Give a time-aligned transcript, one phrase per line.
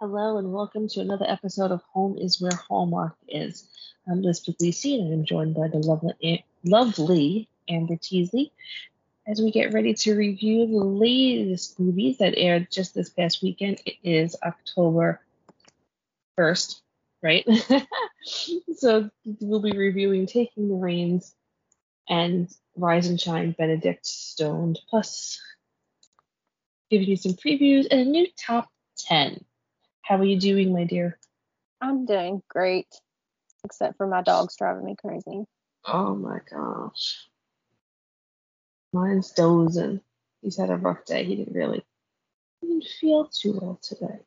[0.00, 3.68] Hello and welcome to another episode of Home is Where Hallmark is.
[4.06, 8.52] I'm Lisbeth Lisi and I'm joined by the lovely, eh, lovely Amber Teasley
[9.26, 13.80] as we get ready to review the latest movies that aired just this past weekend.
[13.86, 15.20] It is October
[16.38, 16.80] 1st,
[17.20, 17.44] right?
[18.76, 21.34] so we'll be reviewing Taking the Reins
[22.08, 25.40] and Rise and Shine Benedict Stone, plus
[26.88, 28.68] giving you some previews and a new top
[28.98, 29.44] 10.
[30.08, 31.18] How are you doing, my dear?
[31.82, 32.88] I'm doing great,
[33.62, 35.44] except for my dog's driving me crazy.
[35.84, 37.28] Oh my gosh.
[38.94, 40.00] Mine's dozing.
[40.40, 41.24] He's had a rough day.
[41.24, 41.84] He didn't really
[42.62, 44.20] he didn't feel too well today.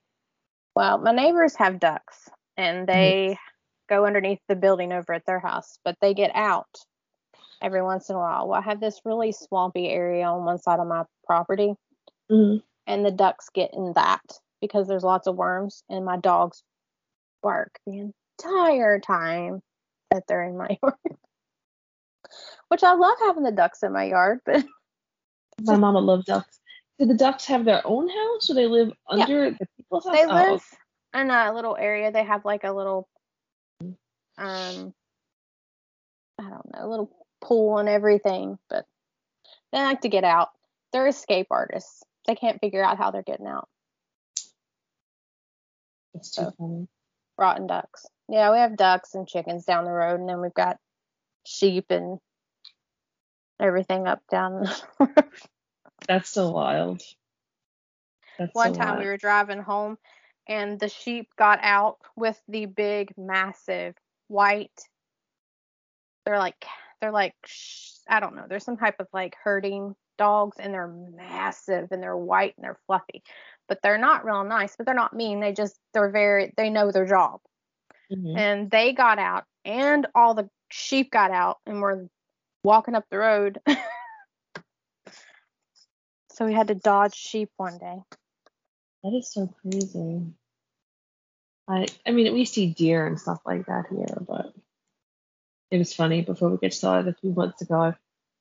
[0.75, 3.95] Well, my neighbors have ducks and they mm-hmm.
[3.95, 6.69] go underneath the building over at their house, but they get out
[7.59, 8.47] every once in a while.
[8.47, 11.73] Well, I have this really swampy area on one side of my property,
[12.31, 12.57] mm-hmm.
[12.85, 14.21] and the ducks get in that
[14.61, 16.63] because there's lots of worms and my dogs
[17.41, 19.61] bark the entire time
[20.11, 21.17] that they're in my yard.
[22.69, 24.63] Which I love having the ducks in my yard, but
[25.61, 26.59] my mama loves ducks.
[26.99, 29.57] Do the ducks have their own house or they live under yeah.
[29.59, 30.15] the people's house?
[30.15, 30.61] They oh, live
[31.15, 32.11] in a little area.
[32.11, 33.09] They have like a little
[34.37, 34.93] um
[36.39, 37.11] I don't know, a little
[37.41, 38.85] pool and everything, but
[39.71, 40.49] they like to get out.
[40.93, 42.03] They're escape artists.
[42.27, 43.67] They can't figure out how they're getting out.
[46.13, 46.87] It's too so, funny.
[47.37, 48.05] Rotten ducks.
[48.27, 50.77] Yeah, we have ducks and chickens down the road, and then we've got
[51.45, 52.19] sheep and
[53.59, 54.63] everything up down.
[54.63, 55.25] the road.
[56.07, 57.01] That's so wild.
[58.37, 58.99] That's One so time wild.
[58.99, 59.97] we were driving home,
[60.47, 63.95] and the sheep got out with the big, massive
[64.27, 64.71] white.
[66.25, 66.65] They're like
[66.99, 67.35] they're like
[68.07, 68.45] I don't know.
[68.47, 72.79] There's some type of like herding dogs, and they're massive and they're white and they're
[72.87, 73.23] fluffy
[73.71, 75.39] but they're not real nice, but they're not mean.
[75.39, 77.39] They just they're very they know their job.
[78.11, 78.37] Mm-hmm.
[78.37, 82.09] And they got out and all the sheep got out and were
[82.65, 83.61] walking up the road.
[86.33, 87.95] so we had to dodge sheep one day.
[89.03, 90.23] That is so crazy.
[91.69, 94.53] I I mean we see deer and stuff like that here, but
[95.71, 97.75] it was funny before we get started a few months ago.
[97.75, 97.93] I,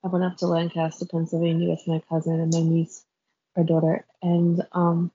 [0.05, 3.05] I went up to Lancaster, Pennsylvania with my cousin and my niece,
[3.55, 5.13] her daughter, and um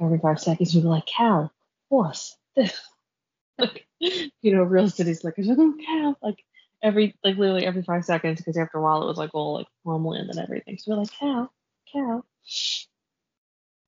[0.00, 1.50] every five seconds we were like cow,
[1.88, 6.42] horse, like you know, real cities like oh, cow, like
[6.82, 9.66] every like literally every five seconds because after a while it was like all like
[9.84, 10.78] farmland and everything.
[10.78, 11.50] So we're like cow,
[11.92, 12.24] cow.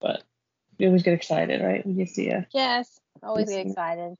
[0.00, 0.22] But
[0.78, 1.84] we always get excited, right?
[1.86, 4.14] When you see a yes, always get excited.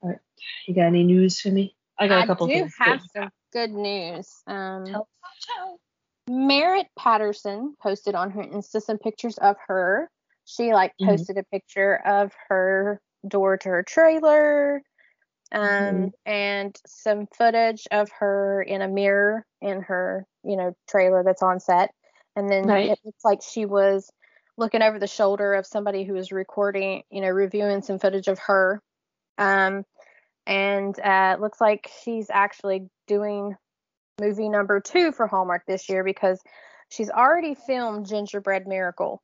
[0.00, 0.18] All right,
[0.66, 1.74] you got any news for me?
[1.98, 2.48] I got a couple.
[2.50, 4.32] I do have some good news.
[4.46, 5.08] Um, tell,
[5.42, 5.80] tell.
[6.28, 10.10] Merritt Patterson posted on her Insta some pictures of her
[10.48, 11.10] she like mm-hmm.
[11.10, 11.40] posted mm-hmm.
[11.40, 14.82] a picture of her door to her trailer
[15.52, 16.06] um, mm-hmm.
[16.26, 21.60] and some footage of her in a mirror in her you know trailer that's on
[21.60, 21.90] set
[22.34, 22.90] and then right.
[22.90, 24.10] it looks like she was
[24.56, 28.38] looking over the shoulder of somebody who was recording you know reviewing some footage of
[28.38, 28.82] her
[29.36, 29.84] um,
[30.46, 33.54] and uh, it looks like she's actually doing
[34.20, 36.40] movie number two for hallmark this year because
[36.88, 39.22] she's already filmed gingerbread miracle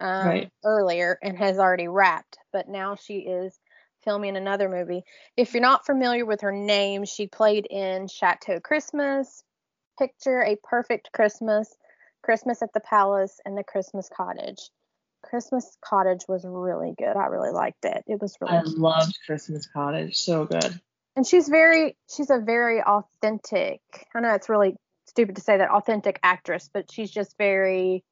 [0.00, 0.50] um, right.
[0.64, 3.58] earlier and has already wrapped, but now she is
[4.04, 5.02] filming another movie.
[5.36, 9.42] If you're not familiar with her name, she played in Chateau Christmas,
[9.98, 11.74] Picture a Perfect Christmas,
[12.22, 14.70] Christmas at the Palace, and The Christmas Cottage.
[15.22, 17.16] Christmas Cottage was really good.
[17.16, 18.04] I really liked it.
[18.06, 18.58] It was really.
[18.58, 20.16] I loved Christmas Cottage.
[20.16, 20.80] So good.
[21.16, 23.80] and she's very she's a very authentic.
[24.14, 24.76] I know it's really
[25.08, 28.04] stupid to say that authentic actress, but she's just very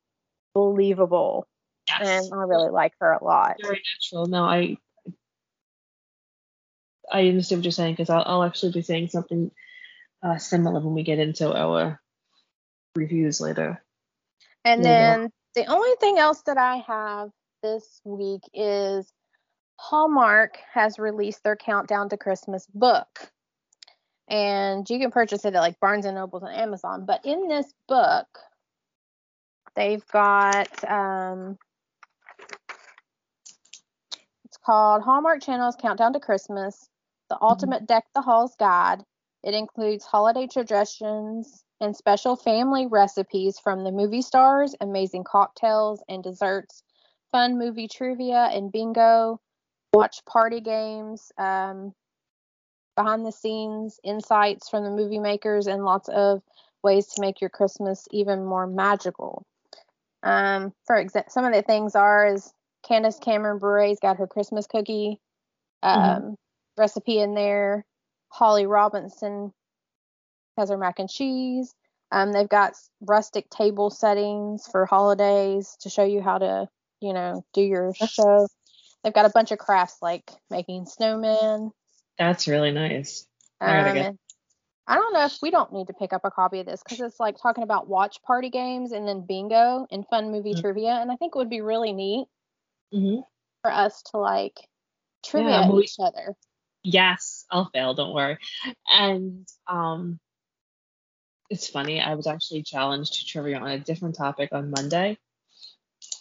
[0.55, 1.47] believable.
[1.89, 2.27] Yes.
[2.27, 3.57] And I really like her a lot.
[3.61, 4.27] Very natural.
[4.27, 4.79] No, I
[7.11, 9.51] I understand what you're saying because I'll, I'll actually be saying something
[10.23, 12.01] uh, similar when we get into our
[12.97, 13.83] reviews later.
[14.65, 17.31] And then the only thing else that I have
[17.63, 19.13] this week is
[19.77, 23.31] Hallmark has released their Countdown to Christmas book.
[24.29, 27.05] And you can purchase it at like Barnes and Nobles and Amazon.
[27.05, 28.27] But in this book,
[29.77, 31.59] they've got um,
[34.65, 36.89] called Hallmark Channel's Countdown to Christmas,
[37.29, 37.45] the mm-hmm.
[37.45, 39.05] Ultimate Deck the Halls Guide.
[39.43, 46.23] It includes holiday traditions and special family recipes from the movie stars, amazing cocktails and
[46.23, 46.83] desserts,
[47.31, 49.41] fun movie trivia and bingo,
[49.93, 51.93] watch party games, um,
[52.97, 56.43] behind the scenes insights from the movie makers, and lots of
[56.83, 59.45] ways to make your Christmas even more magical.
[60.23, 62.53] Um, for example, some of the things are is
[62.87, 65.21] Candace Cameron Bure's got her Christmas cookie
[65.85, 66.01] mm-hmm.
[66.01, 66.35] um, mm-hmm.
[66.77, 67.85] recipe in there.
[68.29, 69.53] Holly Robinson
[70.57, 71.75] has her mac and cheese.
[72.11, 76.69] Um, they've got rustic table settings for holidays to show you how to,
[77.01, 78.47] you know, do your show.
[79.03, 81.71] They've got a bunch of crafts like making snowmen.
[82.19, 83.27] That's really nice.
[83.61, 84.19] I, um,
[84.87, 87.01] I don't know if we don't need to pick up a copy of this because
[87.01, 90.61] it's like talking about watch party games and then bingo and fun movie mm-hmm.
[90.61, 92.27] trivia, and I think it would be really neat
[92.95, 93.21] mm-hmm.
[93.63, 94.59] for us to like
[95.25, 96.35] trivia yeah, each other.
[96.83, 97.95] Yes, I'll fail.
[97.95, 98.39] Don't worry.
[98.91, 100.21] And um,
[101.51, 102.01] it's funny.
[102.01, 105.19] I was actually challenged to trivia on a different topic on Monday.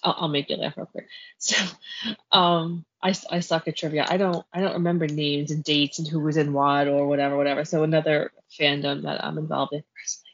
[0.03, 1.07] I'll, I'll make you laugh real quick.
[1.37, 1.61] So,
[2.31, 4.05] um, I, I suck at trivia.
[4.07, 7.35] I don't I don't remember names and dates and who was in what or whatever
[7.35, 7.65] whatever.
[7.65, 10.29] So another fandom that I'm involved in personally.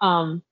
[0.00, 0.42] Um,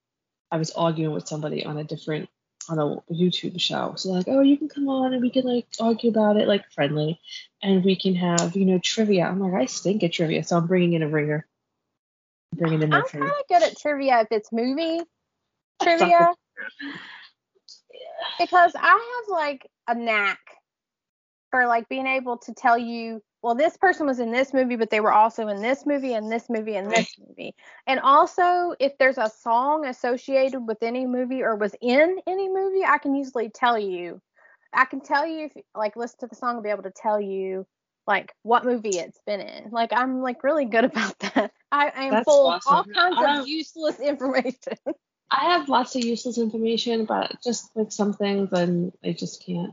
[0.50, 2.28] I was arguing with somebody on a different
[2.68, 3.94] on a YouTube show.
[3.96, 6.70] So like, oh, you can come on and we can like argue about it like
[6.72, 7.20] friendly,
[7.62, 9.24] and we can have you know trivia.
[9.24, 11.46] I'm like, I stink at trivia, so I'm bringing in a ringer
[12.56, 12.98] bringing in my.
[12.98, 15.00] I'm kind of good at trivia if it's movie
[15.82, 16.32] trivia.
[18.38, 20.40] because I have like a knack
[21.50, 24.90] for like being able to tell you, well, this person was in this movie, but
[24.90, 27.54] they were also in this movie and this movie and this movie.
[27.86, 32.84] And also, if there's a song associated with any movie or was in any movie,
[32.84, 34.20] I can usually tell you.
[34.72, 37.20] I can tell you if like listen to the song and be able to tell
[37.20, 37.66] you
[38.06, 39.70] like what movie it's been in.
[39.70, 41.52] Like I'm like really good about that.
[41.70, 42.72] I, I am full awesome.
[42.72, 44.78] of all kinds of useless information.
[45.30, 49.72] I have lots of useless information, but just like some things, and I just can't.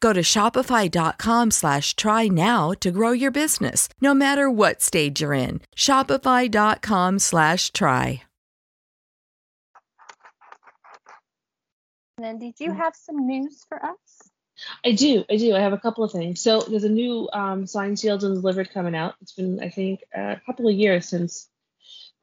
[0.00, 5.32] Go to shopify.com slash try now to grow your business, no matter what stage you're
[5.32, 5.60] in.
[5.74, 8.22] Shopify.com slash try.
[12.18, 14.30] And then did you have some news for us?
[14.84, 15.54] I do, I do.
[15.54, 16.40] I have a couple of things.
[16.40, 19.14] So there's a new um, Signed, Sealed, and Delivered coming out.
[19.20, 21.50] It's been, I think, a couple of years since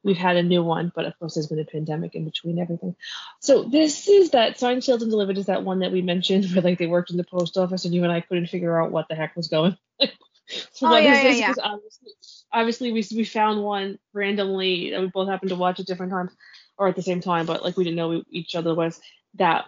[0.04, 2.94] we've had a new one, but of course there's been a pandemic in between everything.
[3.40, 6.62] So this is that Signed, Sealed, and Delivered is that one that we mentioned where
[6.62, 9.08] like they worked in the post office and you and I couldn't figure out what
[9.08, 9.76] the heck was going.
[10.00, 11.54] so oh, yeah, yeah, yeah.
[11.62, 12.12] Obviously,
[12.52, 16.32] obviously we we found one randomly that we both happened to watch at different times
[16.76, 19.00] or at the same time, but like we didn't know each other was
[19.34, 19.66] that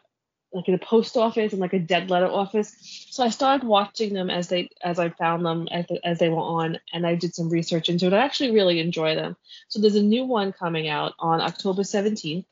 [0.52, 2.74] like in a post office and like a dead letter office.
[3.10, 6.36] So I started watching them as they as I found them as, as they were
[6.36, 8.12] on, and I did some research into it.
[8.12, 9.36] I actually really enjoy them.
[9.68, 12.44] So there's a new one coming out on October 17th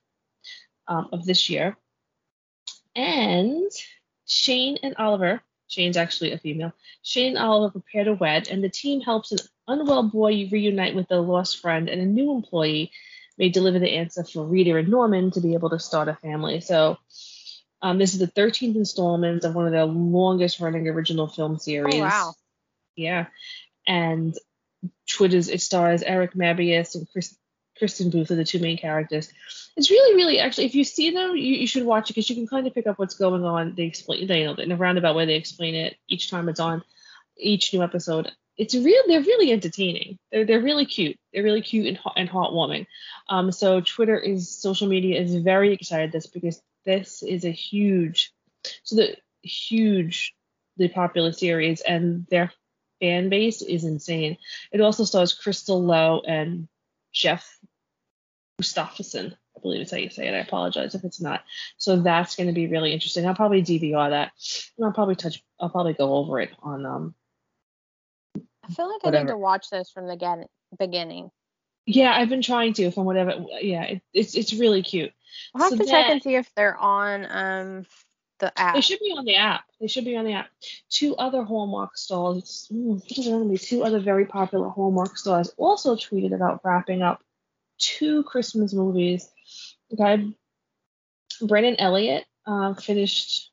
[0.89, 1.77] um, of this year,
[2.95, 3.71] and
[4.27, 5.43] Shane and Oliver.
[5.67, 6.73] Shane's actually a female.
[7.03, 11.11] Shane and Oliver prepare to wed, and the team helps an unwell boy reunite with
[11.11, 12.93] a lost friend, and a new employee
[13.39, 16.61] may deliver the answer for Rita and Norman to be able to start a family.
[16.61, 16.99] So
[17.85, 21.97] um, this is the 13th installment of one of their longest running original film series.
[21.97, 22.35] Oh, wow.
[22.97, 23.27] Yeah.
[23.87, 24.35] And
[25.07, 27.37] Twitter's it stars Eric Mabius and Chris,
[27.79, 29.31] Kristin Booth are the two main characters.
[29.77, 32.37] It's really, really actually, if you see them, you, you should watch it because you
[32.37, 33.75] can kind of pick up what's going on.
[33.75, 36.61] They explain, they, you know, in a roundabout way, they explain it each time it's
[36.61, 36.83] on,
[37.37, 38.33] each new episode.
[38.57, 39.03] It's real.
[39.07, 40.19] They're really entertaining.
[40.33, 41.19] They're they're really cute.
[41.35, 42.87] They're really cute and hot and heartwarming.
[43.29, 48.33] Um, so Twitter is social media is very excited this because this is a huge,
[48.83, 50.35] so the huge,
[50.77, 52.53] the popular series, and their
[53.01, 54.39] fan base is insane.
[54.73, 56.69] It also stars Crystal Lowe and
[57.13, 57.59] Geoff
[58.59, 59.37] Gustafson.
[59.57, 60.35] I believe it's how you say it.
[60.35, 61.45] I apologize if it's not.
[61.77, 63.27] So that's going to be really interesting.
[63.27, 64.33] I'll probably DVR that,
[64.77, 65.43] and I'll probably touch.
[65.61, 67.15] I'll probably go over it on um.
[68.37, 69.23] I feel like whatever.
[69.23, 70.47] I need to watch this from the
[70.79, 71.31] beginning.
[71.87, 73.45] Yeah, I've been trying to from whatever.
[73.61, 75.13] Yeah, it, it's it's really cute.
[75.55, 77.87] I'll have so to check and see if they're on um
[78.41, 78.75] the app.
[78.75, 79.65] They should be on the app.
[79.81, 80.49] They should be on the app.
[80.91, 82.69] Two other Hallmark stars.
[82.73, 87.23] Ooh, two other very popular Hallmark stars also tweeted about wrapping up
[87.79, 89.31] two Christmas movies.
[89.93, 90.35] Okay,
[91.41, 93.51] Brennan Elliott uh, finished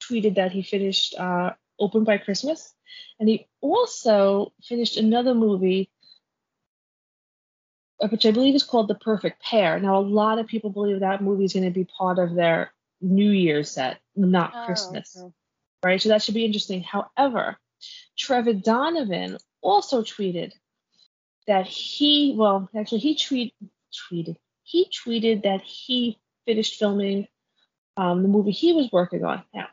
[0.00, 2.74] tweeted that he finished uh, Open by Christmas,
[3.20, 5.90] and he also finished another movie
[8.00, 9.80] which I believe is called The Perfect Pair.
[9.80, 12.72] Now, a lot of people believe that movie is going to be part of their
[13.00, 15.16] New Year's set, not oh, Christmas.
[15.16, 15.32] Okay.
[15.84, 16.02] Right?
[16.02, 16.82] So that should be interesting.
[16.82, 17.56] However,
[18.16, 20.52] Trevor Donovan also tweeted
[21.46, 23.54] that he, well, actually, he tweet,
[23.92, 27.26] tweeted, he tweeted that he finished filming
[27.96, 29.42] um, the movie he was working on.
[29.54, 29.68] Now,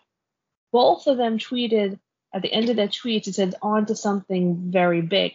[0.72, 2.00] both of them tweeted
[2.34, 5.34] at the end of their tweets, it said, on to something very big.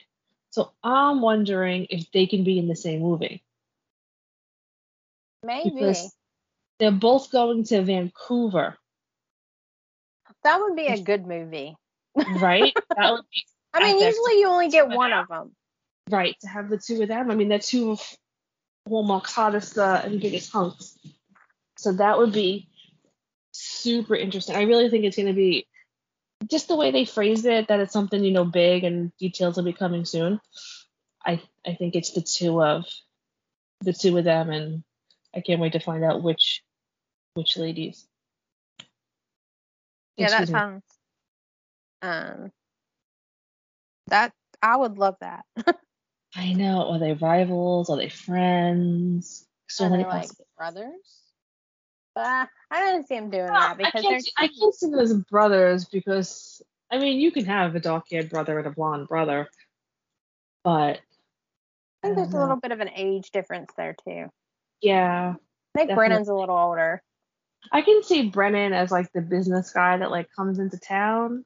[0.51, 3.43] So I'm wondering if they can be in the same movie.
[5.45, 5.71] Maybe.
[5.71, 6.13] Because
[6.79, 8.77] they're both going to Vancouver.
[10.43, 11.77] That would be a good movie.
[12.15, 12.75] right?
[12.97, 13.45] That would be.
[13.73, 15.53] I mean, usually you only get one of them.
[16.11, 17.31] Right, to have the two of them.
[17.31, 18.17] I mean, they're two of
[18.89, 20.99] Hallmark's hottest uh, and biggest hunks.
[21.77, 22.69] So that would be
[23.53, 24.57] super interesting.
[24.57, 25.67] I really think it's going to be
[26.49, 29.65] just the way they phrased it that it's something you know big and details will
[29.65, 30.41] be coming soon.
[31.25, 32.87] I I think it's the two of
[33.81, 34.83] the two of them, and
[35.35, 36.63] I can't wait to find out which
[37.35, 38.07] which ladies.
[40.17, 40.59] Yeah, Excuse that me.
[40.59, 40.83] sounds.
[42.03, 42.53] Um,
[44.09, 44.33] that
[44.63, 45.45] I would love that.
[46.37, 46.91] I know.
[46.91, 47.91] Are they rivals?
[47.91, 49.47] Are they friends?
[49.69, 51.20] So Are many they like brothers?
[52.15, 54.99] But I don't see him doing ah, that because I can't, I can't see them
[54.99, 59.49] as brothers because I mean you can have a dark-haired brother and a blonde brother,
[60.65, 61.01] but
[62.03, 64.27] I think there's a little bit of an age difference there too.
[64.81, 65.35] Yeah.
[65.75, 65.95] I think definitely.
[65.95, 67.03] Brennan's a little older.
[67.71, 71.45] I can see Brennan as like the business guy that like comes into town,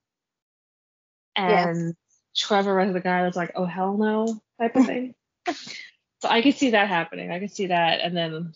[1.36, 1.94] and yes.
[2.36, 5.14] Trevor as the guy that's like, oh hell no type of thing.
[5.48, 7.30] so I could see that happening.
[7.32, 8.52] I could see that, and then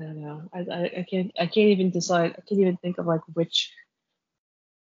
[0.00, 0.42] I don't know.
[0.52, 2.34] I, I, I can't I can't even decide.
[2.38, 3.72] I can't even think of like which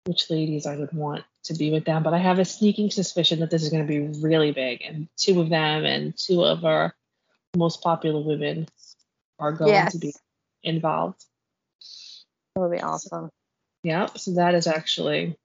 [0.06, 2.04] which ladies I would want to be with them.
[2.04, 5.08] But I have a sneaking suspicion that this is going to be really big, and
[5.18, 6.94] two of them and two of our
[7.56, 8.68] most popular women
[9.40, 9.94] are going yes.
[9.94, 10.14] to be
[10.64, 11.24] involved.
[12.56, 13.30] That would be awesome.
[13.84, 14.08] Yeah.
[14.16, 15.36] So that is actually.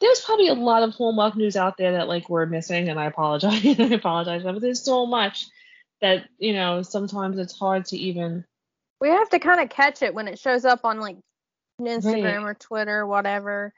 [0.00, 3.06] There's probably a lot of Hallmark news out there that like we're missing, and I
[3.06, 3.64] apologize.
[3.78, 5.46] I apologize, but there's so much
[6.00, 8.44] that you know sometimes it's hard to even
[9.02, 11.16] we have to kind of catch it when it shows up on like
[11.80, 12.44] Instagram right.
[12.44, 13.74] or Twitter, or whatever.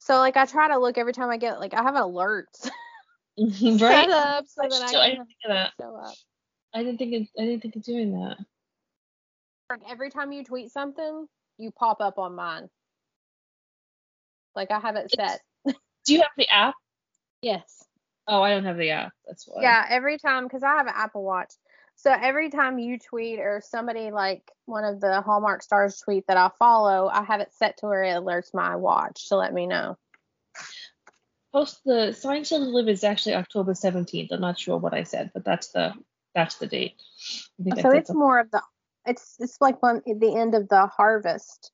[0.00, 2.68] So like I try to look every time I get like I have alerts
[3.38, 3.78] right.
[3.78, 5.72] set up so that I, can I didn't think of that.
[5.80, 6.14] show up.
[6.74, 8.36] I didn't think of, I didn't think of doing that.
[9.70, 12.68] Like every time you tweet something, you pop up on mine.
[14.56, 15.40] Like I have it set.
[15.64, 16.74] Do you have the app?
[17.42, 17.84] Yes.
[18.26, 19.12] Oh, I don't have the app.
[19.24, 19.62] That's why.
[19.62, 21.52] Yeah, every time because I have an Apple Watch.
[21.96, 26.36] So every time you tweet or somebody like one of the Hallmark stars tweet that
[26.36, 29.66] I follow, I have it set to where it alerts my watch to let me
[29.66, 29.96] know.
[31.52, 34.32] Post the Sign Still to Live is actually October 17th.
[34.32, 35.94] I'm not sure what I said, but that's the
[36.34, 37.00] that's the date.
[37.80, 38.60] so it's more of the
[39.06, 41.70] it's it's like one the end of the harvest.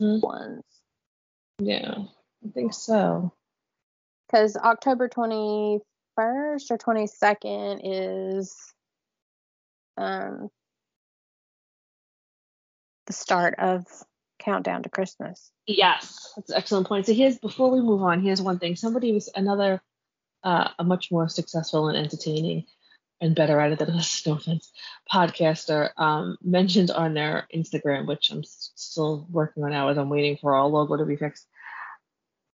[0.00, 0.26] mm-hmm.
[0.26, 0.64] ones.
[1.58, 1.96] Yeah,
[2.44, 3.32] I think so.
[4.26, 5.80] Because October 21st
[6.16, 8.54] or 22nd is
[9.96, 10.48] um,
[13.06, 13.84] the start of
[14.38, 15.50] countdown to Christmas.
[15.66, 17.06] Yes, that's an excellent point.
[17.06, 18.76] So here's before we move on, here's one thing.
[18.76, 19.82] Somebody was another
[20.42, 22.64] uh, a much more successful and entertaining
[23.20, 24.72] and better at it than us, no offense,
[25.12, 30.38] podcaster um, mentioned on their Instagram, which I'm still working on now as I'm waiting
[30.40, 31.46] for our logo to be fixed.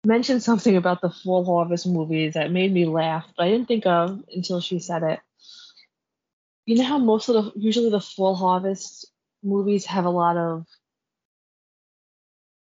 [0.04, 3.86] Mentioned something about the Fall Harvest movies that made me laugh, but I didn't think
[3.86, 5.20] of until she said it.
[6.72, 9.06] You know how most of the usually the Fall Harvest
[9.44, 10.66] movies have a lot of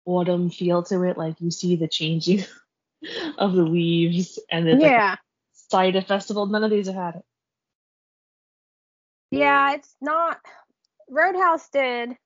[0.06, 2.46] autumn feel to it, like you see the changing
[3.38, 5.10] of the leaves and it's yeah.
[5.10, 5.20] like
[5.52, 6.46] cider festival.
[6.46, 7.26] None of these have had it.
[9.30, 10.40] Yeah, it's not.
[11.10, 12.12] Roadhouse did.
[12.12, 12.18] Um,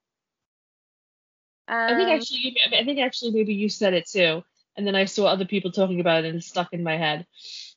[1.68, 4.44] I think um, actually, I think actually maybe you said it too,
[4.78, 7.26] and then I saw other people talking about it and it stuck in my head.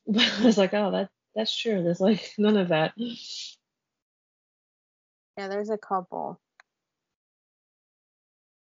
[0.06, 1.82] But I was like, oh, that that's true.
[1.82, 2.92] There's like none of that.
[5.36, 6.40] Yeah, there's a couple.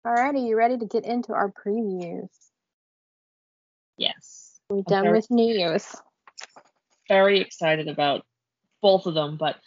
[0.05, 2.29] Alrighty, you ready to get into our previews?
[3.97, 4.59] Yes.
[4.69, 5.95] We're done very, with news.
[7.07, 8.25] Very excited about
[8.81, 9.57] both of them, but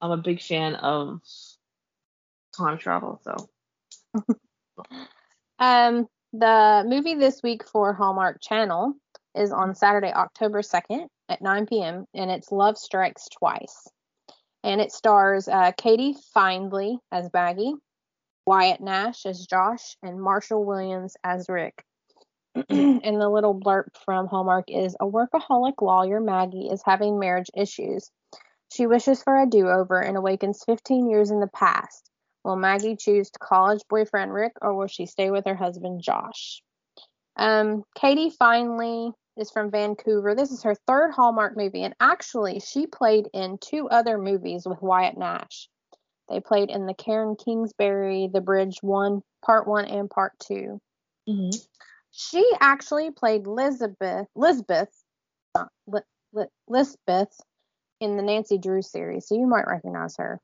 [0.00, 1.20] I'm a big fan of
[2.56, 3.48] time travel, so.
[5.58, 8.94] um, the movie this week for Hallmark Channel
[9.34, 13.88] is on Saturday, October 2nd at 9 p.m., and it's Love Strikes Twice.
[14.62, 17.74] And it stars uh, Katie Findlay as Maggie,
[18.46, 21.84] Wyatt Nash as Josh, and Marshall Williams as Rick.
[22.54, 28.10] and the little blurb from Hallmark is a workaholic lawyer, Maggie, is having marriage issues.
[28.72, 32.10] She wishes for a do over and awakens 15 years in the past.
[32.44, 36.62] Will Maggie choose college boyfriend Rick or will she stay with her husband Josh?
[37.36, 40.34] Um, Katie Findlay is from Vancouver.
[40.34, 44.82] This is her third Hallmark movie, and actually, she played in two other movies with
[44.82, 45.68] Wyatt Nash.
[46.28, 50.80] They played in the Karen Kingsbury, The Bridge One, Part One and Part 2
[51.28, 51.58] mm-hmm.
[52.12, 54.92] She actually played Elizabeth, Lisbeth,
[55.54, 55.66] uh,
[56.68, 57.40] Lisbeth
[58.00, 60.40] in the Nancy Drew series, so you might recognize her.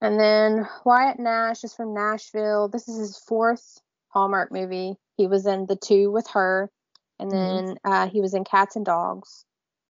[0.00, 2.68] And then Wyatt Nash is from Nashville.
[2.68, 4.96] This is his fourth Hallmark movie.
[5.16, 6.70] He was in The Two with her,
[7.18, 7.66] and mm-hmm.
[7.66, 9.44] then uh, he was in Cats and Dogs.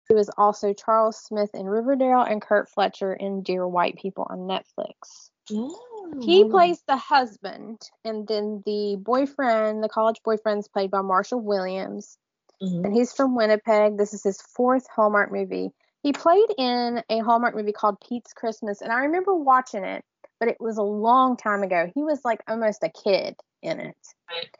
[0.07, 4.39] He was also Charles Smith in Riverdale and Kurt Fletcher in Dear White People on
[4.39, 5.29] Netflix.
[5.51, 5.75] Ooh.
[6.21, 11.41] He plays the husband, and then the boyfriend, the college boyfriend, is played by Marshall
[11.41, 12.17] Williams.
[12.61, 12.85] Mm-hmm.
[12.85, 13.97] And he's from Winnipeg.
[13.97, 15.69] This is his fourth Hallmark movie.
[16.01, 20.03] He played in a Hallmark movie called Pete's Christmas, and I remember watching it,
[20.39, 21.91] but it was a long time ago.
[21.93, 23.97] He was like almost a kid in it.
[24.29, 24.57] Right.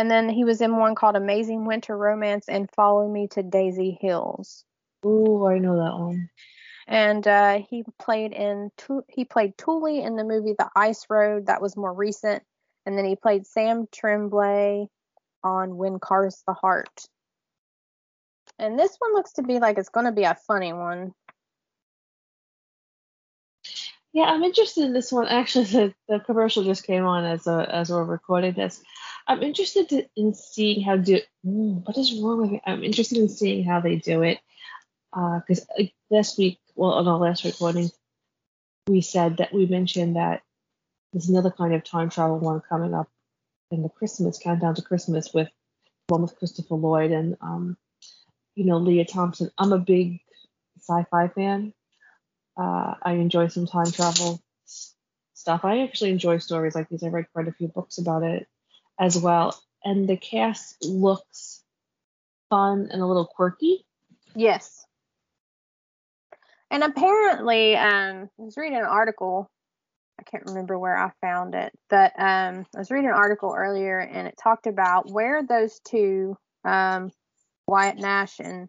[0.00, 3.98] And then he was in one called Amazing Winter Romance and Follow Me to Daisy
[4.00, 4.64] Hills.
[5.04, 6.30] Ooh, I know that one.
[6.86, 8.70] And uh, he played in
[9.08, 12.42] he played Tully in the movie The Ice Road that was more recent,
[12.86, 14.86] and then he played Sam Tremblay
[15.44, 17.06] on When Calls the Heart.
[18.58, 21.12] And this one looks to be like it's going to be a funny one.
[24.12, 25.28] Yeah, I'm interested in this one.
[25.28, 28.82] Actually, the, the commercial just came on as a, as we're recording this.
[29.28, 32.60] I'm interested to, in seeing how do what is wrong with me.
[32.66, 34.38] I'm interested in seeing how they do it
[35.12, 37.90] because uh, last week, well, on our last recording,
[38.88, 40.42] we said that we mentioned that
[41.12, 43.08] there's another kind of time travel one coming up
[43.70, 45.48] in the Christmas countdown to Christmas with
[46.08, 47.76] one with Christopher Lloyd and um,
[48.56, 49.50] you know Lea Thompson.
[49.58, 50.20] I'm a big
[50.78, 51.72] sci-fi fan.
[52.60, 54.38] Uh, I enjoy some time travel
[55.32, 55.64] stuff.
[55.64, 57.02] I actually enjoy stories like these.
[57.02, 58.46] I read quite a few books about it
[58.98, 59.58] as well.
[59.82, 61.64] And the cast looks
[62.50, 63.86] fun and a little quirky.
[64.34, 64.84] Yes.
[66.70, 69.50] And apparently, um, I was reading an article.
[70.18, 73.98] I can't remember where I found it, but um, I was reading an article earlier,
[73.98, 77.10] and it talked about where those two, um,
[77.66, 78.68] Wyatt Nash and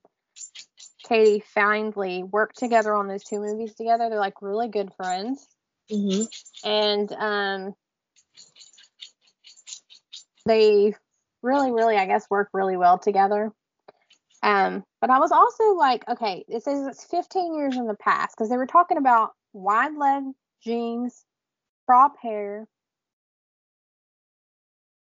[1.07, 4.09] Katie Findlay, worked together on those two movies together.
[4.09, 5.45] They're like really good friends,
[5.91, 6.23] mm-hmm.
[6.67, 7.73] and um,
[10.45, 10.93] they
[11.41, 13.51] really, really, I guess, work really well together.
[14.43, 18.35] Um, but I was also like, okay, it says it's 15 years in the past
[18.35, 20.23] because they were talking about wide leg
[20.63, 21.23] jeans,
[21.85, 22.67] crop hair.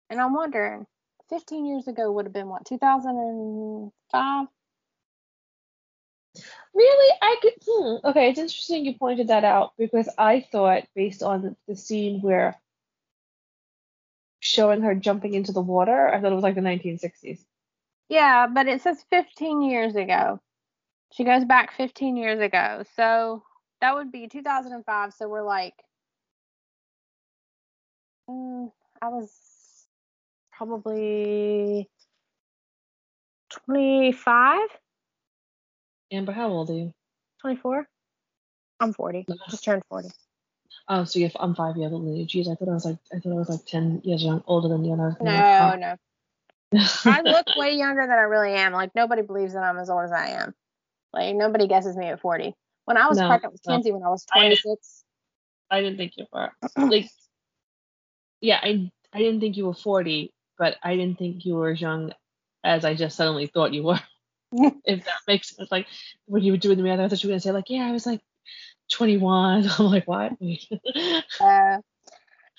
[0.09, 0.85] And I'm wondering,
[1.29, 4.47] 15 years ago would have been what, 2005?
[6.73, 7.17] Really?
[7.21, 7.53] I could.
[7.67, 12.21] Hmm, okay, it's interesting you pointed that out because I thought, based on the scene
[12.21, 12.59] where
[14.41, 16.09] showing her jumping into the water.
[16.09, 17.39] I thought it was like the 1960s.
[18.09, 20.41] Yeah, but it says 15 years ago.
[21.13, 22.83] She goes back 15 years ago.
[22.95, 23.43] So
[23.79, 25.13] that would be 2005.
[25.13, 25.75] So we're like,
[28.29, 29.31] mm, I was
[30.51, 31.89] probably
[33.67, 34.59] 25.
[36.11, 36.93] Amber, how old are you?
[37.41, 37.87] 24.
[38.79, 39.25] I'm 40.
[39.49, 40.09] Just turned 40.
[40.89, 42.25] Oh, so you're, I'm five years older than you.
[42.25, 44.67] Jeez, I thought I was like I thought I was like 10 years young, older
[44.67, 44.93] than you.
[44.93, 45.95] And I was no, like, no.
[47.05, 48.73] I look way younger than I really am.
[48.73, 50.53] Like nobody believes that I'm as old as I am.
[51.13, 52.53] Like nobody guesses me at 40.
[52.85, 53.97] When I was no, pregnant with Kenzie no.
[53.97, 55.03] when I was 26.
[55.69, 57.09] I, I didn't think you were like
[58.41, 61.81] yeah, I I didn't think you were 40, but I didn't think you were as
[61.81, 62.11] young
[62.63, 63.99] as I just suddenly thought you were.
[64.85, 65.71] if that makes sense.
[65.71, 65.87] Like
[66.25, 67.91] when you were doing the math, I thought you were gonna say like, yeah, I
[67.91, 68.21] was like
[68.91, 69.69] 21.
[69.79, 70.33] I'm like, what?
[71.41, 71.77] uh,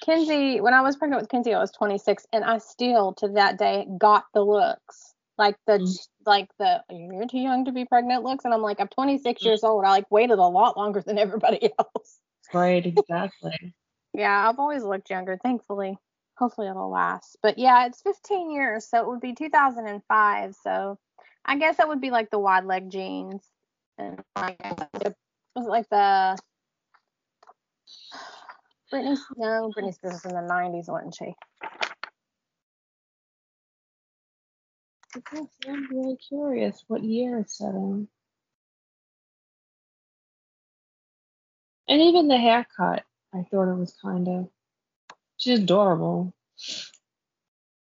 [0.05, 3.59] Kenzie, when I was pregnant with Kenzie, I was 26, and I still to that
[3.59, 8.23] day got the looks, like the mm like the you're too young to be pregnant
[8.23, 9.85] looks, and I'm like, I'm 26 mm years old.
[9.85, 12.21] I like waited a lot longer than everybody else.
[12.55, 13.75] Right, exactly.
[14.15, 15.99] yeah, I've always looked younger, thankfully.
[16.39, 17.37] Hopefully it'll last.
[17.43, 20.55] But yeah, it's 15 years, so it would be 2005.
[20.63, 20.99] So
[21.45, 23.43] I guess that would be like the wide leg jeans,
[23.99, 25.15] and I guess
[25.55, 26.39] was it like the
[28.93, 29.19] Britney?
[29.37, 31.35] No, Britney Spears was in the '90s, wasn't she?
[35.69, 38.09] I'm really curious what year it's set in.
[41.89, 44.49] And even the haircut, I thought it was kind of.
[45.37, 46.33] She's adorable.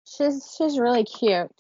[0.05, 1.51] She's she's really cute.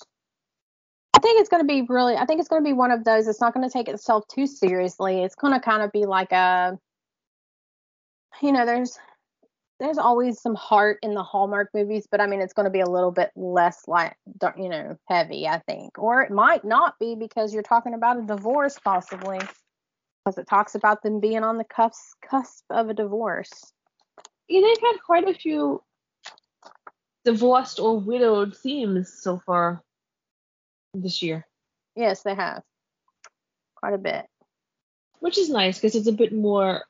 [1.27, 3.27] Think it's going to be really, I think it's going to be one of those.
[3.27, 5.23] It's not going to take itself too seriously.
[5.23, 6.79] It's going to kind of be like a,
[8.41, 8.97] you know, there's,
[9.77, 12.79] there's always some heart in the Hallmark movies, but I mean, it's going to be
[12.79, 14.15] a little bit less like,
[14.57, 15.99] you know, heavy, I think.
[15.99, 19.39] Or it might not be because you're talking about a divorce possibly,
[20.23, 23.73] because it talks about them being on the cusp, cusp of a divorce.
[24.47, 25.83] Yeah, they've had quite a few
[27.25, 29.83] divorced or widowed themes so far
[31.01, 31.45] this year.
[31.95, 32.63] Yes, they have.
[33.75, 34.25] Quite a bit.
[35.19, 36.83] Which is nice because it's a bit more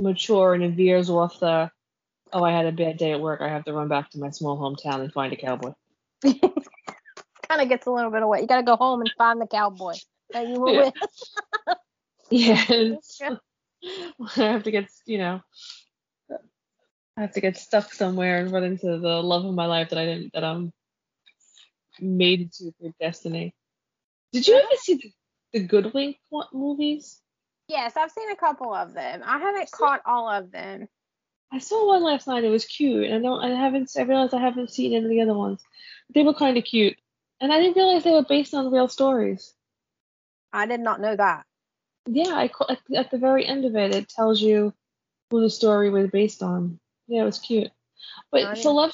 [0.00, 1.70] mature and it veers off the,
[2.32, 3.40] oh, I had a bad day at work.
[3.40, 5.72] I have to run back to my small hometown and find a cowboy.
[6.22, 8.40] kind of gets a little bit away.
[8.40, 9.94] You got to go home and find the cowboy
[10.32, 10.84] that you were yeah.
[10.84, 11.78] with.
[12.30, 13.20] yes.
[14.36, 15.40] I have to get, you know,
[17.16, 19.98] I have to get stuck somewhere and run into the love of my life that
[19.98, 20.72] I didn't, that I'm
[22.00, 23.54] made it into their destiny.
[24.32, 25.12] Did you ever see the,
[25.52, 26.16] the Godwink
[26.52, 27.20] movies?
[27.68, 29.22] Yes, I've seen a couple of them.
[29.24, 30.88] I haven't caught all of them.
[31.52, 32.44] I saw one last night.
[32.44, 33.10] It was cute.
[33.10, 33.42] I don't.
[33.42, 33.90] I haven't.
[33.96, 35.62] I realized I haven't seen any of the other ones.
[36.12, 36.96] They were kind of cute,
[37.40, 39.52] and I didn't realize they were based on real stories.
[40.52, 41.44] I did not know that.
[42.06, 44.74] Yeah, I at, at the very end of it, it tells you
[45.30, 46.78] who the story was based on.
[47.08, 47.70] Yeah, it was cute.
[48.30, 48.92] But for love,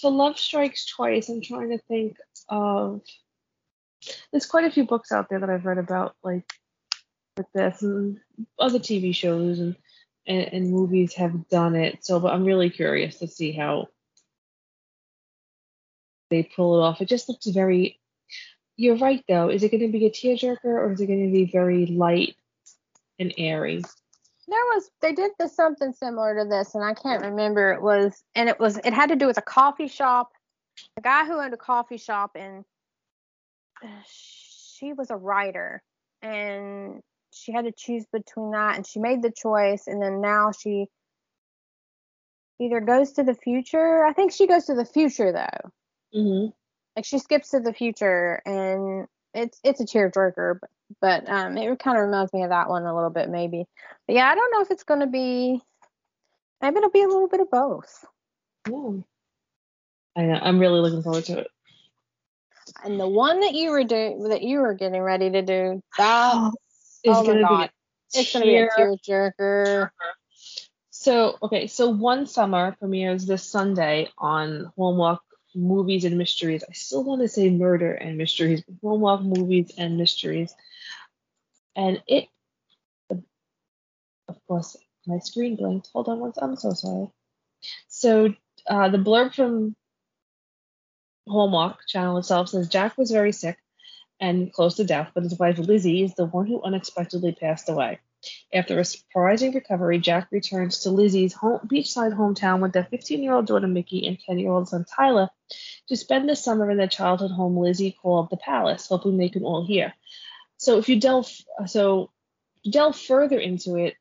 [0.00, 1.28] for love strikes twice.
[1.28, 2.16] I'm trying to think
[2.48, 3.02] of
[4.30, 6.50] there's quite a few books out there that I've read about like
[7.36, 8.18] with this and
[8.58, 9.76] other TV shows and,
[10.26, 12.04] and, and movies have done it.
[12.04, 13.88] So but I'm really curious to see how
[16.30, 17.00] they pull it off.
[17.00, 18.00] It just looks very
[18.76, 19.48] you're right though.
[19.48, 22.36] Is it gonna be a tearjerker or is it gonna be very light
[23.18, 23.82] and airy?
[24.48, 28.22] There was they did this something similar to this and I can't remember it was
[28.34, 30.32] and it was it had to do with a coffee shop
[30.96, 32.64] a guy who owned a coffee shop and
[34.06, 35.82] she was a writer
[36.22, 37.00] and
[37.32, 40.86] she had to choose between that and she made the choice and then now she
[42.60, 45.70] either goes to the future i think she goes to the future though
[46.16, 46.50] mm-hmm.
[46.94, 51.78] like she skips to the future and it's it's a tearjerker but, but um it
[51.78, 53.64] kind of reminds me of that one a little bit maybe
[54.06, 55.60] but yeah i don't know if it's going to be
[56.60, 58.04] maybe it'll be a little bit of both
[58.68, 59.02] yeah.
[60.16, 60.38] I know.
[60.40, 61.48] I'm really looking forward to it.
[62.84, 66.52] And the one that you were doing, that you were getting ready to do, that
[67.04, 67.70] is oh gonna God.
[68.12, 69.90] be it's gonna be a tearjerker.
[70.90, 75.20] So okay, so one summer premieres this Sunday on Hallmark
[75.54, 76.64] Movies and Mysteries.
[76.68, 80.54] I still want to say Murder and Mysteries, but Hallmark Movies and Mysteries,
[81.74, 82.28] and it,
[84.28, 85.88] of course, my screen blinked.
[85.92, 86.38] Hold on once.
[86.40, 87.10] I'm so sorry.
[87.88, 88.34] So
[88.68, 89.74] uh, the blurb from
[91.28, 93.58] Hallmark channel itself says Jack was very sick
[94.20, 98.00] and close to death, but his wife Lizzie is the one who unexpectedly passed away.
[98.54, 103.34] After a surprising recovery, Jack returns to Lizzie's home, beachside hometown with their 15 year
[103.34, 105.28] old daughter Mickey and 10 year old son Tyler
[105.88, 109.44] to spend the summer in their childhood home Lizzie called the Palace, hoping they can
[109.44, 109.92] all hear.
[110.56, 111.28] So if you delve
[111.66, 112.12] so
[112.68, 113.96] delve further into it,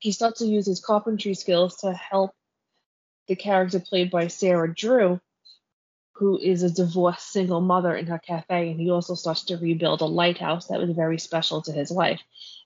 [0.00, 2.32] he starts to use his carpentry skills to help
[3.28, 5.20] the character played by Sarah Drew,
[6.14, 10.00] who is a divorced single mother in her cafe, and he also starts to rebuild
[10.00, 12.20] a lighthouse that was very special to his wife.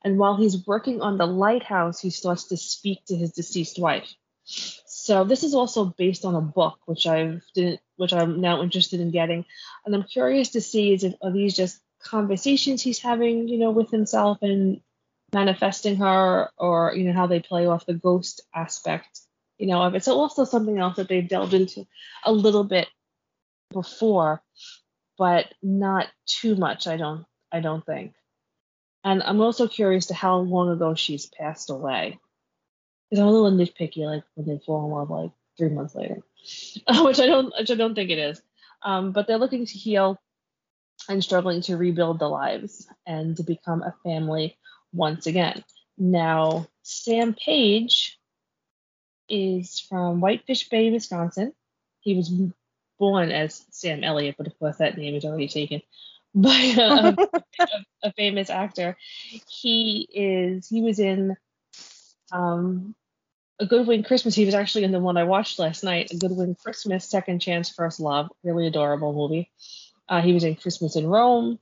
[0.05, 4.15] And while he's working on the lighthouse, he starts to speak to his deceased wife.
[4.45, 9.01] So this is also based on a book, which I've didn't, which I'm now interested
[9.01, 9.47] in getting,
[9.85, 13.71] and I'm curious to see is if are these just conversations he's having, you know,
[13.71, 14.81] with himself and
[15.33, 19.21] manifesting her, or you know how they play off the ghost aspect,
[19.57, 20.05] you know, of it.
[20.05, 21.87] So also something else that they've delved into
[22.25, 22.89] a little bit
[23.71, 24.43] before,
[25.17, 26.87] but not too much.
[26.87, 28.15] I don't, I don't think.
[29.05, 32.19] And I'm also curious to how long ago she's passed away.
[33.09, 36.23] Because I'm a little nitpicky, like when they fall in love, like three months later,
[37.05, 38.43] which I don't, which I don't think it is.
[38.83, 40.21] Um, but they're looking to heal
[41.09, 44.59] and struggling to rebuild the lives and to become a family
[44.93, 45.65] once again.
[45.97, 48.19] Now, Sam Page
[49.29, 51.53] is from Whitefish Bay, Wisconsin.
[52.01, 52.31] He was
[52.99, 55.83] born as Sam Elliott, but of course that name is already taken
[56.35, 57.17] by a, a,
[58.05, 58.97] a famous actor.
[59.49, 61.37] He is he was in
[62.33, 62.95] um,
[63.61, 64.35] a Godwink Christmas.
[64.35, 67.71] He was actually in the one I watched last night, A Godwink Christmas, Second Chance,
[67.71, 68.29] First Love.
[68.45, 69.51] Really adorable movie.
[70.09, 71.59] Uh, he was in Christmas in Rome,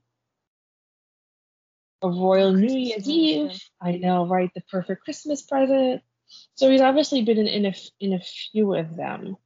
[2.01, 3.59] A Royal New Year's Eve.
[3.81, 4.51] I know, right?
[4.53, 6.01] The Perfect Christmas Present.
[6.55, 9.37] So he's obviously been in, in a in a few of them.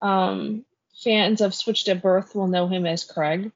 [0.00, 0.64] Um,
[1.02, 3.52] fans of Switched at Birth will know him as Craig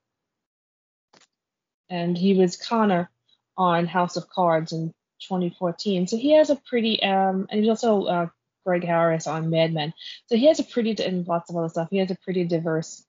[1.93, 3.11] and he was Connor
[3.57, 4.95] on House of Cards in
[5.29, 6.07] 2014.
[6.07, 8.27] So he has a pretty, um, and he's also uh,
[8.65, 9.93] Greg Harris on Mad Men.
[10.27, 11.89] So he has a pretty, and lots of other stuff.
[11.91, 13.05] He has a pretty diverse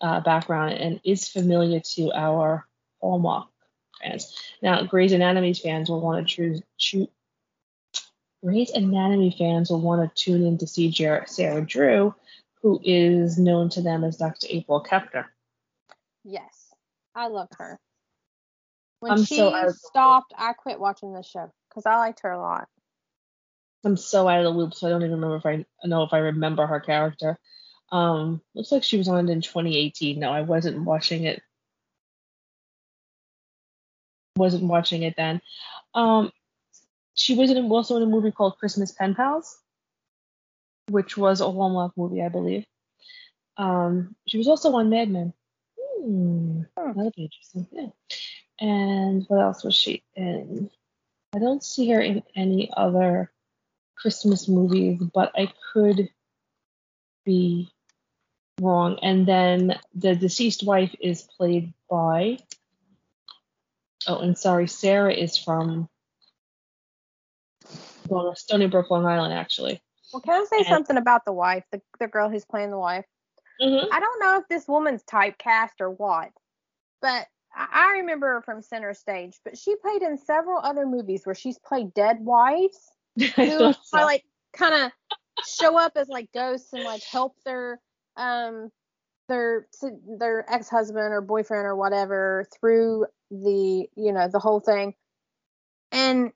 [0.00, 2.66] uh, background and is familiar to our
[3.02, 3.48] Hallmark
[4.02, 4.34] fans.
[4.62, 6.62] Now, Grey's Anatomy fans will want to choose.
[6.78, 7.08] choose
[8.42, 12.14] Grey's Anatomy fans will want to tune in to see Jer- Sarah Drew,
[12.62, 14.46] who is known to them as Dr.
[14.48, 15.26] April Kepner.
[16.24, 16.72] Yes,
[17.14, 17.78] I love her.
[19.00, 22.40] When I'm she so stopped, I quit watching the show because I liked her a
[22.40, 22.68] lot.
[23.84, 26.12] I'm so out of the loop, so I don't even remember if I know if
[26.12, 27.36] I remember her character.
[27.90, 30.20] Um, looks like she was on in 2018.
[30.20, 31.42] No, I wasn't watching it.
[34.36, 35.42] Wasn't watching it then.
[35.94, 36.30] Um,
[37.14, 39.58] she was in, also in a movie called Christmas Pen Pals,
[40.88, 42.64] which was a Hallmark movie, I believe.
[43.56, 45.32] Um, she was also on Mad Men.
[45.78, 47.66] Hmm, that'll be interesting.
[47.70, 47.86] Yeah.
[48.60, 50.70] And what else was she in?
[51.34, 53.32] I don't see her in any other
[53.96, 56.08] Christmas movies, but I could
[57.24, 57.70] be
[58.60, 58.98] wrong.
[59.02, 62.38] And then the deceased wife is played by.
[64.06, 65.88] Oh, and sorry, Sarah is from
[68.08, 69.80] well, Stony Brook, Long Island, actually.
[70.12, 72.78] Well, can I say and, something about the wife, the, the girl who's playing the
[72.78, 73.04] wife?
[73.60, 73.92] Mm-hmm.
[73.92, 76.30] I don't know if this woman's typecast or what,
[77.00, 81.34] but I remember her from Center Stage, but she played in several other movies where
[81.34, 82.78] she's played dead wives
[83.36, 83.74] who so.
[83.92, 84.92] like kind of
[85.46, 87.80] show up as like ghosts and like help their
[88.16, 88.70] um
[89.28, 89.66] their
[90.18, 94.94] their ex-husband or boyfriend or whatever through the you know the whole thing
[95.90, 96.32] and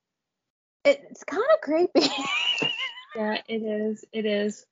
[0.84, 2.08] it's kind of creepy
[3.16, 4.66] yeah it is it is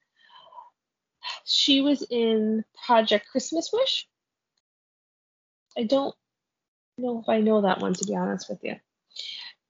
[1.45, 4.07] she was in project christmas wish
[5.77, 6.15] i don't
[6.99, 8.77] know if I know that one to be honest with you.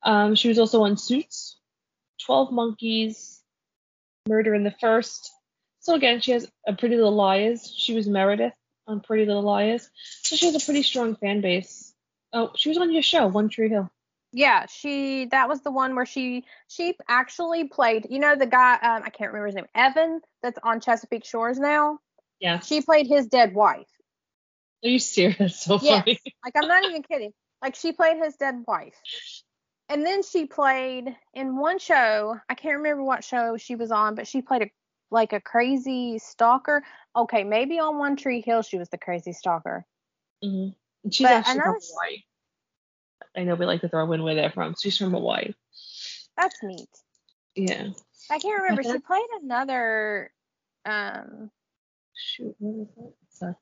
[0.03, 1.59] Um, she was also on Suits,
[2.25, 3.41] Twelve Monkeys,
[4.29, 5.33] Murder in the First.
[5.81, 7.73] So again, she has a Pretty Little Liars.
[7.77, 8.55] She was Meredith
[8.87, 9.89] on Pretty Little Liars,
[10.23, 11.95] so she has a pretty strong fan base.
[12.33, 13.91] Oh, she was on your show, One Tree Hill.
[14.37, 18.09] Yeah, she that was the one where she she actually played.
[18.11, 21.59] You know the guy um, I can't remember his name, Evan, that's on Chesapeake Shores
[21.59, 22.01] now.
[22.41, 22.59] Yeah.
[22.59, 23.87] She played his dead wife.
[24.85, 25.61] Are you serious?
[25.65, 26.03] So funny.
[26.07, 26.19] Yes.
[26.45, 27.33] Like I'm not even kidding.
[27.63, 28.97] Like she played his dead wife.
[29.89, 34.17] And then she played in one show, I can't remember what show she was on,
[34.17, 34.71] but she played a
[35.13, 36.83] like a crazy stalker.
[37.15, 39.87] Okay, maybe on One Tree Hill she was the crazy stalker.
[40.43, 41.11] Mm-hmm.
[41.11, 42.23] She's but actually from Hawaii.
[43.37, 44.75] I know we like to throw in where they're from.
[44.81, 45.55] She's from Hawaii.
[46.37, 46.89] That's neat.
[47.55, 47.89] Yeah.
[48.31, 48.83] I can't remember.
[48.83, 50.33] She played another
[50.85, 51.51] um
[52.15, 53.57] shoot, what is that?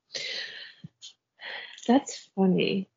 [1.87, 2.89] That's funny.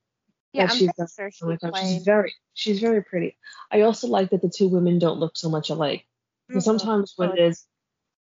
[0.52, 3.36] Yeah, she's, sure she she's very she's very pretty.
[3.70, 6.06] I also like that the two women don't look so much alike.
[6.50, 6.60] Mm-hmm.
[6.60, 7.66] sometimes when there's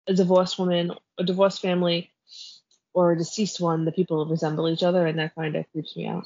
[0.06, 2.10] a divorced woman, a divorced family,
[2.92, 6.06] or a deceased one, the people resemble each other, and that kind of creeps me
[6.06, 6.24] out.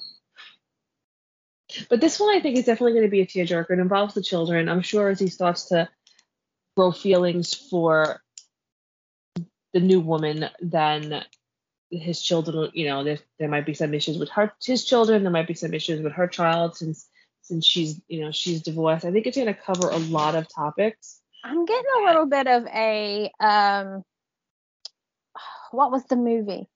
[1.91, 3.71] But this one, I think, is definitely going to be a tearjerker.
[3.71, 4.69] It involves the children.
[4.69, 5.89] I'm sure as he starts to
[6.77, 8.23] grow feelings for
[9.73, 11.25] the new woman, then
[11.91, 15.23] his children, you know, there there might be some issues with her, his children.
[15.23, 17.09] There might be some issues with her child since
[17.43, 19.05] since she's, you know, she's divorced.
[19.05, 21.21] I think it's going to cover a lot of topics.
[21.45, 24.03] I'm getting a little bit of a um,
[25.71, 26.69] what was the movie?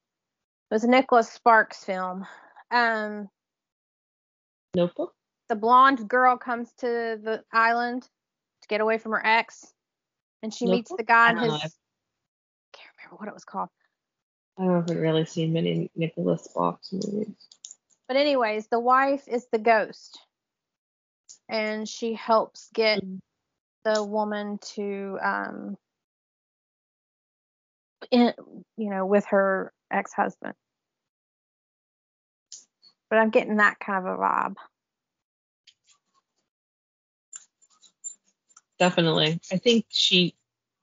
[0.70, 2.26] It was a Nicholas Sparks film.
[2.70, 3.28] Um,
[4.74, 5.14] Notebook.
[5.48, 6.86] The blonde girl comes to
[7.22, 9.72] the island to get away from her ex,
[10.42, 10.76] and she Notebook?
[10.78, 11.52] meets the guy in his.
[11.52, 13.68] I can't remember what it was called.
[14.58, 17.34] I haven't really seen many Nicholas Sparks movies.
[18.08, 20.18] But anyways, the wife is the ghost,
[21.48, 23.16] and she helps get mm-hmm.
[23.84, 25.76] the woman to um,
[28.10, 28.32] in,
[28.76, 30.54] you know, with her ex-husband.
[33.12, 34.54] But I'm getting that kind of a vibe.
[38.78, 39.38] Definitely.
[39.52, 40.34] I think she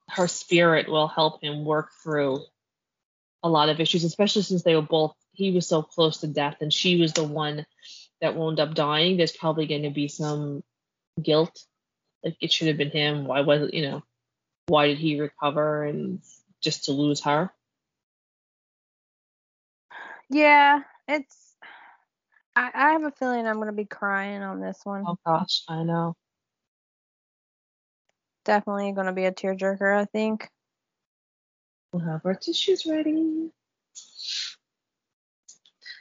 [0.09, 2.41] her spirit will help him work through
[3.41, 6.57] a lot of issues, especially since they were both he was so close to death
[6.61, 7.65] and she was the one
[8.21, 9.17] that wound up dying.
[9.17, 10.63] There's probably going to be some
[11.19, 11.65] guilt.
[12.23, 13.25] Like it should have been him.
[13.25, 14.03] Why was it, you know,
[14.67, 16.21] why did he recover and
[16.61, 17.51] just to lose her?
[20.29, 21.38] Yeah, it's.
[22.60, 25.06] I, I have a feeling I'm going to be crying on this one.
[25.08, 26.13] Oh gosh, I know.
[28.43, 30.50] Definitely going to be a tearjerker, I think.
[31.93, 33.52] We'll have our tissues ready.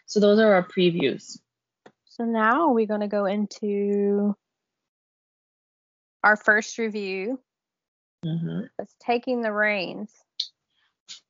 [0.06, 1.38] So those are our previews.
[2.06, 4.34] So now we're going to go into
[6.24, 7.38] our first review.
[8.24, 8.62] Mm-hmm.
[8.80, 10.10] It's taking the reins.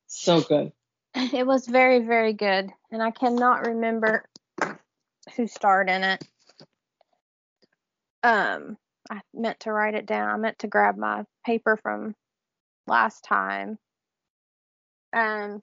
[0.06, 0.72] So good.
[1.14, 2.70] It was very, very good.
[2.90, 4.24] And I cannot remember
[5.38, 6.22] who starred in it.
[8.22, 8.76] Um,
[9.10, 10.28] I meant to write it down.
[10.28, 12.14] I meant to grab my paper from
[12.86, 13.78] last time.
[15.14, 15.62] Um,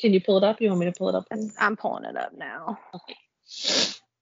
[0.00, 0.60] can you pull it up?
[0.60, 1.26] You want me to pull it up?
[1.58, 2.80] I'm pulling it up now.
[2.94, 3.16] Okay.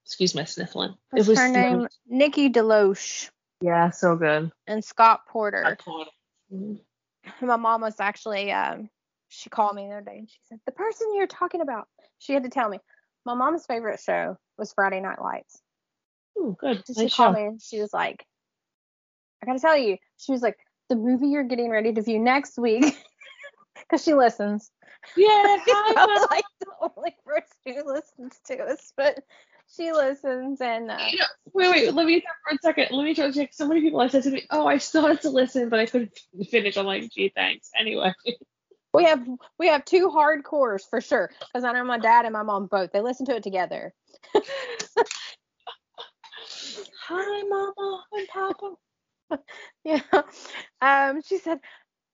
[0.04, 0.94] Excuse my sniffling.
[1.10, 1.86] What's it was her name?
[2.06, 3.30] Nikki DeLoach.
[3.60, 4.50] Yeah, so good.
[4.66, 5.62] And Scott Porter.
[5.64, 6.10] Scott Porter.
[6.52, 6.74] Mm-hmm
[7.40, 8.88] my mom was actually um,
[9.28, 12.32] she called me the other day and she said the person you're talking about she
[12.32, 12.78] had to tell me
[13.28, 15.60] my mom's favorite show was friday night lights.
[16.36, 16.82] Oh, good.
[16.86, 17.40] So nice she called show.
[17.40, 18.24] me and she was like
[19.42, 20.56] i gotta tell you she was like
[20.88, 22.84] the movie you're getting ready to view next week
[23.74, 24.70] because she listens.
[25.16, 29.22] Yeah I was like the only person who listens to us but
[29.76, 32.96] she listens and uh, yeah, wait wait let me for a second.
[32.96, 33.50] Let me try to check.
[33.52, 36.18] So many people have said to me oh i started to listen but i couldn't
[36.50, 36.78] finish.
[36.78, 37.70] I'm like gee thanks.
[37.78, 38.14] Anyway
[38.94, 39.26] we have
[39.58, 41.30] we have two hardcores for sure.
[41.40, 42.92] Because i know my dad and my mom both.
[42.92, 43.92] They listen to it together.
[47.06, 48.74] Hi mama and papa.
[49.84, 50.00] Yeah.
[50.80, 51.58] Um she said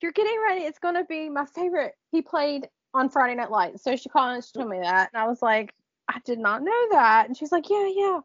[0.01, 0.63] you're getting ready.
[0.63, 1.95] It's going to be my favorite.
[2.13, 3.83] He played on friday night lights.
[3.85, 5.11] So she called and she told me that.
[5.13, 5.73] And i was like
[6.09, 7.27] I did not know that.
[7.27, 8.21] And she's like, yeah, yeah.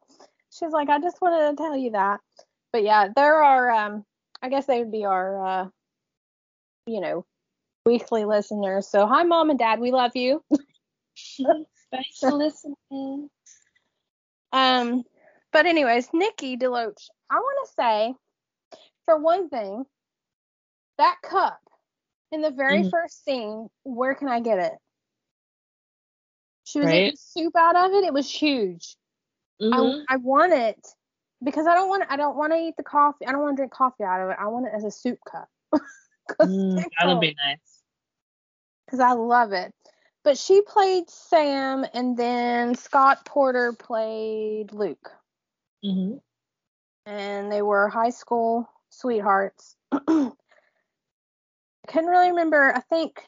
[0.51, 2.19] She's like, I just wanted to tell you that.
[2.71, 4.05] But yeah, there are, um,
[4.41, 5.67] I guess they would be our, uh,
[6.85, 7.25] you know,
[7.85, 8.87] weekly listeners.
[8.87, 10.43] So hi, mom and dad, we love you.
[11.91, 13.29] Thanks for listening.
[14.51, 15.03] Um,
[15.51, 18.13] but anyways, Nikki DeLoach, I want to say,
[19.05, 19.85] for one thing,
[20.97, 21.59] that cup
[22.31, 22.89] in the very mm-hmm.
[22.89, 24.73] first scene, where can I get it?
[26.65, 27.05] She was right?
[27.05, 28.03] eating soup out of it.
[28.03, 28.95] It was huge.
[29.61, 30.03] Mm-hmm.
[30.07, 30.79] I, I want it
[31.43, 33.25] because I don't want I don't want to eat the coffee.
[33.25, 34.37] I don't want to drink coffee out of it.
[34.39, 35.49] I want it as a soup cup.
[36.41, 37.68] mm, that'll be nice.
[38.89, 39.71] Because I love it.
[40.23, 45.11] But she played Sam, and then Scott Porter played Luke.
[45.85, 46.17] Mm-hmm.
[47.05, 49.75] And they were high school sweethearts.
[49.91, 49.99] I
[51.87, 52.73] couldn't really remember.
[52.75, 53.21] I think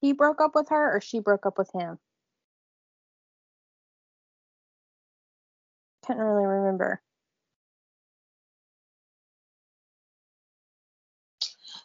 [0.00, 1.98] he broke up with her or she broke up with him?
[6.06, 7.02] Can't really remember.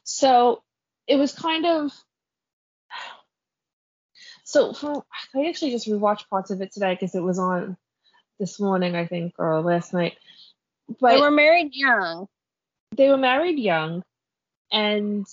[0.03, 0.63] So
[1.07, 1.91] it was kind of
[4.51, 7.77] so for I actually just rewatched parts of it today because it was on
[8.39, 10.17] this morning I think or last night.
[10.99, 12.27] But they were married young.
[12.95, 14.03] They were married young,
[14.71, 15.25] and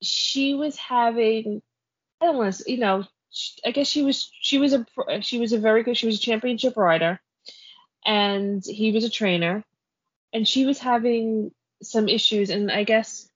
[0.00, 1.60] she was having
[2.20, 3.04] I don't want to you know
[3.66, 4.86] I guess she was she was a
[5.20, 7.20] she was a very good she was a championship rider,
[8.06, 9.62] and he was a trainer,
[10.32, 11.50] and she was having
[11.82, 13.28] some issues, and I guess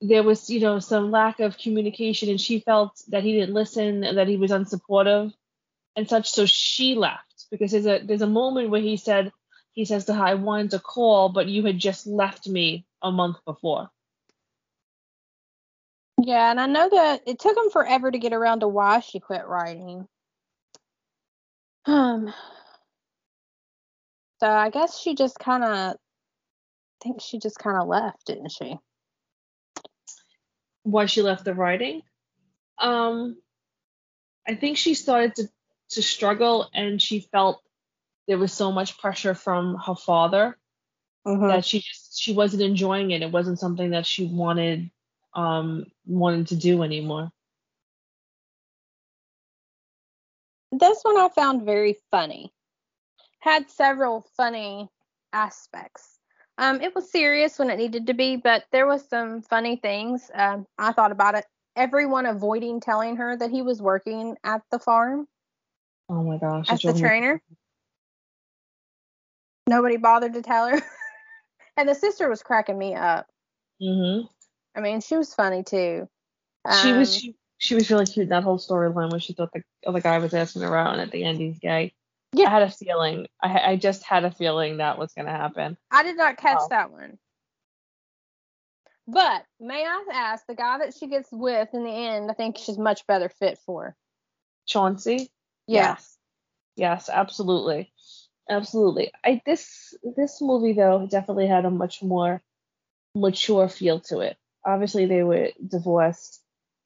[0.00, 4.00] there was you know some lack of communication, and she felt that he didn't listen,
[4.00, 5.32] that he was unsupportive,
[5.96, 6.30] and such.
[6.30, 9.32] So she left because there's a there's a moment where he said
[9.72, 13.12] he says to her, "I wanted to call, but you had just left me a
[13.12, 13.90] month before."
[16.22, 19.20] Yeah, and I know that it took him forever to get around to why she
[19.20, 20.06] quit riding.
[21.86, 22.32] Um,
[24.40, 25.94] so I guess she just kind of, I
[27.02, 28.78] think she just kind of left, didn't she?
[30.82, 32.02] Why she left the riding?
[32.78, 33.36] Um,
[34.46, 35.48] I think she started to
[35.90, 37.62] to struggle, and she felt
[38.28, 40.56] there was so much pressure from her father
[41.26, 41.48] mm-hmm.
[41.48, 43.22] that she just she wasn't enjoying it.
[43.22, 44.90] It wasn't something that she wanted
[45.34, 47.30] um wanted to do anymore.
[50.72, 52.52] This one I found very funny
[53.40, 54.88] had several funny
[55.32, 56.09] aspects.
[56.60, 60.30] Um, it was serious when it needed to be, but there was some funny things.
[60.34, 61.46] Um, I thought about it.
[61.74, 65.26] Everyone avoiding telling her that he was working at the farm.
[66.10, 66.66] Oh my gosh!
[66.68, 67.40] As the trainer.
[69.66, 70.82] Nobody bothered to tell her.
[71.78, 73.26] and the sister was cracking me up.
[73.80, 74.28] Mhm.
[74.74, 76.10] I mean, she was funny too.
[76.66, 78.28] Um, she was um, she, she was really cute.
[78.28, 81.10] That whole storyline when she thought the other guy was asking her out, and at
[81.10, 81.94] the end he's gay.
[82.32, 82.46] Yeah.
[82.46, 83.26] I had a feeling.
[83.42, 85.76] I I just had a feeling that was gonna happen.
[85.90, 86.68] I did not catch oh.
[86.70, 87.18] that one.
[89.08, 92.58] But may I ask, the guy that she gets with in the end, I think
[92.58, 93.96] she's much better fit for.
[94.66, 95.30] Chauncey.
[95.66, 95.96] Yeah.
[95.96, 96.16] Yes.
[96.76, 97.92] Yes, absolutely,
[98.48, 99.12] absolutely.
[99.24, 102.40] I this this movie though definitely had a much more
[103.14, 104.36] mature feel to it.
[104.64, 106.40] Obviously, they were divorced,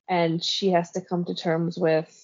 [0.08, 2.23] and she has to come to terms with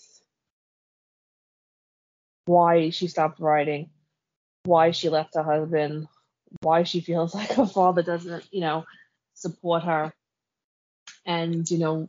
[2.46, 3.90] why she stopped riding,
[4.64, 6.08] why she left her husband,
[6.62, 8.84] why she feels like her father doesn't, you know,
[9.34, 10.12] support her,
[11.24, 12.08] and, you know,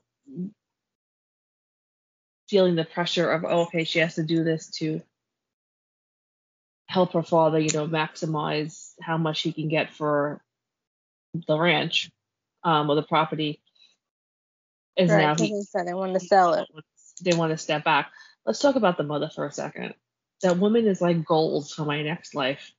[2.50, 5.02] feeling the pressure of, oh, okay, she has to do this to
[6.88, 10.42] help her father, you know, maximize how much he can get for
[11.48, 12.10] the ranch
[12.64, 13.62] um, or the property.
[14.98, 16.68] Is right, now he, said they want to sell it.
[17.24, 18.12] They want to step back.
[18.46, 19.94] Let's talk about the mother for a second
[20.42, 22.72] that woman is like gold for my next life.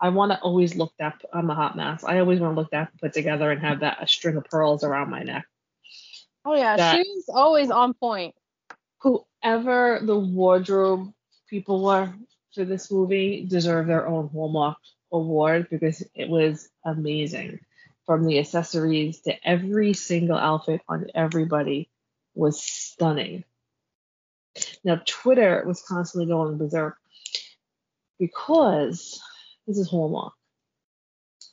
[0.00, 2.04] I want to always look that on the hot mess.
[2.04, 4.84] I always want to look that put together and have that a string of pearls
[4.84, 5.46] around my neck.
[6.44, 8.34] Oh yeah, that, she's always on point.
[9.00, 11.12] Whoever the wardrobe
[11.48, 12.12] people were
[12.54, 14.78] for this movie deserve their own Hallmark
[15.12, 17.60] award because it was amazing.
[18.06, 21.88] From the accessories to every single outfit on everybody
[22.34, 23.44] was stunning.
[24.84, 26.96] Now, Twitter was constantly going berserk
[28.18, 29.20] because
[29.66, 30.32] this is Hallmark,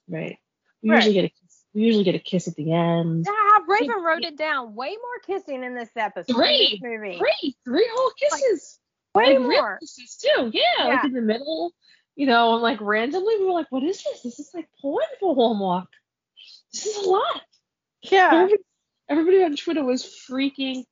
[0.07, 0.37] right?
[0.81, 0.97] We right.
[0.97, 1.63] usually get a kiss.
[1.73, 3.25] We usually get a kiss at the end.
[3.27, 4.75] Yeah, Raven wrote it down.
[4.75, 6.35] Way more kissing in this episode.
[6.35, 7.17] Three, movie.
[7.17, 8.79] three, three whole kisses.
[9.15, 10.51] Like, way like, more kisses too.
[10.53, 11.73] Yeah, yeah, like in the middle.
[12.15, 14.21] You know, like randomly, we were like, "What is this?
[14.21, 15.87] This is like porn for Hallmark.
[16.71, 17.41] This is a lot."
[18.03, 18.29] Yeah.
[18.33, 18.63] Everybody,
[19.09, 20.83] everybody on Twitter was freaking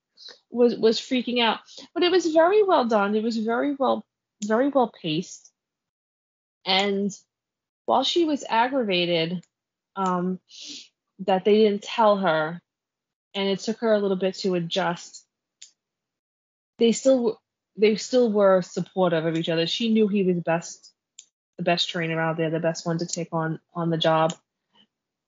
[0.49, 1.59] was was freaking out.
[1.93, 3.15] But it was very well done.
[3.15, 4.05] It was very well
[4.43, 5.51] very well paced.
[6.65, 7.11] And
[7.85, 9.43] while she was aggravated
[9.95, 10.39] um,
[11.19, 12.61] that they didn't tell her,
[13.33, 15.25] and it took her a little bit to adjust,
[16.77, 17.39] they still
[17.77, 19.67] they still were supportive of each other.
[19.67, 20.91] She knew he was best
[21.57, 24.33] the best trainer out there, the best one to take on on the job.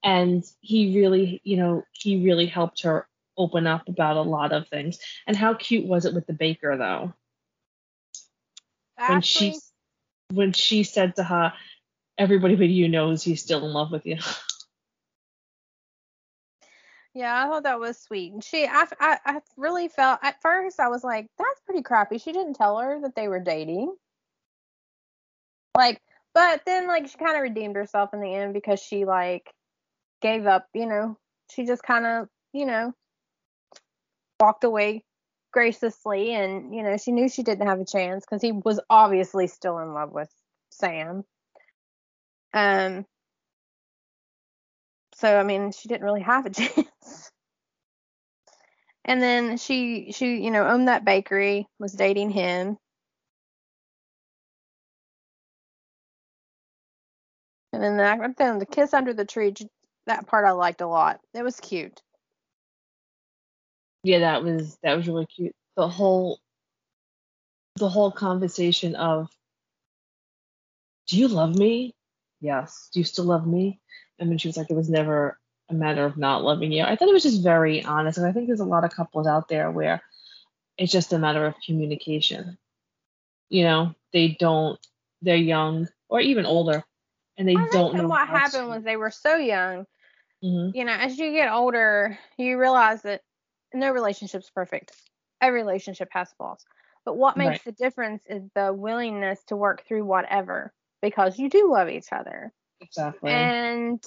[0.04, 4.68] And he really, you know, he really helped her open up about a lot of
[4.68, 5.00] things.
[5.28, 7.14] And how cute was it with the baker though?
[9.08, 9.60] When she
[10.32, 11.54] when she said to her,
[12.18, 14.18] "Everybody but you knows he's still in love with you."
[17.16, 18.34] Yeah, I thought that was sweet.
[18.34, 22.18] And she, I, I, I really felt at first I was like, that's pretty crappy.
[22.18, 23.94] She didn't tell her that they were dating.
[25.78, 26.02] Like,
[26.34, 29.54] but then like she kind of redeemed herself in the end because she like
[30.22, 30.68] gave up.
[30.74, 31.18] You know,
[31.52, 32.94] she just kind of, you know,
[34.44, 35.02] walked away
[35.54, 39.48] graciously and you know she knew she didn't have a chance because he was obviously
[39.48, 40.30] still in love with
[40.72, 41.24] sam.
[42.54, 43.06] Um
[45.16, 47.32] so i mean she didn't really have a chance.
[49.06, 52.78] And then she she you know owned that bakery was dating him.
[57.72, 59.54] And then the, then the kiss under the tree
[60.06, 61.22] that part i liked a lot.
[61.34, 62.02] It was cute
[64.04, 65.56] yeah, that was that was really cute.
[65.76, 66.40] the whole
[67.78, 69.30] the whole conversation of
[71.08, 71.96] do you love me?
[72.40, 72.90] Yes.
[72.94, 73.80] Do you still love me?
[74.20, 75.38] And then she was like, it was never
[75.70, 76.84] a matter of not loving you.
[76.84, 78.18] I thought it was just very honest.
[78.18, 80.02] And I think there's a lot of couples out there where
[80.78, 82.58] it's just a matter of communication.
[83.50, 84.80] You know, they don't,
[85.22, 86.84] they're young or even older,
[87.38, 88.08] and they I don't know.
[88.08, 89.86] what happened was they were so young.
[90.44, 90.78] Mm-hmm.
[90.78, 93.22] You know, as you get older, you realize that
[93.74, 94.94] no relationship's perfect.
[95.42, 96.64] Every relationship has flaws.
[97.06, 97.62] But what makes Right.
[97.66, 100.72] the difference is the willingness to work through whatever
[101.02, 102.52] because you do love each other.
[102.82, 103.32] Exactly.
[103.32, 104.04] And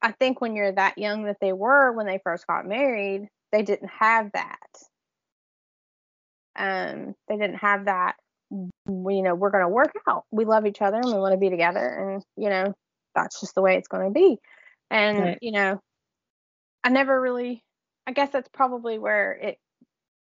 [0.00, 3.62] I think when you're that young that they were when they first got married, they
[3.62, 4.58] didn't have that.
[6.56, 8.16] Um, they didn't have that.
[8.86, 10.24] We, you know, we're going to work out.
[10.30, 12.74] We love each other and we want to be together, and you know,
[13.14, 14.38] that's just the way it's going to be.
[14.90, 15.38] And Right.
[15.40, 15.80] you know,
[16.82, 17.62] I never really.
[18.08, 19.58] I guess that's probably where it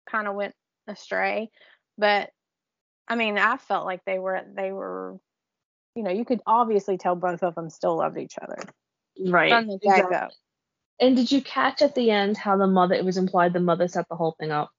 [0.09, 0.55] kind of went
[0.87, 1.51] astray.
[1.99, 2.31] But
[3.07, 5.19] I mean, I felt like they were they were,
[5.93, 8.57] you know, you could obviously tell both of them still loved each other
[9.23, 9.51] right.
[9.51, 10.17] from the get exactly.
[10.17, 10.27] go.
[10.99, 12.95] And did you catch at the end how the mother?
[12.95, 14.71] It was implied the mother set the whole thing up.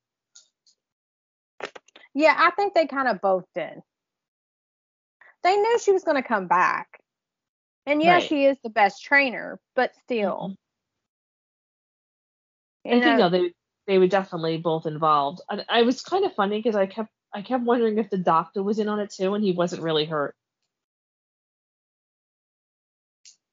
[2.12, 3.78] Yeah, I think they kind of both did.
[5.44, 6.88] They knew she was going to come back.
[7.86, 8.28] And yes, Right.
[8.28, 10.36] she is the best trainer, but still.
[10.36, 10.52] Mm-hmm.
[12.86, 13.52] I think no, they
[13.86, 15.40] they were definitely both involved.
[15.48, 18.62] I, I was kind of funny because I kept I kept wondering if the doctor
[18.62, 20.34] was in on it too, and he wasn't really hurt.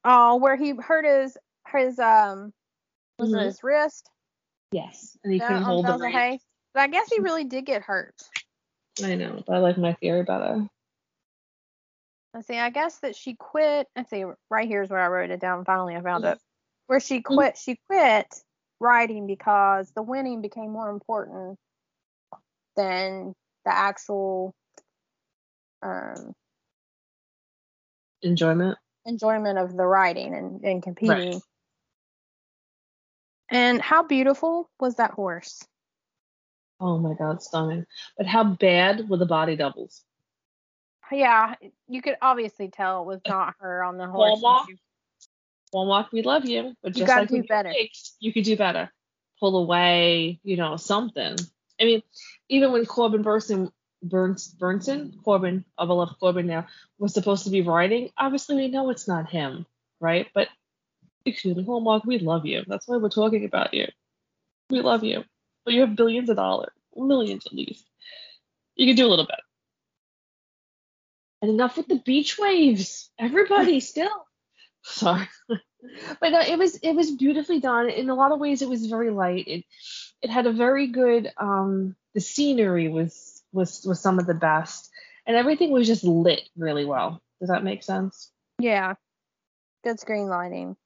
[0.03, 1.37] oh, where he hurt his
[1.71, 2.53] his um
[3.19, 3.41] was Mhm.
[3.41, 4.09] it his wrist
[4.71, 6.09] Yes, and he couldn't hold the.
[6.09, 6.39] Hay?
[6.73, 8.15] But I guess he really did get hurt.
[9.03, 10.67] I know, but I like my theory better.
[12.33, 13.87] Let's see, I guess that she quit.
[13.95, 15.65] Let's see, right here's where I wrote it down.
[15.65, 16.37] Finally, I found it.
[16.87, 17.35] Where she Mm-hmm.
[17.35, 18.27] quit, she quit
[18.79, 21.57] riding because the winning became more important
[22.75, 23.33] than
[23.65, 24.53] the actual
[25.81, 26.33] um,
[28.21, 28.77] Enjoyment.
[29.05, 31.33] enjoyment of the riding and, and competing.
[31.33, 31.41] right.
[33.49, 35.63] And how beautiful was that horse?
[36.79, 37.85] Oh my god, stunning.
[38.17, 40.03] But how bad were the body doubles?
[41.11, 41.55] Yeah,
[41.87, 44.41] you could obviously tell it was not her on the horse.
[45.71, 47.73] She- Hallmark, we love you, but You just gotta like do better.
[48.19, 48.91] you could do better.
[49.39, 51.35] Pull away, you know, something.
[51.79, 52.01] I mean,
[52.49, 57.61] even when Corbin Burson, Burns, Burnson, Corbin, I love Corbin now, was supposed to be
[57.61, 59.65] riding, obviously we know it's not him,
[59.99, 60.27] right?
[60.33, 60.47] But
[61.25, 62.63] excuse me, Hallmark, we love you.
[62.67, 63.87] That's why we're talking about you.
[64.69, 65.23] We love you.
[65.65, 67.85] But you have billions of dollars, millions at least.
[68.75, 69.39] You can do a little bit.
[71.41, 73.11] And enough with the beach waves.
[73.19, 74.26] Everybody still.
[74.87, 75.27] Sorry.
[75.49, 77.89] but no, it was it was beautifully done.
[77.89, 79.47] In a lot of ways it was very light.
[79.47, 79.65] It
[80.21, 84.89] it had a very good um the scenery was was was some of the best.
[85.25, 87.21] And everything was just lit really well.
[87.41, 88.31] Does that make sense?
[88.59, 88.93] Yeah,
[89.83, 90.77] good screen lighting.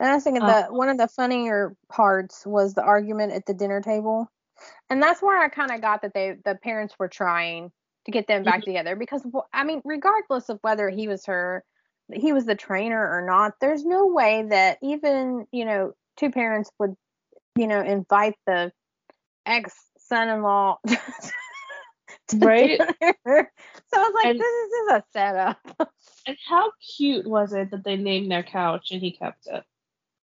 [0.00, 3.46] And I was thinking Uh, that one of the funnier parts was the argument at
[3.46, 4.28] the dinner table,
[4.90, 7.70] and that's where I kind of got that they the parents were trying
[8.06, 11.64] to get them back together because I mean, regardless of whether he was her,
[12.12, 16.70] he was the trainer or not, there's no way that even you know two parents
[16.78, 16.94] would
[17.56, 18.72] you know invite the
[19.46, 20.78] ex son-in-law.
[22.28, 22.78] to Right.
[22.78, 23.52] dinner.
[23.92, 25.90] So I was like, And- this is just a setup.
[26.26, 29.62] And how cute was it that they named their couch and he kept it?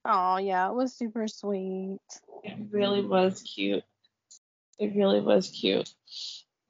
[0.05, 1.99] Oh yeah, it was super sweet.
[2.43, 3.83] It really was cute.
[4.77, 5.93] It really was cute.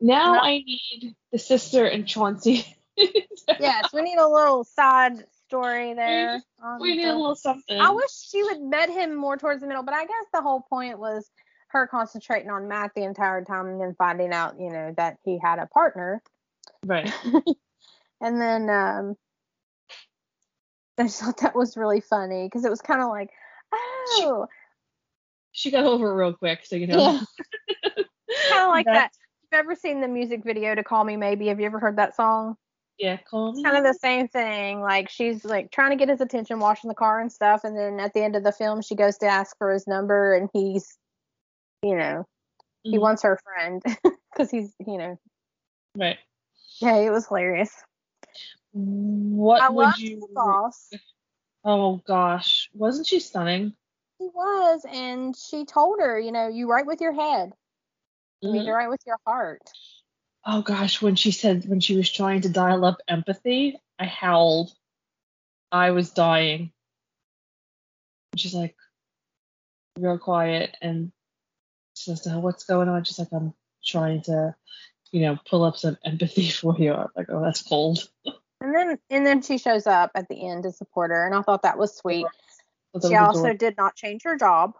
[0.01, 0.39] Now No.
[0.39, 2.66] I need the sister and Chauncey.
[3.60, 6.41] Yes, we need a little side story there.
[6.62, 7.80] on we need a little something.
[7.80, 10.62] I wish she would met him more towards the middle, but I guess the whole
[10.70, 11.30] point was
[11.70, 15.39] her concentrating on Matt the entire time and then finding out, you know, that he
[15.41, 16.22] had a partner.
[16.86, 17.12] Right.
[18.22, 19.16] And then um
[20.97, 23.30] I just thought that was really funny because it was kind of like,
[23.74, 24.47] oh,
[25.54, 26.97] She got over it real quick, so you know.
[26.97, 27.20] yeah,
[28.50, 29.12] kind of like that.
[29.43, 31.47] You've ever seen the music video to Call Me Maybe?
[31.47, 32.58] Have you ever heard that song?
[33.00, 33.64] Yeah, call me.
[33.64, 34.82] kind of the same thing.
[34.82, 38.00] Like she's like trying to get his attention, washing the car and stuff, and then
[38.00, 40.97] at the end of the film, she goes to ask for his number, and he's,
[41.82, 42.26] you know,
[42.84, 43.02] he Mhm.
[43.02, 43.82] wants her friend
[44.34, 45.18] because he's, you know,
[45.95, 46.18] Right.
[46.80, 47.72] yeah, it was hilarious.
[48.74, 50.28] What I would you?
[50.36, 50.91] boss.
[51.64, 53.74] Oh gosh, wasn't she stunning?
[54.20, 57.54] He was, and she told her, you know, you write with your head,
[58.41, 58.66] you need Mhm.
[58.66, 59.62] to write with your heart.
[60.46, 64.72] Oh gosh, when she said when she was trying to dial up empathy, I howled.
[65.72, 66.72] I was dying.
[68.36, 68.76] She's like
[69.98, 71.12] real quiet and
[71.96, 74.56] She says to her, "What's going on?" She's like, "I'm trying to,
[75.12, 78.08] you know, pull up some empathy for you." I'm like, "Oh, that's cold."
[78.62, 81.42] And then and then she shows up at the end to support her, and I
[81.42, 82.26] thought that was sweet.
[83.08, 84.76] She also did not change her job.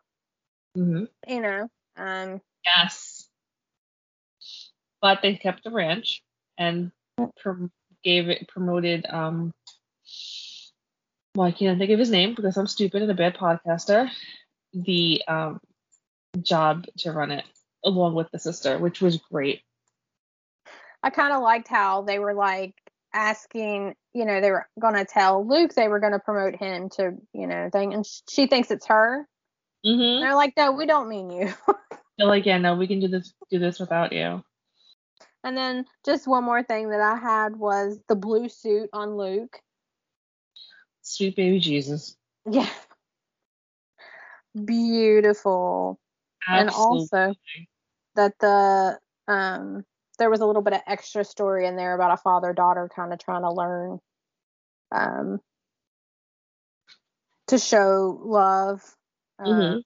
[0.78, 1.06] Mm-hmm.
[1.28, 1.70] You know.
[1.98, 2.42] Um.
[2.66, 3.09] Yes.
[5.02, 6.22] But they kept the ranch
[6.58, 6.92] and
[7.42, 7.72] prom-
[8.04, 9.06] gave it promoted.
[9.10, 9.54] Um.
[11.36, 14.10] Well, I can't think of his name because I'm stupid and a bad podcaster.
[14.74, 15.60] The um
[16.42, 17.46] job to run it
[17.84, 19.62] along with the sister, which was great.
[21.02, 22.76] I kind of liked how they were like
[23.14, 26.90] asking, you know, they were going to tell Luke they were going to promote him
[26.98, 29.28] to, you know, thing, and she thinks it's her.
[29.86, 30.22] Mm-hmm.
[30.22, 31.54] They're like, no, we don't mean you.
[32.18, 34.44] they're like, yeah, no, we can do this, do this without you.
[35.44, 39.60] And then just one more thing that I had was the blue suit on Luke.
[41.02, 42.16] Sweet baby Jesus.
[42.50, 42.70] Yeah.
[44.66, 46.00] Beautiful.
[46.48, 46.62] Absolutely.
[46.62, 47.36] And also
[48.16, 49.86] that the um
[50.18, 53.14] there was a little bit of extra story in there about a father daughter kind
[53.14, 54.00] of trying to learn
[54.92, 55.40] um
[57.48, 58.84] to show love.
[59.40, 59.80] Mm-hmm.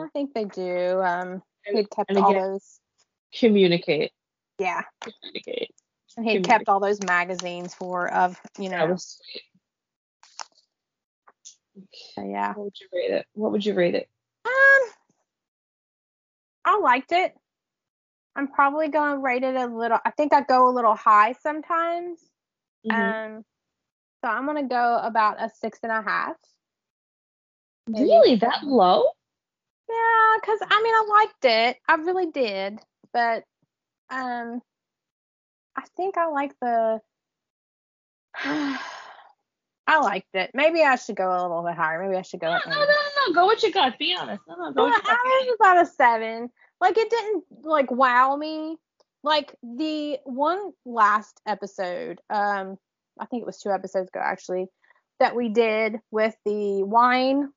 [0.00, 1.00] I think they do.
[1.02, 2.80] Um he kept all again, those
[3.38, 4.12] communicate.
[4.58, 4.82] Yeah.
[5.00, 5.70] Communicate.
[6.16, 8.78] And he kept all those magazines for of, you know.
[8.78, 9.42] That was sweet.
[12.14, 12.54] So, yeah.
[12.54, 13.26] What would you rate it?
[13.32, 14.08] What would you rate it?
[14.46, 14.90] Um,
[16.64, 17.34] I liked it.
[18.36, 19.98] I'm probably gonna rate it a little.
[20.04, 22.18] I think I go a little high sometimes.
[22.88, 23.36] Mm-hmm.
[23.36, 23.44] Um,
[24.22, 26.36] so I'm gonna go about a six and a half.
[27.88, 29.04] Really, that low?
[29.88, 31.76] Yeah, cause I mean I liked it.
[31.88, 32.80] I really did,
[33.14, 33.44] but
[34.10, 34.60] um,
[35.76, 37.00] I think I like the.
[39.86, 40.50] I liked it.
[40.54, 42.02] Maybe I should go a little bit higher.
[42.02, 42.48] Maybe I should go.
[42.48, 42.86] No, no, no,
[43.28, 43.98] no, Go what you got.
[43.98, 44.42] Be honest.
[44.48, 45.02] No, no, go got.
[45.06, 46.50] I was about a seven.
[46.80, 48.76] Like it didn't like wow me.
[49.22, 52.76] Like the one last episode, um,
[53.18, 54.66] I think it was two episodes ago actually,
[55.20, 57.50] that we did with the wine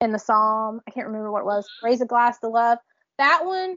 [0.00, 0.80] and the psalm.
[0.86, 1.68] I can't remember what it was.
[1.82, 2.78] Raise a glass to love.
[3.18, 3.76] That one,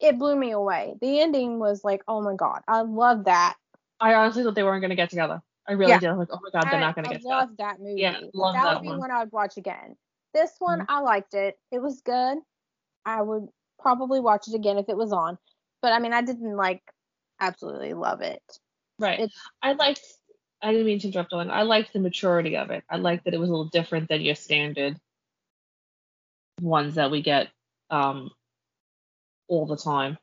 [0.00, 0.94] it blew me away.
[1.00, 3.56] The ending was like, oh my god, I love that.
[4.00, 5.42] I honestly thought they weren't gonna get together.
[5.68, 5.98] I really yeah.
[5.98, 6.08] did.
[6.10, 7.18] I'm like, oh my god, they're I, not gonna I get.
[7.18, 7.34] Together.
[7.34, 8.00] I love that movie.
[8.00, 8.98] Yeah, love that, that would be one.
[9.00, 9.96] one I would watch again.
[10.32, 10.90] This one, mm-hmm.
[10.90, 11.58] I liked it.
[11.70, 12.38] It was good.
[13.04, 13.48] I would
[13.78, 15.38] probably watch it again if it was on.
[15.82, 16.82] But I mean, I didn't like
[17.40, 18.42] absolutely love it.
[18.98, 19.20] Right.
[19.20, 20.02] It's, I liked.
[20.62, 21.50] I didn't mean to interrupt on.
[21.50, 22.84] I liked the maturity of it.
[22.88, 24.98] I liked that it was a little different than your standard
[26.60, 27.48] ones that we get
[27.88, 28.30] um
[29.50, 30.16] all the time.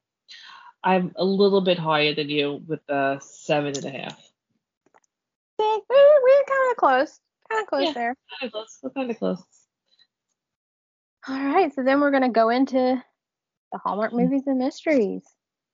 [0.83, 4.27] I'm a little bit higher than you with the seven and a half
[5.59, 5.75] we're,
[6.23, 7.19] we're kind of close.
[7.49, 8.15] Kind of close yeah, there.
[8.39, 8.79] Kind of close.
[8.81, 9.43] We're kind of close.
[11.27, 13.03] All right, so then we're gonna go into
[13.71, 14.17] the Hallmark hmm.
[14.17, 15.23] movies and mysteries.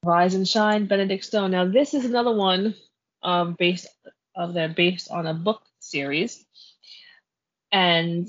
[0.03, 1.51] Rise and Shine, Benedict Stone.
[1.51, 2.75] Now this is another one
[3.21, 3.87] um, based
[4.35, 6.43] of they're based on a book series,
[7.71, 8.27] and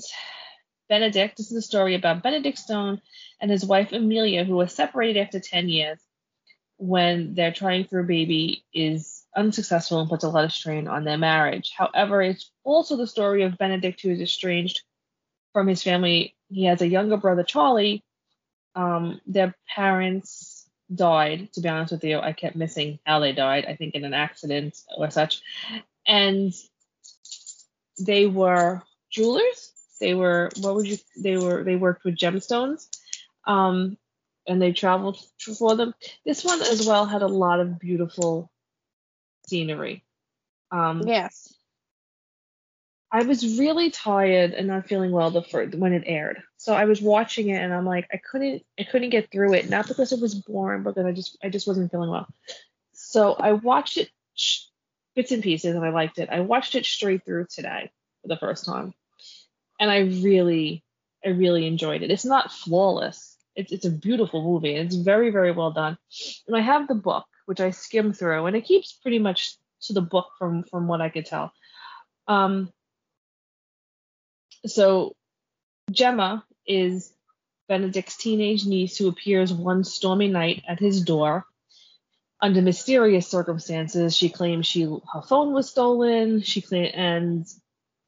[0.87, 1.37] Benedict.
[1.37, 3.01] This is a story about Benedict Stone
[3.41, 5.99] and his wife Amelia, who were separated after 10 years
[6.77, 11.03] when they're trying for a baby is unsuccessful and puts a lot of strain on
[11.03, 11.71] their marriage.
[11.75, 14.81] However, it's also the story of Benedict, who is estranged
[15.53, 16.35] from his family.
[16.49, 18.03] He has a younger brother, Charlie.
[18.75, 22.19] Um, their parents died, to be honest with you.
[22.19, 25.41] I kept missing how they died, I think in an accident or such.
[26.05, 26.53] And
[27.97, 29.71] they were jewelers.
[30.01, 32.87] They were, what would you, they were, they worked with gemstones.
[33.45, 33.97] Um,
[34.47, 35.17] and they traveled
[35.57, 35.93] for them.
[36.25, 38.51] This one as well had a lot of beautiful
[39.47, 40.03] scenery.
[40.71, 41.53] Um, yes.
[43.11, 46.43] I was really tired and not feeling well the first, when it aired.
[46.57, 49.69] So I was watching it and I'm like, I couldn't, I couldn't get through it.
[49.69, 52.27] Not because it was boring, but because I just, I just wasn't feeling well.
[52.93, 54.09] So I watched it
[55.15, 56.29] bits and pieces and I liked it.
[56.29, 57.91] I watched it straight through today
[58.21, 58.93] for the first time,
[59.79, 60.83] and I really,
[61.23, 62.11] I really enjoyed it.
[62.11, 63.34] It's not flawless.
[63.55, 64.75] It's, it's a beautiful movie.
[64.75, 65.97] It's very, very well done.
[66.47, 69.93] And I have the book which I skim through, and it keeps pretty much to
[69.93, 71.53] the book from from what I could tell.
[72.27, 72.71] Um,
[74.65, 75.15] so
[75.91, 77.13] Gemma is
[77.67, 81.45] Benedict's teenage niece who appears one stormy night at his door.
[82.41, 86.41] Under mysterious circumstances, she claims she her phone was stolen.
[86.41, 87.45] She claim and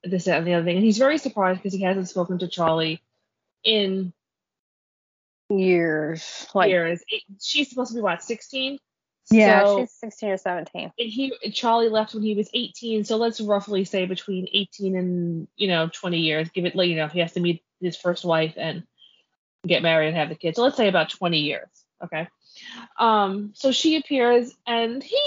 [0.04, 2.48] this that, and the other thing, and he's very surprised because he hasn't spoken to
[2.48, 3.02] Charlie
[3.64, 4.14] in
[5.50, 6.48] years.
[6.54, 7.04] Like years.
[7.42, 8.80] She's supposed to be what, 16?
[9.30, 10.84] Yeah, so, she's 16 or 17.
[10.84, 15.48] And he Charlie left when he was 18, so let's roughly say between 18 and
[15.58, 16.50] you know 20 years.
[16.50, 18.84] Give it, you know, he has to meet his first wife and
[19.66, 20.56] get married and have the kids.
[20.56, 21.68] So let's say about 20 years.
[22.04, 22.28] Okay.
[22.98, 25.22] Um, so she appears and he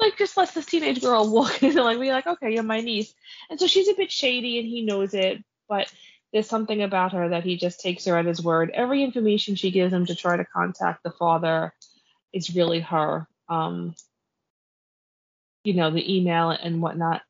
[0.00, 2.80] like just lets this teenage girl walk in and like be like, okay, you're my
[2.80, 3.14] niece.
[3.48, 5.92] And so she's a bit shady and he knows it, but
[6.34, 8.72] there's something about her that he just takes her at his word.
[8.74, 11.72] Every information she gives him to try to contact the father
[12.32, 13.28] is really her.
[13.48, 13.94] Um,
[15.62, 17.22] you know, the email and whatnot.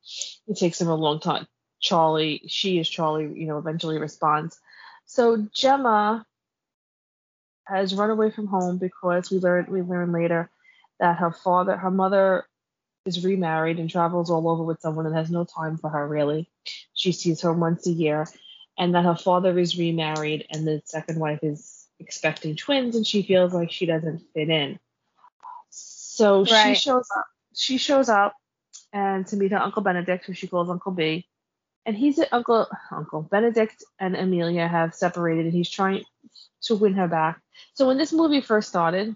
[0.48, 1.46] It takes him a long time.
[1.80, 4.58] Charlie, she is Charlie, you know, eventually responds.
[5.04, 6.24] So Gemma
[7.66, 10.50] has run away from home because we learn we learn later
[10.98, 12.46] that her father her mother
[13.04, 16.48] is remarried and travels all over with someone and has no time for her really.
[16.94, 18.26] She sees her once a year
[18.78, 23.22] and that her father is remarried and the second wife is expecting twins and she
[23.22, 24.78] feels like she doesn't fit in.
[25.70, 26.76] So right.
[26.76, 28.34] she shows up she shows up
[28.92, 31.26] and to meet her Uncle Benedict, who she calls Uncle B.
[31.86, 36.04] And he's Uncle Uncle Benedict and Amelia have separated, and he's trying
[36.62, 37.40] to win her back.
[37.74, 39.14] So when this movie first started,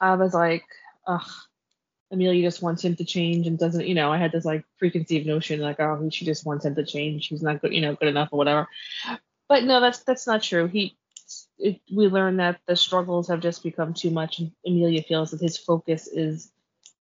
[0.00, 0.64] I was like,
[1.06, 1.30] ugh,
[2.12, 5.26] Amelia just wants him to change and doesn't, you know, I had this like preconceived
[5.26, 7.24] notion like, oh, she just wants him to change.
[7.24, 8.68] She's not good, you know, good enough or whatever.
[9.48, 10.66] But no, that's that's not true.
[10.66, 10.96] He,
[11.58, 15.40] it, we learned that the struggles have just become too much, and Amelia feels that
[15.40, 16.50] his focus is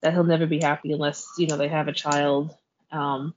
[0.03, 2.55] that he'll never be happy unless you know they have a child
[2.93, 3.35] um,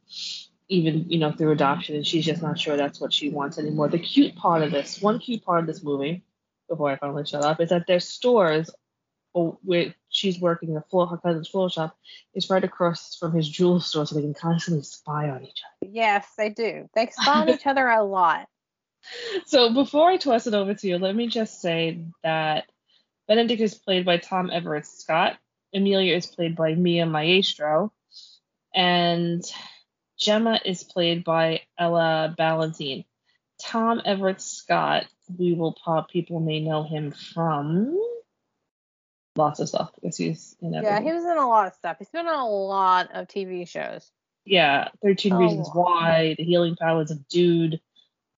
[0.67, 3.87] even you know through adoption and she's just not sure that's what she wants anymore
[3.87, 6.23] the cute part of this one cute part of this movie
[6.67, 8.69] before i finally shut up is that their stores
[9.35, 11.97] oh, where she's working the floor her cousin's floor shop
[12.33, 15.91] is right across from his jewel store so they can constantly spy on each other.
[15.91, 16.89] Yes they do.
[16.93, 18.47] They spy on each other a lot.
[19.45, 22.65] So before i toss it over to you let me just say that
[23.27, 25.37] benedict is played by tom everett scott.
[25.73, 27.91] Amelia is played by Mia Maestro,
[28.73, 29.43] and
[30.17, 33.05] Gemma is played by Ella Ballentine.
[33.61, 35.05] Tom Everett Scott,
[35.37, 37.97] we will pop people may know him from
[39.37, 40.95] lots of stuff because he's in everything.
[40.95, 41.97] Yeah, he was in a lot of stuff.
[41.99, 44.11] He's been in a lot of TV shows.
[44.45, 47.81] Yeah, 13 oh, Reasons Why, The Healing Powers of Dude,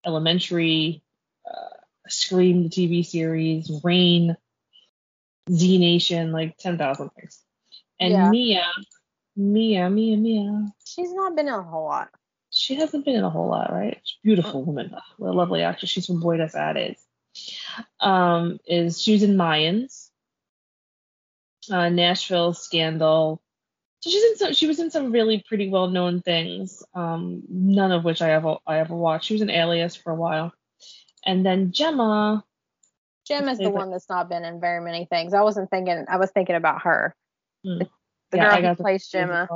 [0.06, 1.04] Elementary,
[1.48, 1.78] uh,
[2.08, 4.36] Scream, the TV series, Rain,
[5.52, 7.44] Z Nation, like 10,000 things.
[8.00, 8.30] And yeah.
[8.30, 8.66] Mia,
[9.36, 10.74] Mia, Mia, Mia.
[10.84, 12.10] She's not been in a whole lot.
[12.52, 14.00] She hasn't been in a whole lot, right?
[14.24, 15.92] Beautiful woman, a lovely actress.
[15.92, 16.98] She's from Buenos Aires.
[18.00, 19.99] Um, is she was in Mayans,
[21.72, 23.42] uh, Nashville Scandal.
[24.02, 24.54] So she's in some.
[24.54, 26.84] She was in some really pretty well known things.
[26.94, 29.26] Um, none of which I ever I ever watched.
[29.26, 30.54] She was in Alias for a while,
[31.26, 32.46] and then Gemma
[33.52, 35.34] is the one that's not been in very many things.
[35.34, 36.06] I wasn't thinking.
[36.08, 37.16] I was thinking about her.
[37.64, 37.80] Hmm.
[37.80, 37.90] The,
[38.32, 39.48] the yeah, girl who plays Gemma.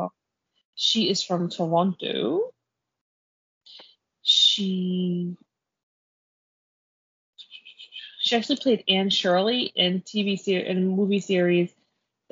[0.76, 2.52] She is from Toronto.
[4.24, 5.38] She
[8.20, 11.74] she actually played Anne Shirley in TV series in movie series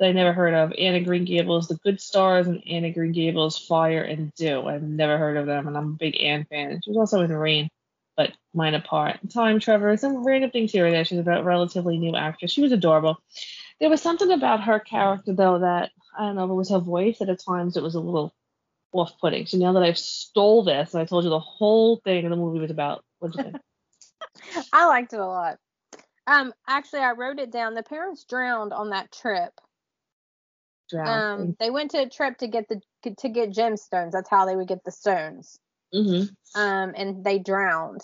[0.02, 0.72] that I never heard of.
[0.76, 4.66] Anne of Green Gables, The Good Stars, and Anne of Green Gables, Fire and Dew.
[4.66, 6.80] I've never heard of them, and I'm a big Anne fan.
[6.84, 7.68] She was also in Rain,
[8.16, 9.20] but mine apart.
[9.32, 11.04] Time Trevor, some random things here and there.
[11.04, 12.50] She's a relatively new actress.
[12.50, 13.22] She was adorable.
[13.78, 16.80] There was something about her character though that I don't know if it was her
[16.80, 18.34] voice that at times it was a little
[18.90, 19.46] off-putting.
[19.46, 22.58] So now that I've stole this and I told you the whole thing the movie
[22.58, 24.66] was about, what do you think?
[24.72, 25.58] I liked it a lot.
[26.26, 27.74] Um, actually, I wrote it down.
[27.74, 29.52] The parents drowned on that trip.
[31.00, 32.80] Um, they went to a trip to get the
[33.16, 34.12] to get gemstones.
[34.12, 35.58] That's how they would get the stones.
[35.94, 36.60] Mm-hmm.
[36.60, 38.02] Um, and they drowned.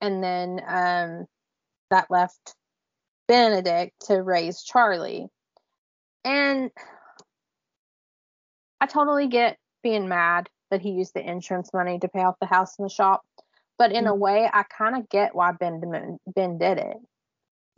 [0.00, 1.26] And then um,
[1.90, 2.54] that left
[3.28, 5.28] Benedict to raise Charlie.
[6.24, 6.70] And
[8.80, 12.46] I totally get being mad that he used the insurance money to pay off the
[12.46, 13.22] house and the shop.
[13.78, 14.08] But in mm-hmm.
[14.08, 16.96] a way, I kind of get why Ben Ben did it.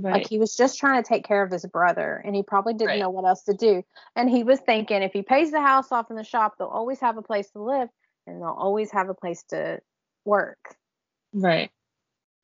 [0.01, 0.15] Right.
[0.15, 2.89] Like he was just trying to take care of his brother, and he probably didn't
[2.89, 3.01] right.
[3.01, 3.83] know what else to do.
[4.15, 7.01] And he was thinking, if he pays the house off in the shop, they'll always
[7.01, 7.89] have a place to live
[8.27, 9.81] and they'll always have a place to
[10.25, 10.77] work.
[11.33, 11.71] Right.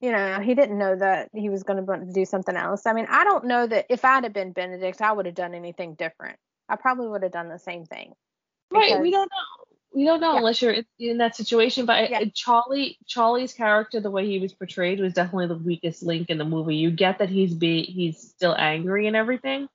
[0.00, 2.86] You know, he didn't know that he was going to do something else.
[2.86, 5.54] I mean, I don't know that if I'd have been Benedict, I would have done
[5.54, 6.38] anything different.
[6.68, 8.14] I probably would have done the same thing.
[8.72, 9.00] Right.
[9.00, 9.61] We don't know.
[9.94, 10.38] We don't know yeah.
[10.38, 11.86] unless you're in that situation.
[11.86, 12.24] But yeah.
[12.34, 16.44] Charlie, Charlie's character, the way he was portrayed, was definitely the weakest link in the
[16.44, 16.76] movie.
[16.76, 19.68] You get that he's be he's still angry and everything,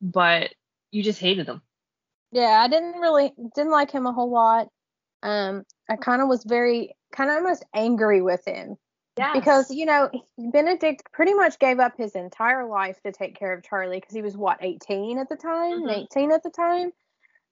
[0.00, 0.54] but
[0.90, 1.62] you just hated him.
[2.32, 4.68] Yeah, I didn't really didn't like him a whole lot
[5.22, 8.76] um, I kind of was very, kind of almost angry with him.
[9.16, 9.36] Yes.
[9.36, 13.64] Because, you know, Benedict pretty much gave up his entire life to take care of
[13.64, 15.82] Charlie because he was, what, 18 at the time?
[15.82, 16.02] Mm-hmm.
[16.18, 16.92] 18 at the time?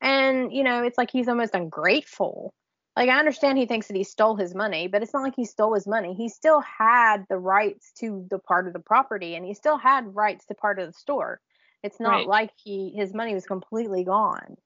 [0.01, 2.53] And, you know, it's like he's almost ungrateful.
[2.97, 5.45] like I understand he thinks that he stole his money, but it's not like he
[5.45, 6.15] stole his money.
[6.15, 10.15] He still had the rights to the part of the property and he still had
[10.15, 11.41] rights to part of the store.
[11.83, 12.27] It's not right.
[12.27, 14.57] like he his money was completely gone.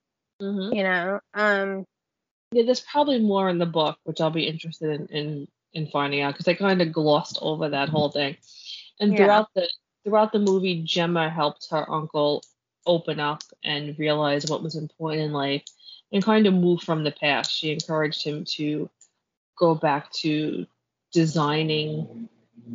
[0.41, 0.73] Mm-hmm.
[0.73, 1.19] You know.
[1.33, 1.85] Um
[2.53, 6.21] yeah, there's probably more in the book, which I'll be interested in in, in finding
[6.21, 8.37] out because I kind of glossed over that whole thing.
[8.99, 9.67] And throughout the
[10.03, 12.43] throughout the movie, Gemma helped her uncle
[12.85, 15.63] open up and realize what was important in life
[16.11, 17.51] and kind of move from the past.
[17.51, 18.89] She encouraged him to
[19.57, 20.65] go back to
[21.11, 22.29] designing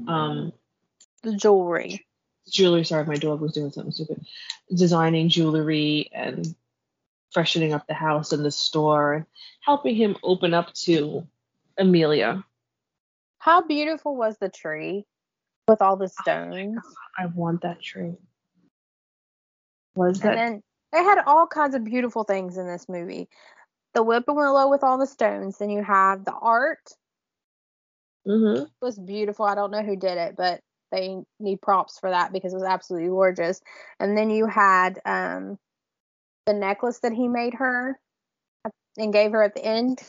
[0.06, 0.52] um,
[1.22, 2.06] the jewelry.
[2.48, 4.24] Jewelry, sorry, my dog was doing something stupid.
[4.72, 6.54] Designing jewelry and
[7.32, 9.26] freshening up the house and the store, and
[9.60, 11.26] helping him open up to
[11.76, 12.44] Amelia.
[13.38, 15.04] How beautiful was the tree
[15.68, 16.78] with all the stones?
[16.82, 18.16] Oh I want that tree.
[19.96, 20.36] Was that?
[20.36, 23.28] And then they had all kinds of beautiful things in this movie.
[23.94, 25.58] The whippoorwill with all the stones.
[25.58, 26.90] Then you have the art.
[28.28, 28.64] Mm-hmm.
[28.64, 29.46] It was beautiful.
[29.46, 30.60] I don't know who did it, but
[30.92, 33.60] they need props for that because it was absolutely gorgeous.
[33.98, 35.58] And then you had um,
[36.46, 37.98] the necklace that he made her
[38.96, 40.00] and gave her at the end.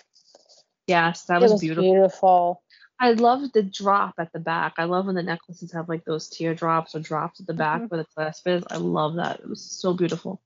[0.88, 1.84] Yes, that was, was beautiful.
[1.84, 2.62] Beautiful.
[3.00, 4.76] I love the drop at the back.
[4.78, 7.88] I love when the necklaces have like those teardrops or drops at the back mm-hmm.
[7.88, 8.64] where the clasp is.
[8.70, 9.39] I love that.
[9.39, 10.41] It was so beautiful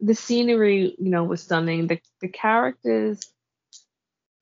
[0.00, 1.86] the scenery, you know, was stunning.
[1.86, 3.20] The the characters,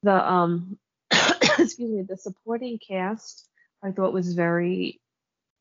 [0.03, 0.79] the um,
[1.11, 3.49] excuse me, the supporting cast,
[3.83, 5.01] I thought was very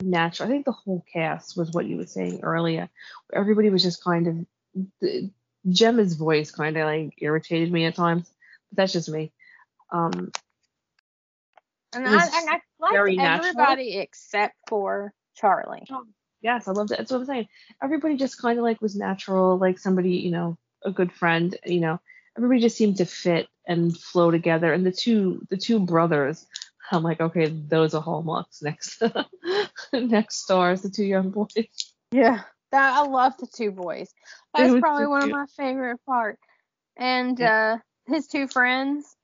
[0.01, 0.49] natural.
[0.49, 2.89] I think the whole cast was what you were saying earlier.
[3.33, 5.29] Everybody was just kind of the,
[5.67, 8.29] Gemma's voice kind of like irritated me at times,
[8.69, 9.31] but that's just me.
[9.91, 10.31] Um,
[11.95, 14.01] and I, and I liked everybody natural.
[14.01, 15.83] except for Charlie.
[15.91, 16.05] Oh,
[16.41, 16.97] yes, I loved it.
[16.97, 17.47] That's what I'm saying.
[17.81, 21.79] Everybody just kind of like was natural, like somebody, you know, a good friend, you
[21.79, 21.99] know.
[22.37, 24.73] Everybody just seemed to fit and flow together.
[24.73, 26.45] And the two the two brothers,
[26.91, 29.01] I'm like, okay, those are hallmarks next
[29.93, 31.67] next stars, the two young boys.
[32.11, 32.41] Yeah.
[32.71, 34.09] That I love the two boys.
[34.53, 35.31] That's probably one cute.
[35.31, 36.41] of my favorite parts.
[36.97, 37.75] And yeah.
[37.75, 39.14] uh his two friends.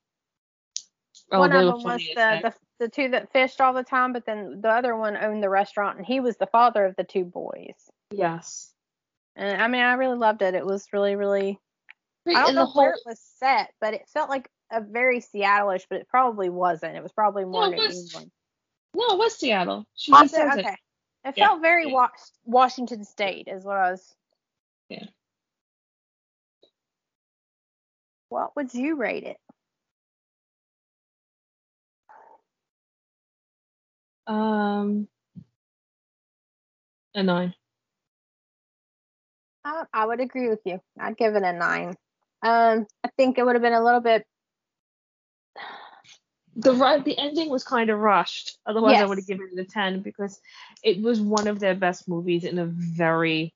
[1.32, 4.25] Oh, one of them was the, the the two that fished all the time, but
[4.25, 7.23] then the other one owned the restaurant, and he was the father of the two
[7.23, 7.75] boys.
[8.11, 8.73] Yes.
[9.36, 10.55] And I mean, I really loved it.
[10.55, 11.59] It was really, really.
[12.27, 12.84] I don't know whole...
[12.84, 16.97] where it was set, but it felt like a very Seattle-ish, but it probably wasn't.
[16.97, 17.97] It was probably more no, New was...
[17.97, 18.32] England.
[18.93, 19.86] No, it was Seattle.
[19.95, 20.59] She just said, okay.
[20.69, 21.47] It, it yeah.
[21.47, 22.07] felt very yeah.
[22.45, 24.15] Washington State, is what I was.
[24.89, 25.05] Yeah.
[28.29, 29.38] What would you rate it?
[34.28, 35.07] Um,
[37.13, 37.53] a nine.
[39.63, 40.82] Uh, I would agree with you.
[40.99, 41.95] I'd give it a nine.
[42.41, 44.26] Um, I think it would have been a little bit.
[46.55, 46.74] The
[47.05, 48.57] the ending was kind of rushed.
[48.65, 49.03] Otherwise, yes.
[49.03, 50.39] I would have given it a ten because
[50.84, 53.53] it was one of their best movies in a very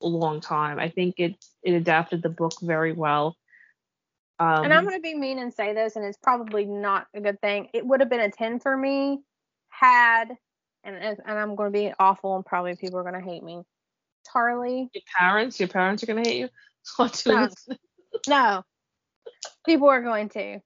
[0.00, 0.78] long time.
[0.78, 3.36] I think it it adapted the book very well.
[4.38, 7.20] Um, and I'm going to be mean and say this, and it's probably not a
[7.20, 7.68] good thing.
[7.74, 9.20] It would have been a 10 for me
[9.70, 10.26] had,
[10.84, 13.62] and and I'm going to be awful, and probably people are going to hate me.
[14.32, 14.90] Charlie.
[14.92, 16.48] Your parents, your parents are going to hate you.
[17.26, 17.48] no,
[18.28, 18.64] no,
[19.66, 20.60] people are going to.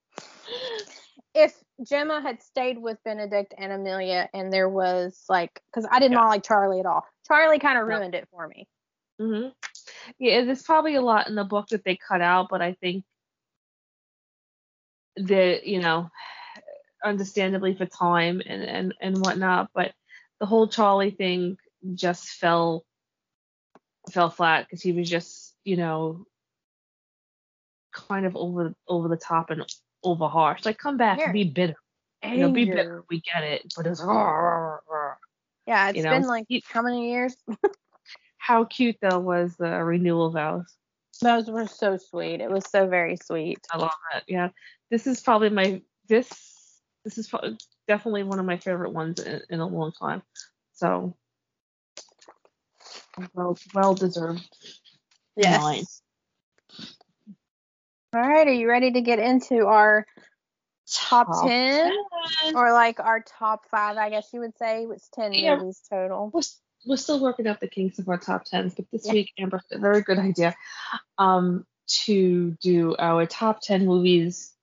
[1.34, 1.54] If
[1.86, 6.18] Gemma had stayed with Benedict and Amelia, and there was like, because I did yeah.
[6.18, 7.04] not like Charlie at all.
[7.26, 8.68] Charlie kind of ruined it for me.
[9.20, 9.52] Mhm.
[10.18, 13.04] Yeah, there's probably a lot in the book that they cut out, but I think
[15.16, 16.10] that you know
[17.04, 19.70] understandably for time and and and whatnot.
[19.74, 19.92] But
[20.40, 21.56] the whole Charlie thing
[21.94, 22.84] just fell
[24.10, 26.26] fell flat because he was just you know
[27.92, 29.64] kind of over over the top and
[30.02, 30.64] over harsh.
[30.64, 31.76] Like come back and be bitter.
[32.22, 33.04] You know, be bitter.
[33.10, 34.00] We get it, but it's
[35.66, 35.88] yeah.
[35.88, 37.36] It's you know, been like how many years?
[38.38, 40.74] how cute though was the renewal vows.
[41.20, 42.40] Those were so sweet.
[42.40, 43.58] It was so very sweet.
[43.70, 44.24] I love it.
[44.26, 44.48] Yeah,
[44.90, 46.28] this is probably my this
[47.04, 47.32] this is
[47.86, 50.22] definitely one of my favorite ones in, in a long time.
[50.74, 51.16] So
[53.34, 54.42] well well deserved.
[55.36, 55.60] Yes.
[55.60, 55.84] Nine.
[58.14, 60.06] All right, are you ready to get into our
[60.88, 61.92] top, top 10,
[62.44, 63.96] 10, or like our top five?
[63.96, 65.56] I guess you would say it's 10 yeah.
[65.56, 66.30] movies total.
[66.32, 66.42] We're,
[66.86, 69.14] we're still working out the kinks of our top 10s, but this yeah.
[69.14, 70.54] week Amber had a very good idea
[71.18, 71.66] um,
[72.04, 74.53] to do our top 10 movies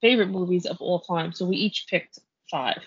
[0.00, 1.32] favorite movies of all time.
[1.32, 2.18] So we each picked
[2.50, 2.80] five.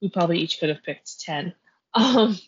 [0.00, 1.54] We probably each could have picked ten.
[1.92, 2.38] Um,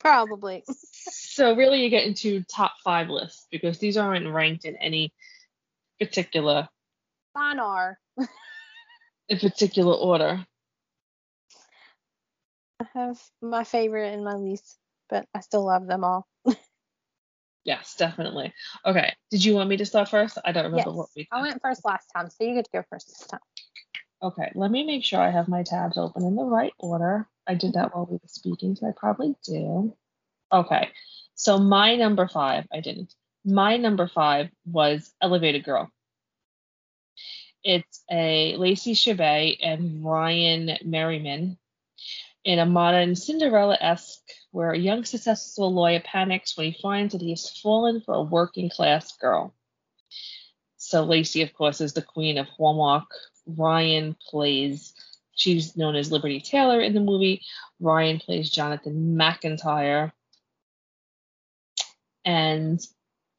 [0.00, 0.64] probably.
[0.66, 5.14] so really, you get into top five lists because these aren't ranked in any
[5.98, 6.68] particular.
[7.34, 7.98] Mine are.
[9.30, 10.44] in particular order.
[12.80, 14.76] I have my favorite and my least,
[15.08, 16.26] but I still love them all.
[17.64, 18.52] Yes, definitely.
[18.86, 19.12] Okay.
[19.30, 20.38] Did you want me to start first?
[20.44, 20.96] I don't remember yes.
[20.96, 21.28] what we.
[21.30, 23.40] I went first last time, so you get to go first this time.
[24.22, 27.26] Okay, let me make sure I have my tabs open in the right order.
[27.46, 29.96] I did that while we were speaking, so I probably do.
[30.52, 30.90] Okay,
[31.34, 33.14] so my number five, I didn't.
[33.44, 35.90] My number five was Elevator Girl.
[37.64, 41.58] It's a Lacey Chabert and Ryan Merriman
[42.44, 47.20] in a modern Cinderella esque where a young successful lawyer panics when he finds that
[47.20, 49.54] he has fallen for a working class girl.
[50.76, 53.10] So Lacey, of course, is the queen of Hallmark.
[53.46, 54.94] Ryan plays,
[55.34, 57.42] she's known as Liberty Taylor in the movie.
[57.78, 60.12] Ryan plays Jonathan McIntyre.
[62.24, 62.80] And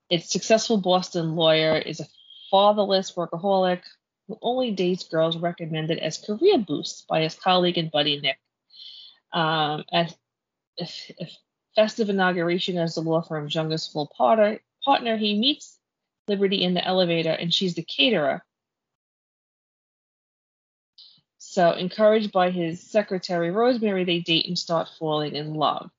[0.09, 2.07] its successful Boston lawyer is a
[2.51, 3.81] fatherless workaholic
[4.27, 8.37] who only dates girls recommended as career boosts by his colleague and buddy Nick.
[9.33, 10.15] Um, at
[10.79, 10.87] a,
[11.19, 11.29] a
[11.75, 15.77] festive inauguration as the law firm's youngest full partner, partner, he meets
[16.27, 18.43] Liberty in the elevator, and she's the caterer.
[21.39, 25.89] So, encouraged by his secretary Rosemary, they date and start falling in love.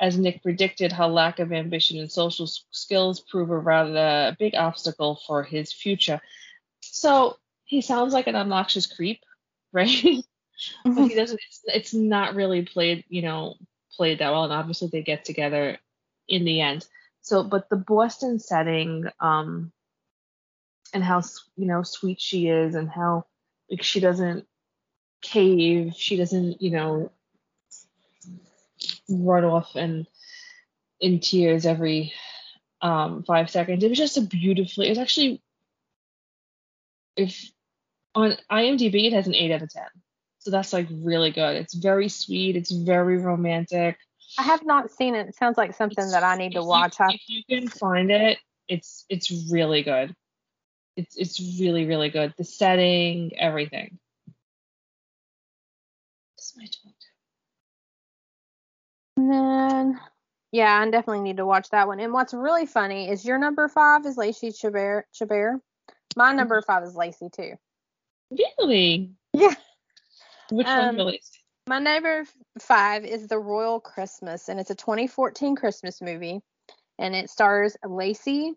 [0.00, 5.20] As Nick predicted, her lack of ambition and social skills prove a rather big obstacle
[5.26, 6.20] for his future.
[6.80, 9.20] So, he sounds like an obnoxious creep,
[9.72, 10.24] right?
[10.84, 11.40] But he doesn't.
[11.48, 13.54] It's, it's not really played, you know,
[13.96, 14.44] played that well.
[14.44, 15.78] And obviously, they get together
[16.28, 16.86] in the end.
[17.20, 19.72] So, but the Boston setting, um,
[20.92, 21.22] and how
[21.56, 23.26] you know sweet she is, and how
[23.70, 24.46] like she doesn't
[25.22, 27.10] cave, she doesn't, you know,
[29.08, 30.06] run off and
[31.00, 32.12] in tears every
[32.82, 33.82] um, five seconds.
[33.82, 34.86] It was just a beautifully.
[34.86, 35.40] It was actually,
[37.16, 37.50] if
[38.14, 39.84] on IMDb, it has an eight out of ten.
[40.42, 41.56] So that's like really good.
[41.56, 42.56] It's very sweet.
[42.56, 43.96] It's very romantic.
[44.36, 45.28] I have not seen it.
[45.28, 46.96] It sounds like something that I need to watch.
[46.98, 50.16] You, if you can find it, it's it's really good.
[50.96, 52.34] It's it's really really good.
[52.36, 54.00] The setting, everything.
[56.36, 56.92] This my turn.
[59.18, 60.00] And then,
[60.50, 62.00] yeah, I definitely need to watch that one.
[62.00, 65.04] And what's really funny is your number five is Lacey Chabert.
[65.14, 65.60] Chabert.
[66.16, 66.72] My number Mm-hmm.
[66.72, 67.52] five is Lacey too.
[68.58, 69.12] Really?
[69.34, 69.54] Yeah.
[70.52, 71.38] Which Um, one released?
[71.66, 72.24] My number
[72.60, 76.42] five is The Royal Christmas, and it's a 2014 Christmas movie,
[76.98, 78.52] and it stars Lacey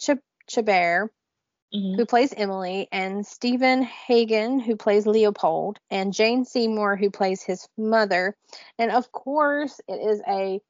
[0.00, 0.10] Ch-
[0.48, 1.10] Chabert,
[1.74, 1.96] Mhm.
[1.96, 7.66] who plays Emily, and Stephen Hagan, who plays Leopold, and Jane Seymour, who plays his
[7.76, 8.36] mother.
[8.78, 10.60] And of course, it is a,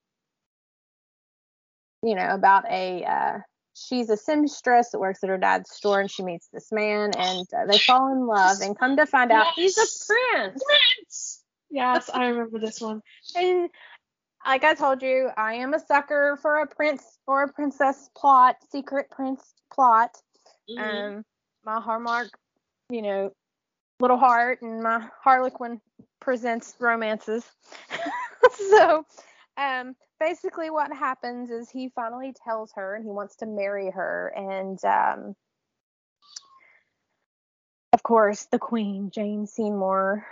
[2.02, 3.38] you know, about a, uh,
[3.80, 7.46] she's a seamstress that works at her dad's store, and she meets this man, and
[7.54, 10.62] uh, they fall in love, and come to find out he's a prince.
[10.64, 11.44] Prince.
[11.70, 13.02] Yes, I remember this one.
[13.36, 13.70] And
[14.44, 18.56] like I told you, I am a sucker for a prince or a princess plot,
[18.70, 20.16] secret prince plot.
[20.68, 21.18] Mhm.
[21.18, 21.24] Um,
[21.64, 22.30] my Hallmark,
[22.88, 23.32] you know,
[24.00, 25.80] little heart and my Harlequin
[26.20, 27.44] presents romances.
[28.70, 29.04] so,
[29.56, 34.32] um, basically, what happens is he finally tells her and he wants to marry her,
[34.36, 35.34] and um,
[37.92, 40.24] of course, the Queen Jane Seymour,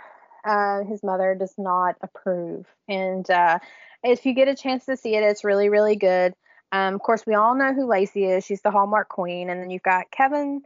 [0.45, 2.65] uh, his mother does not approve.
[2.87, 3.59] And uh,
[4.03, 6.33] if you get a chance to see it, it's really, really good.
[6.71, 8.45] Um, of course, we all know who Lacey is.
[8.45, 9.49] She's the Hallmark Queen.
[9.49, 10.61] And then you've got Kevin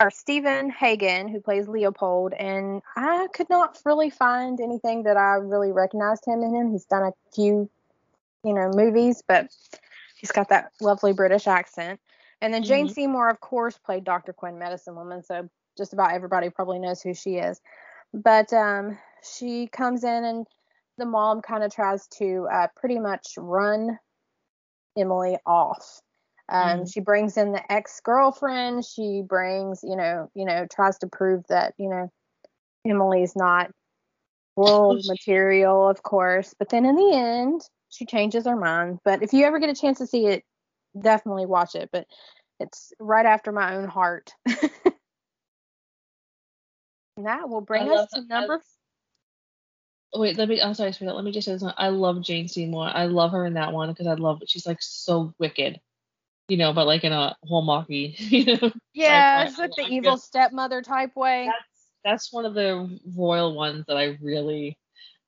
[0.00, 2.34] or Stephen Hagan, who plays Leopold.
[2.34, 6.72] And I could not really find anything that I really recognized him in him.
[6.72, 7.70] He's done a few,
[8.44, 9.48] you know, movies, but
[10.16, 12.00] he's got that lovely British accent.
[12.40, 12.94] And then Jane Mhm.
[12.94, 14.32] Seymour, of course, played Dr.
[14.32, 15.22] Quinn, Medicine Woman.
[15.22, 17.60] So just about everybody probably knows who she is.
[18.12, 20.46] But um, she comes in and
[20.98, 23.98] the mom kind of tries to uh, pretty much run
[24.96, 26.00] Emily off.
[26.48, 26.92] Um, Mhm.
[26.92, 28.84] She brings in the ex-girlfriend.
[28.84, 32.12] She brings, you know, you know, tries to prove that, you know,
[32.86, 33.70] Emily's not
[34.56, 36.54] royal material, of course.
[36.58, 37.62] But then in the end,
[37.94, 38.98] she changes her mind.
[39.04, 40.44] But if you ever get a chance to see it,
[41.00, 41.90] definitely watch it.
[41.92, 42.06] But
[42.58, 44.32] it's right after my own heart.
[44.46, 44.58] and
[47.18, 48.60] that will bring I us to that- number.
[50.12, 50.62] Oh, Wait, let me.
[50.62, 51.16] I'm sorry, sweetheart.
[51.16, 51.74] Let me just say this one.
[51.76, 52.88] I love Jane Seymour.
[52.94, 54.42] I love her in that one because I love.
[54.42, 54.48] It.
[54.48, 55.80] She's like so wicked,
[56.48, 58.70] you know, but like in a hallmarky, you know.
[58.92, 61.46] yeah, it's like the evil stepmother type way.
[61.46, 64.78] That's that's one of the royal ones that I really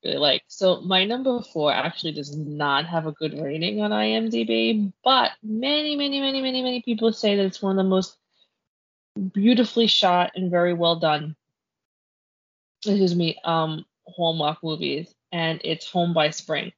[0.03, 0.43] really like.
[0.47, 5.95] So my number four actually does not have a good rating on IMDb, but many,
[5.95, 8.17] many, many, many, many people say that it's one of the most
[9.33, 11.35] beautifully shot and very well done
[12.87, 16.71] excuse me, um, Hallmark movies, and it's Home by Spring.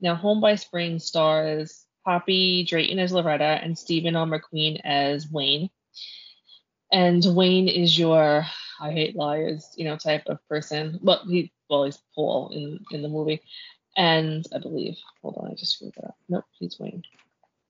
[0.00, 4.26] Now, Home by Spring stars Poppy Drayton as Loretta and Steven R.
[4.26, 5.70] McQueen as Wayne.
[6.92, 8.46] And Wayne is your
[8.80, 10.98] I hate liars, you know, type of person.
[11.02, 13.42] Well, he well he's Paul in in the movie,
[13.96, 14.96] and I believe.
[15.22, 16.16] Hold on, I just screwed that up.
[16.28, 17.02] Nope, he's Wayne.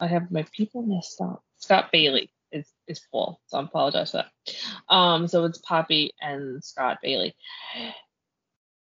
[0.01, 1.43] I have my people messed up.
[1.59, 4.95] Scott Bailey is is Paul, so I apologize for that.
[4.95, 7.35] Um, so it's Poppy and Scott Bailey.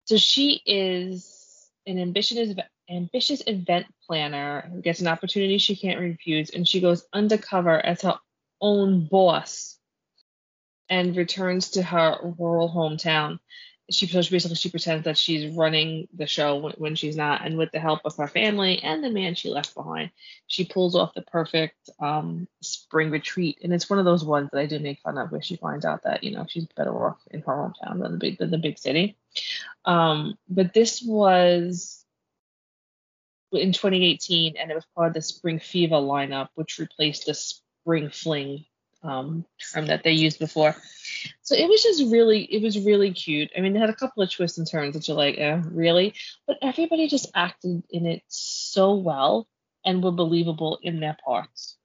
[0.05, 2.55] So she is an ambitious
[2.89, 8.01] ambitious event planner who gets an opportunity she can't refuse, and she goes undercover as
[8.01, 8.17] her
[8.61, 9.78] own boss
[10.89, 13.39] and returns to her rural hometown.
[13.91, 17.57] She, so basically she pretends that she's running the show when, when she's not, and
[17.57, 20.11] with the help of her family and the man she left behind,
[20.45, 23.57] she pulls off the perfect um, spring retreat.
[23.63, 25.85] And it's one of those ones that I do make fun of, where she finds
[25.85, 28.59] out that you know she's better off in her hometown than the big than the
[28.59, 29.17] big city.
[29.85, 32.05] Um, but this was
[33.51, 38.11] in 2018, and it was part of the Spring Fever lineup, which replaced the Spring
[38.11, 38.65] Fling
[39.03, 40.75] um, term that they used before.
[41.41, 43.51] So it was just really, it was really cute.
[43.57, 46.13] I mean, it had a couple of twists and turns that you're like, eh, really?
[46.47, 49.47] But everybody just acted in it so well
[49.85, 51.77] and were believable in their parts.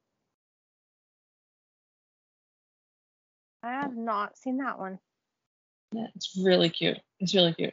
[3.63, 4.99] I have not seen that one.
[5.93, 6.99] Yeah, it's really cute.
[7.21, 7.73] It's really cute,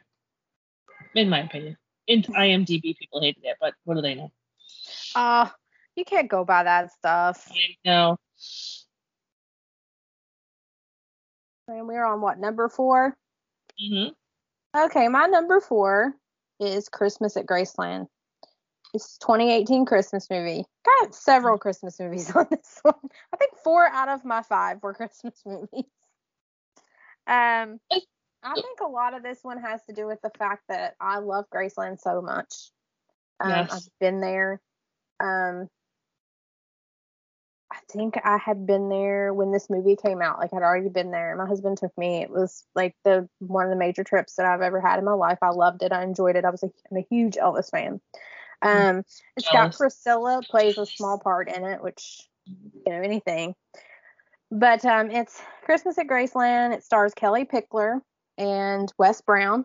[1.14, 1.76] in my opinion.
[2.06, 4.32] In IMDb, people hated it, but what do they know?
[5.14, 5.48] Uh,
[5.94, 7.46] you can't go by that stuff.
[7.50, 8.16] I know.
[11.68, 13.16] And we're on what number 4
[13.80, 14.12] Mm-hmm.
[14.86, 16.14] Okay, my number four
[16.60, 18.06] is Christmas at Graceland.
[18.94, 20.64] It's 2018 Christmas movie.
[20.84, 22.94] Got several Christmas movies on this one.
[23.32, 25.84] I think four out of my five were Christmas movies.
[27.26, 27.80] Um,
[28.44, 31.18] I think a lot of this one has to do with the fact that I
[31.18, 32.70] love Graceland so much.
[33.40, 33.72] Um, Yes.
[33.72, 34.60] I've been there.
[35.20, 35.68] Um,
[37.92, 40.38] think I had been there when this movie came out.
[40.38, 41.36] Like I'd already been there.
[41.36, 42.22] My husband took me.
[42.22, 45.12] It was like the one of the major trips that I've ever had in my
[45.12, 45.38] life.
[45.42, 45.92] I loved it.
[45.92, 46.44] I enjoyed it.
[46.44, 48.00] I was a, I'm a huge Elvis fan.
[48.62, 49.02] Um,
[49.36, 52.28] it's got Priscilla plays a small part in it, which
[52.86, 53.54] you know anything.
[54.50, 56.74] But um, it's Christmas at Graceland.
[56.74, 58.00] It stars Kellie Pickler
[58.38, 59.64] and Wes Brown,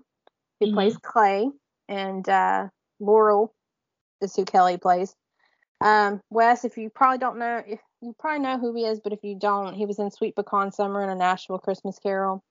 [0.59, 0.73] who Mhm.
[0.73, 1.49] plays Clay,
[1.87, 2.69] and uh,
[2.99, 3.53] Laurel
[4.21, 5.15] is who Kelly plays.
[5.81, 9.13] Um, Wes, if you probably don't know, if you probably know who he is, but
[9.13, 12.43] if you don't, he was in Sweet Pecan Summer and a Nashville Christmas Carol.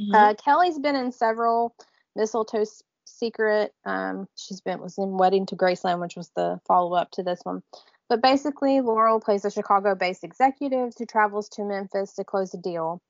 [0.00, 0.14] Mhm.
[0.14, 1.74] Uh, Kelly's been in several
[2.16, 2.64] Mistletoe
[3.04, 3.74] Secret.
[3.84, 7.40] Um, she's been was in Wedding to Graceland, which was the follow up to this
[7.44, 7.62] one.
[8.08, 13.00] But basically, Laurel plays a Chicago-based executive who travels to Memphis to close a deal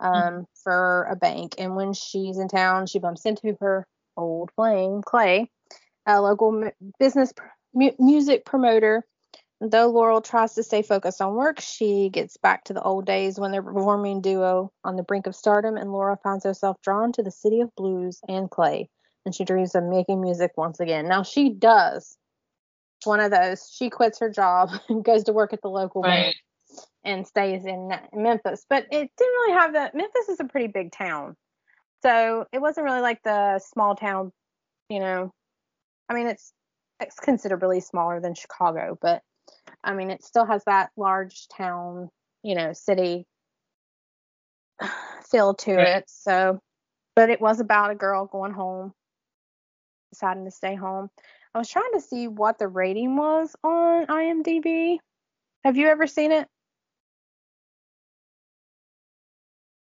[0.00, 1.56] um, for a bank.
[1.58, 5.50] And when she's in town, she bumps into her old flame, Clay,
[6.06, 9.04] a local m- business pr- mu- music promoter.
[9.60, 13.40] Though Laurel tries to stay focused on work, she gets back to the old days
[13.40, 17.22] when they're performing duo on the brink of stardom, and Laura finds herself drawn to
[17.24, 18.88] the city of blues and Clay,
[19.26, 21.08] and she dreams of making music once again.
[21.08, 22.16] Now she does
[23.04, 23.68] one of those.
[23.74, 26.24] She quits her job and goes to work at the local Right.
[26.24, 26.36] bank
[27.04, 28.64] and stays in Memphis.
[28.68, 31.36] But it didn't really have the Memphis is a pretty big town.
[32.02, 34.32] So it wasn't really like the small town,
[34.88, 35.32] you know.
[36.08, 36.52] I mean it's
[37.00, 39.22] it's considerably smaller than Chicago, but
[39.82, 42.10] I mean it still has that large town,
[42.42, 43.26] you know, city
[45.30, 45.96] feel to Right.
[45.98, 46.04] it.
[46.08, 46.60] So
[47.16, 48.92] but it was about a girl going home,
[50.12, 51.10] deciding to stay home.
[51.54, 54.98] I was trying to see what the rating was on IMDb.
[55.64, 56.46] Have you ever seen it?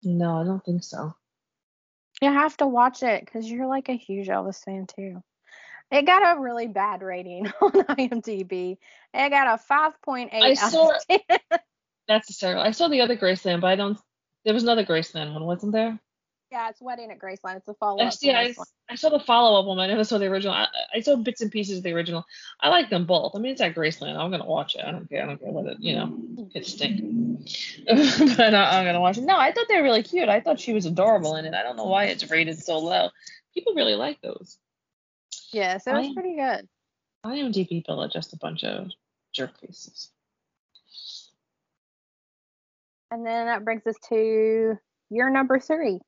[0.04, 1.16] No, I don't think so.
[2.22, 5.22] You have to watch it because you're like a huge Elvis fan too.
[5.96, 8.78] It got a really bad rating on IMDb.
[9.14, 11.40] It got a 5.8 I out saw of 10.
[12.08, 12.64] That's hysterical.
[12.64, 13.98] I saw the other Graceland, but I don't.
[14.44, 16.00] There was another Graceland one, wasn't there?
[16.52, 17.58] yeah, it's Wedding at Graceland.
[17.58, 18.14] It's a follow I up.
[18.14, 18.32] see.
[18.32, 18.54] I,
[18.90, 19.80] I saw the follow up one.
[19.80, 20.54] I never saw the original.
[20.54, 22.26] I, I saw bits and pieces of the original.
[22.62, 23.36] I like them both.
[23.36, 24.16] I mean, it's at Graceland.
[24.16, 24.84] I'm gonna watch it.
[24.86, 25.24] I don't care.
[25.24, 25.78] I don't care what it.
[25.80, 26.18] You know,
[26.54, 27.02] it stink.
[28.38, 29.24] but uh, I'm gonna watch it.
[29.24, 30.30] No, I thought they were really cute.
[30.30, 31.54] I thought she was adorable in it.
[31.54, 33.10] I don't know why it's rated so low.
[33.54, 34.58] People really like those.
[35.56, 36.68] Yeah, so it was I- pretty good.
[37.26, 38.92] IMDb people are just a bunch of
[39.34, 40.12] jerk faces.
[43.10, 44.78] And then that brings us to
[45.10, 46.00] your number three.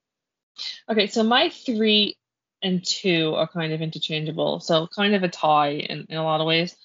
[0.90, 2.18] Okay, so my three
[2.62, 6.42] and two are kind of interchangeable, so kind of a tie in, in a lot
[6.42, 6.76] of ways.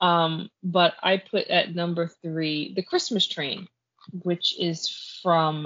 [0.00, 3.66] Um, but I put at number three the Christmas Train,
[4.12, 4.88] which is
[5.22, 5.64] from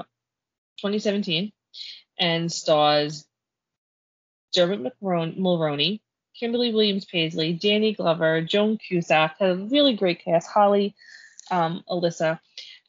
[0.78, 1.52] 2017
[2.18, 3.26] and stars
[4.54, 6.00] Dermot Mulroney,
[6.38, 10.48] Kimberly Williams Paisley, Danny Glover, Joan Cusack, had a really great cast.
[10.48, 10.94] Holly,
[11.50, 12.40] um, Alyssa,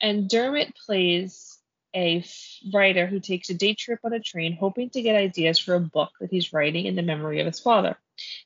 [0.02, 1.58] and Dermot plays
[1.96, 2.24] a
[2.74, 5.80] writer who takes a day trip on a train, hoping to get ideas for a
[5.80, 7.98] book that he's writing in the memory of his father.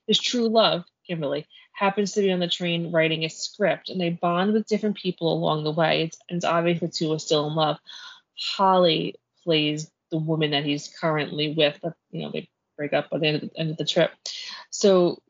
[0.06, 4.10] His true love, Kimberly, happens to be on the train writing a script, and they
[4.10, 6.04] bond with different people along the way.
[6.04, 7.78] It's, it's obvious the two are still in love.
[8.38, 13.18] Holly plays the woman that he's currently with, but you know they break up by
[13.18, 14.12] the end of the, end of the trip.
[14.80, 15.22] So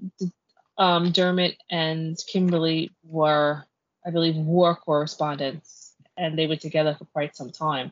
[0.78, 3.66] um, Dermot and Kimberly were,
[4.06, 7.92] I believe, war correspondents, and they were together for quite some time.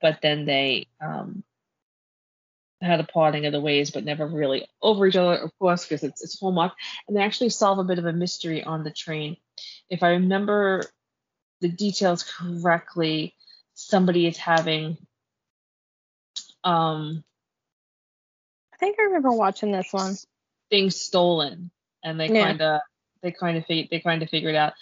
[0.00, 1.44] But then they um,
[2.80, 6.02] had a parting of the ways, but never really over each other, of course, because
[6.02, 6.72] it's it's Hallmark,
[7.06, 9.36] and they actually solve a bit of a mystery on the train.
[9.90, 10.82] If I remember
[11.60, 13.34] the details correctly,
[13.74, 14.96] somebody is having
[16.64, 17.22] um
[18.78, 20.14] I think I remember watching this one.
[20.70, 21.70] Things stolen,
[22.04, 22.46] and they yeah.
[22.46, 22.80] kind of
[23.22, 24.74] they kind of they kind of figured out.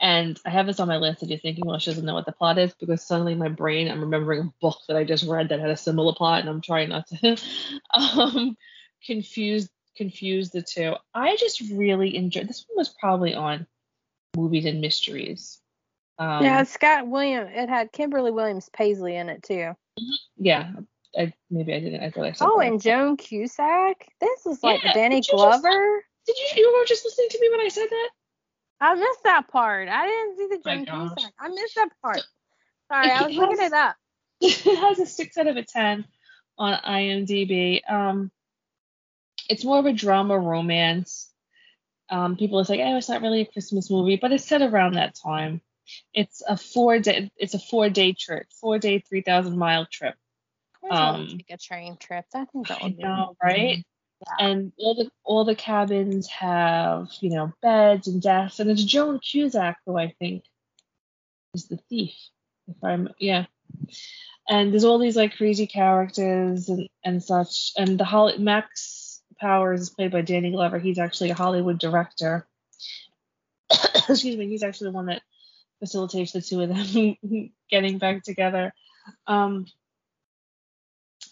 [0.00, 2.26] And I have this on my list if you're thinking, well, she doesn't know what
[2.26, 5.48] the plot is, because suddenly my brain, I'm remembering a book that I just read
[5.48, 7.36] that had a similar plot, and I'm trying not to
[7.94, 8.56] um,
[9.04, 10.94] confuse confuse the two.
[11.14, 13.66] I just really enjoyed this one was probably on
[14.36, 15.60] movies and mysteries.
[16.18, 17.46] Um, yeah, Scott William.
[17.46, 19.54] It had Kimberly Williams Paisley in it too.
[19.54, 20.14] Mm-hmm.
[20.38, 20.72] Yeah,
[21.16, 22.02] I maybe I didn't.
[22.02, 22.46] I thought I said.
[22.48, 22.66] Oh, that.
[22.66, 24.06] and Joan Cusack.
[24.20, 26.02] This is like yeah, Danny did Glover.
[26.26, 28.10] Just, did you you were just listening to me when I said that?
[28.80, 29.88] I missed that part.
[29.88, 31.32] I didn't see the Joan Cusack.
[31.38, 32.22] I missed that part.
[32.92, 33.96] Sorry, it I was has, looking it up.
[34.40, 36.04] It has a six out of a ten
[36.58, 37.80] on IMDb.
[37.90, 38.30] Um,
[39.48, 41.30] it's more of a drama romance.
[42.10, 44.94] Um, people are like, oh, it's not really a Christmas movie, but it's set around
[44.94, 45.60] that time.
[46.12, 47.30] It's a four day.
[47.36, 50.14] It's a four day trip, four day, three thousand mile trip.
[50.90, 52.24] Um, take a train trip.
[52.34, 53.84] I think that would know, right?
[54.20, 54.46] Yeah.
[54.46, 59.18] And all the all the cabins have you know beds and desks, and it's Joan
[59.18, 60.44] Cusack who I think
[61.54, 62.14] is the thief.
[62.68, 63.46] If I'm yeah.
[64.48, 67.72] And there's all these like crazy characters and, and such.
[67.76, 70.78] And the Holly Max Powers is played by Danny Glover.
[70.78, 72.46] He's actually a Hollywood director.
[74.08, 74.48] Excuse me.
[74.48, 75.22] He's actually the one that
[75.80, 78.72] facilitates the two of them getting back together.
[79.26, 79.66] Um,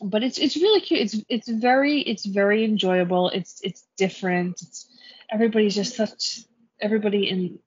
[0.05, 1.01] but it's it's really cute.
[1.01, 3.31] It's it's very it's very enjoyable.
[3.31, 4.61] It's it's different.
[4.63, 4.89] It's
[5.31, 6.41] everybody's just such
[6.81, 7.59] everybody in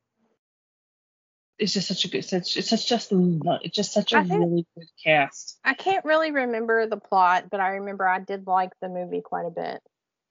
[1.57, 4.87] it's just such a good such it's such just it's just such a really good
[5.03, 5.59] cast.
[5.63, 9.45] I can't really remember the plot, but I remember I did like the movie quite
[9.45, 9.81] a bit.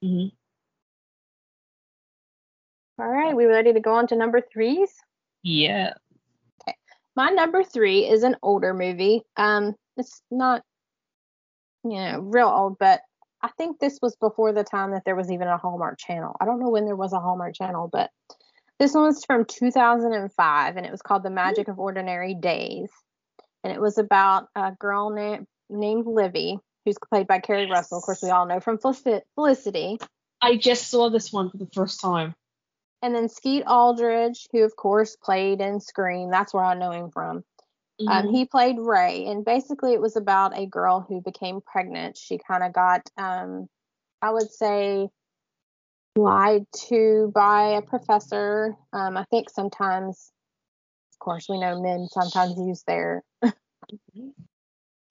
[0.05, 0.29] Mm-hmm.
[3.03, 4.91] All right, we ready to go on to number threes?
[5.43, 5.95] Yeah.
[6.63, 6.77] Okay.
[7.15, 9.23] My number three is an older movie.
[9.37, 10.63] Um, it's not
[11.91, 13.01] you know, real old, but
[13.43, 16.37] I think this was before the time that there was even a Hallmark channel.
[16.41, 18.11] I don't know when there was a Hallmark channel, but
[18.79, 22.91] this one was from 2005 and it was called The Magic of Ordinary Days.
[23.63, 27.99] And it was about a girl na- named Livy, who's played by Keri Russell.
[27.99, 29.99] Of course, we all know from Felicity.
[30.41, 32.35] I just saw this one for the first time.
[33.03, 36.31] And then Skeet Ulrich, who of course played in Scream.
[36.31, 37.45] That's where I know him from.
[38.01, 38.29] Um, mm-hmm.
[38.29, 42.17] Um, he played Ray, and basically it was about a girl who became pregnant.
[42.17, 43.69] She kind of got, um,
[44.21, 45.09] I would say,
[46.17, 48.77] lied to by a professor.
[48.93, 50.31] Um, I think sometimes,
[51.15, 53.23] of course, we know men sometimes use their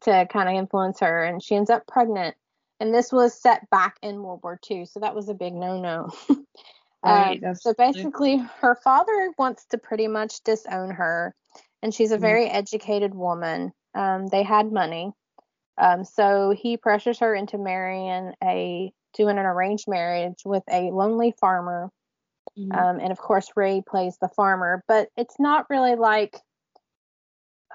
[0.01, 2.35] to kind of influence her, and she ends up pregnant.
[2.79, 6.09] And this was set back in World War II, so that was a big no-no.
[7.03, 11.33] right, um, so basically, her father wants to pretty much disown her
[11.81, 12.21] and she's a mm-hmm.
[12.21, 12.55] very mm-hmm.
[12.55, 13.71] educated woman.
[13.93, 15.11] Um, they had money,
[15.77, 21.33] um, so he pressures her into marrying a doing an arranged marriage with a lonely
[21.39, 21.89] farmer.
[22.57, 22.71] Mm-hmm.
[22.71, 26.37] Um, and of course, Ray plays the farmer, but it's not really like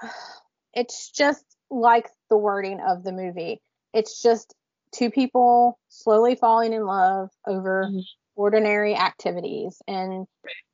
[0.73, 3.61] it's just like the wording of the movie.
[3.93, 4.53] It's just
[4.93, 7.99] two people slowly falling in love over mm-hmm
[8.35, 10.25] ordinary activities and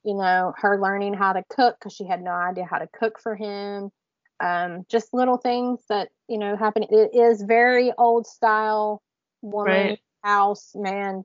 [0.03, 3.19] you know her learning how to cook because she had no idea how to cook
[3.19, 3.89] for him.
[4.39, 6.83] Um, just little things that you know happen.
[6.83, 9.01] It is very old style
[9.41, 9.99] woman right.
[10.23, 11.23] house man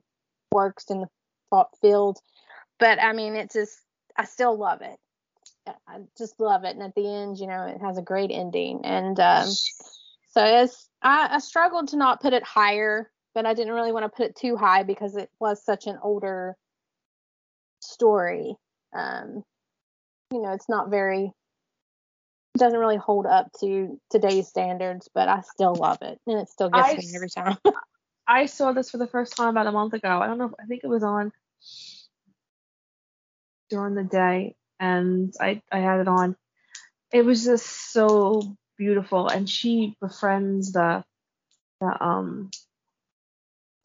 [0.51, 2.17] works in the field.
[2.79, 3.77] But i mean it's just
[4.17, 4.97] i still love it.
[5.87, 6.75] I just love it.
[6.75, 8.81] And at the end you know it has a great ending.
[8.83, 13.73] And um, so it's I, I struggled to not put it higher but I didn't
[13.73, 16.55] really want to put it too high because it was such an older
[17.81, 18.55] story.
[18.95, 19.43] Um,
[20.31, 21.31] you know, it's not very
[22.55, 26.69] doesn't really hold up to today's standards, but I still love it and it still
[26.69, 27.57] gets I, me every time.
[28.27, 30.19] I saw this for the first time about a month ago.
[30.21, 30.45] I don't know.
[30.45, 31.31] If, I think it was on
[33.69, 36.35] during the day, and I I had it on.
[37.11, 41.03] It was just so beautiful, and she befriends the
[41.81, 42.49] the um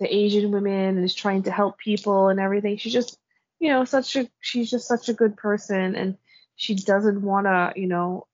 [0.01, 2.77] the Asian women and is trying to help people and everything.
[2.77, 3.19] She's just
[3.59, 6.17] you know such a she's just such a good person, and
[6.57, 8.27] she doesn't want to you know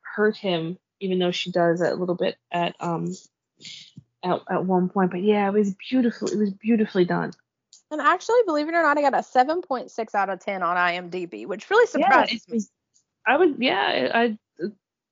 [0.00, 3.14] hurt him, even though she does a little bit at um
[4.22, 5.10] at, at one point.
[5.10, 6.28] But yeah, it was beautiful.
[6.28, 7.32] It was beautifully done.
[7.90, 11.46] And actually, believe it or not, I got a 7.6 out of 10 on IMDb,
[11.46, 12.60] which really surprised yeah, me.
[13.26, 14.38] I would, yeah, I'd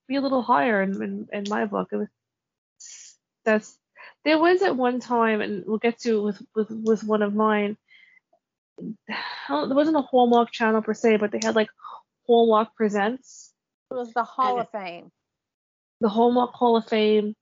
[0.09, 1.91] be a little higher in, in, in my book.
[1.93, 2.09] It was
[3.45, 3.79] that's
[4.25, 7.77] there was at one time, and we'll get to with with with one of mine.
[8.79, 11.69] There wasn't a Hallmark channel per se, but they had like
[12.27, 13.53] Hallmark Presents.
[13.91, 15.11] It was the Hall of Fame.
[16.01, 17.35] The Hallmark Hall of Fame,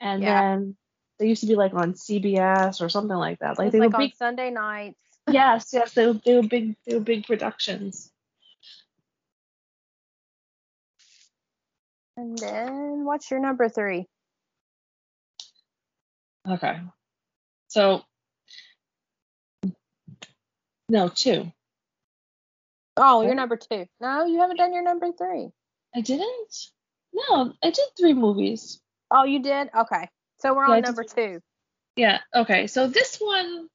[0.00, 0.40] and yeah.
[0.40, 0.76] then
[1.18, 3.58] they used to be like on CBS or something like that.
[3.58, 4.98] Like they like were big Sunday nights.
[5.30, 8.10] yes, yes, they were they were big they were big productions.
[12.16, 14.08] And then what's your number three?
[16.48, 16.80] Okay.
[17.68, 18.02] So
[20.88, 21.52] no, two.
[22.96, 23.86] Oh, you're number two.
[24.00, 25.50] No, you haven't done your number three.
[25.94, 26.68] I didn't?
[27.12, 28.80] No, I did three movies.
[29.10, 29.70] Oh, you did?
[29.74, 30.08] Okay.
[30.40, 31.40] So we're yeah, on number two.
[31.96, 32.18] Yeah.
[32.34, 32.66] Okay.
[32.66, 33.68] So this one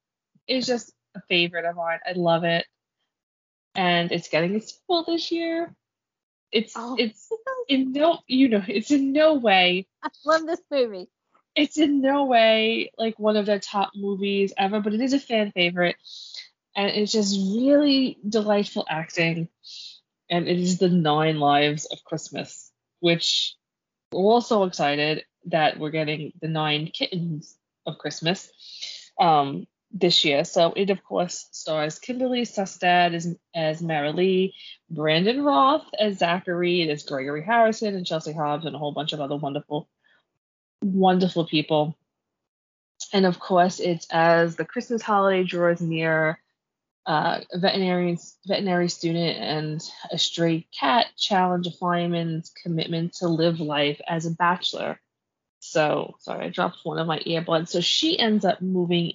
[0.48, 2.00] is just a favorite of mine.
[2.06, 2.66] I love it,
[3.76, 5.74] and it's getting a sequel this year.
[6.52, 6.96] It's oh.
[7.00, 7.30] it's
[7.68, 9.88] in no you know it's in no way.
[10.04, 11.10] I love this movie.
[11.56, 15.20] It's in no way like one of their top movies ever, but it is a
[15.20, 15.96] fan favorite,
[16.76, 19.50] and it's just really delightful acting.
[20.30, 22.72] And it is the Nine Lives of Christmas,
[23.02, 23.56] which
[24.12, 27.56] we're all so excited that we're getting the nine kittens
[27.86, 28.50] of Christmas
[29.20, 30.44] um, this year.
[30.46, 34.56] So it of course stars Kimberly Sustad as as Mary Lee,
[34.90, 39.22] Brandon Routh as Zachary, as Gregory Harrison and Chelsea Hobbs and a whole bunch of
[39.22, 39.90] other wonderful,
[40.84, 41.98] wonderful people.
[43.12, 46.40] And of course, it's as the Christmas holiday draws near,
[47.06, 53.60] uh, a veterinarian, veterinary student and a stray cat challenge a fireman's commitment to live
[53.60, 55.00] life as a bachelor
[55.64, 57.70] so sorry, I dropped one of my earbuds.
[57.70, 59.14] So she ends up moving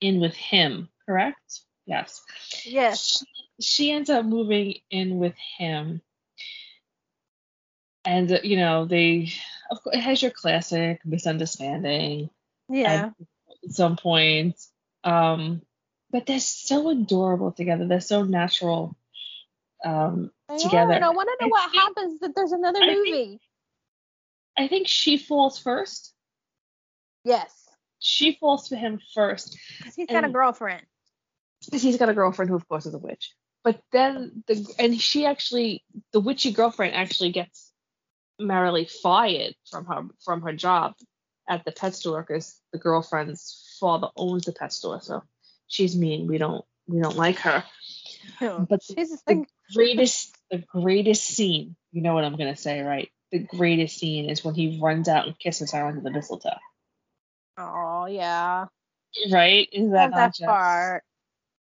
[0.00, 1.60] in with him, correct?
[1.84, 2.22] Yes.
[2.64, 3.02] Yes.
[3.02, 3.26] She,
[3.60, 6.00] she ends up moving in with him.
[8.06, 9.30] And you know, they
[9.70, 12.30] of course it has your classic misunderstanding.
[12.68, 13.10] Yeah.
[13.64, 14.56] At some point.
[15.04, 15.62] Um,
[16.10, 17.86] but they're so adorable together.
[17.86, 18.96] They're so natural
[19.84, 20.92] um, together.
[20.92, 23.12] And I want to know I what think, happens that there's another movie.
[23.12, 23.40] Think,
[24.56, 26.12] I think she falls first.
[27.24, 27.54] Yes.
[27.98, 29.58] She falls for him first.
[29.78, 30.82] Because he's got a girlfriend.
[31.64, 33.32] Because he's got a girlfriend who, of course, is a witch.
[33.64, 37.67] But then the and she actually the witchy girlfriend actually gets
[38.38, 40.94] merrily fired from her from her job
[41.48, 45.22] at the pet store because the girlfriend's father owns the pet store, so
[45.66, 46.26] she's mean.
[46.26, 47.64] We don't we don't like her.
[48.40, 53.10] but she's the, the greatest the greatest scene, you know what I'm gonna say, right?
[53.30, 56.50] the greatest scene is when he runs out and kisses her under the mistletoe.
[57.58, 58.66] Oh yeah.
[59.30, 59.68] Right?
[59.72, 61.02] Is that that just, part?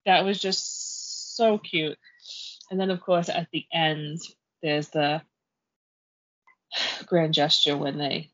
[0.06, 1.98] That was just so cute.
[2.70, 4.20] And then of course at the end
[4.62, 5.22] there's the
[7.07, 8.31] grand gesture when they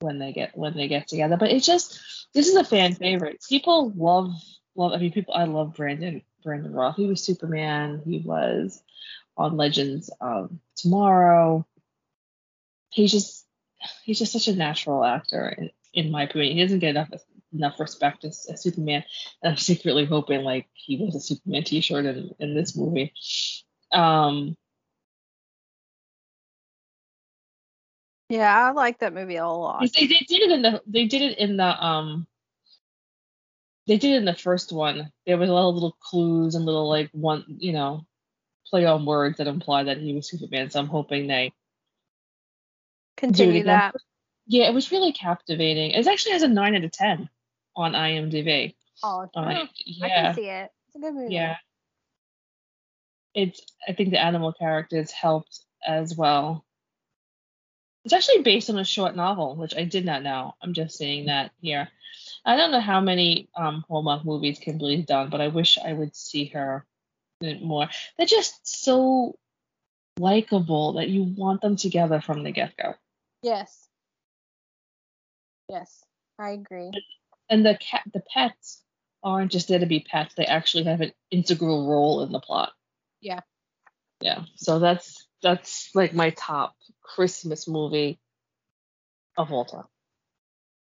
[0.00, 1.36] when they get when they get together.
[1.36, 2.00] But it's just
[2.34, 3.44] this is a fan favorite.
[3.48, 4.32] People love
[4.74, 6.96] love I mean people I love Brandon Brandon Routh.
[6.96, 8.02] He was Superman.
[8.04, 8.82] He was
[9.36, 11.66] on Legends of Tomorrow
[12.96, 13.46] he's just
[14.02, 16.56] he's just such a natural actor in, in my opinion.
[16.56, 17.10] He doesn't get enough
[17.52, 19.04] enough respect as, as Superman.
[19.42, 23.12] And I'm secretly hoping like he was a Superman T-shirt in, in this movie.
[23.92, 24.56] Um,
[28.28, 29.80] yeah, I like that movie a lot.
[29.80, 32.26] They, they did it in the they did it in the um
[33.86, 35.12] they did it in the first one.
[35.26, 38.04] There was a lot of little clues and little like one you know
[38.68, 40.70] play on words that imply that he was Superman.
[40.70, 41.52] So I'm hoping they
[43.16, 43.94] continue that.
[44.46, 45.92] Yeah, it was really captivating.
[45.92, 47.28] It actually has a nine out of ten
[47.74, 48.74] on IMDb.
[49.02, 49.66] Oh, yeah.
[50.02, 50.70] I can see it.
[50.86, 51.34] It's a good movie.
[51.34, 51.56] Yeah.
[53.34, 53.60] It's.
[53.86, 56.64] I think the animal characters helped as well.
[58.06, 60.54] It's actually based on a short novel, which I did not know.
[60.62, 61.88] I'm just saying that here.
[62.44, 66.14] I don't know how many um, Hallmark movies Kimberly's done, but I wish I would
[66.14, 66.86] see her
[67.42, 67.88] more.
[68.16, 69.36] They're just so
[70.20, 72.94] likable that you want them together from the get go.
[73.42, 73.88] Yes.
[75.68, 76.04] Yes.
[76.38, 76.92] I agree.
[77.50, 78.84] And the cat, the pets
[79.24, 82.72] aren't just there to be pets; they actually have an integral role in the plot.
[83.20, 83.40] Yeah.
[84.20, 84.44] Yeah.
[84.54, 88.18] So that's that's like my top Christmas movie
[89.36, 89.84] of all time.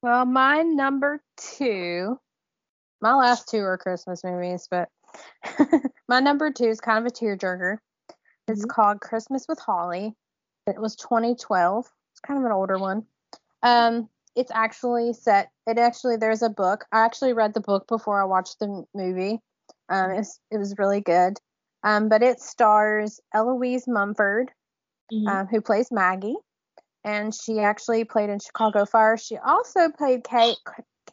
[0.01, 2.19] Well, my number two,
[3.01, 4.89] my last two are Christmas movies, but
[6.07, 7.77] my number two is kind of a tearjerker.
[8.47, 8.69] It's mm-hmm.
[8.69, 10.13] called Christmas with Holly.
[10.67, 11.85] It was 2012.
[12.11, 13.05] It's kind of an older one.
[13.63, 15.49] Um, it's actually set.
[15.65, 16.85] It actually there's a book.
[16.91, 19.39] I actually read the book before I watched the movie.
[19.89, 21.39] Um, it's, it was really good.
[21.87, 24.51] Um, but it stars Eloise Mumford,
[25.11, 25.25] mm-hmm.
[25.25, 26.35] um, who plays Maggie,
[27.05, 29.15] and she actually played in Chicago Fire.
[29.15, 30.57] She also played Kate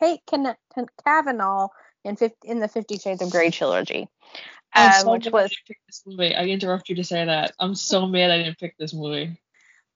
[0.00, 1.68] Kate Kavanagh
[2.04, 4.08] in 50, in the Fifty Shades of Grey trilogy,
[4.74, 5.56] um, so which was.
[5.86, 6.34] This movie.
[6.34, 7.52] I interrupt you to say that.
[7.60, 9.40] I'm so mad I didn't pick this movie.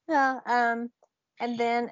[0.09, 0.39] Yeah.
[0.47, 0.91] Um,
[1.41, 1.91] and then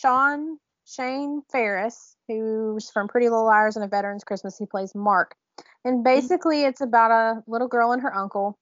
[0.00, 5.36] Sean Shane Faris, who's from Pretty Little Liars and A Veteran's Christmas, he plays Mark.
[5.84, 6.02] And mm-hmm.
[6.02, 8.58] basically, it's about a little girl and her uncle.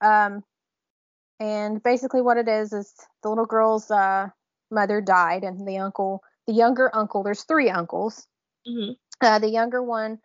[0.00, 0.42] Um,
[1.40, 4.28] and basically, what it is is the little girl's uh,
[4.70, 8.26] mother died, and the uncle, the younger uncle, there's three uncles.
[8.66, 8.92] Mm-hmm.
[9.20, 10.18] Uh, the younger one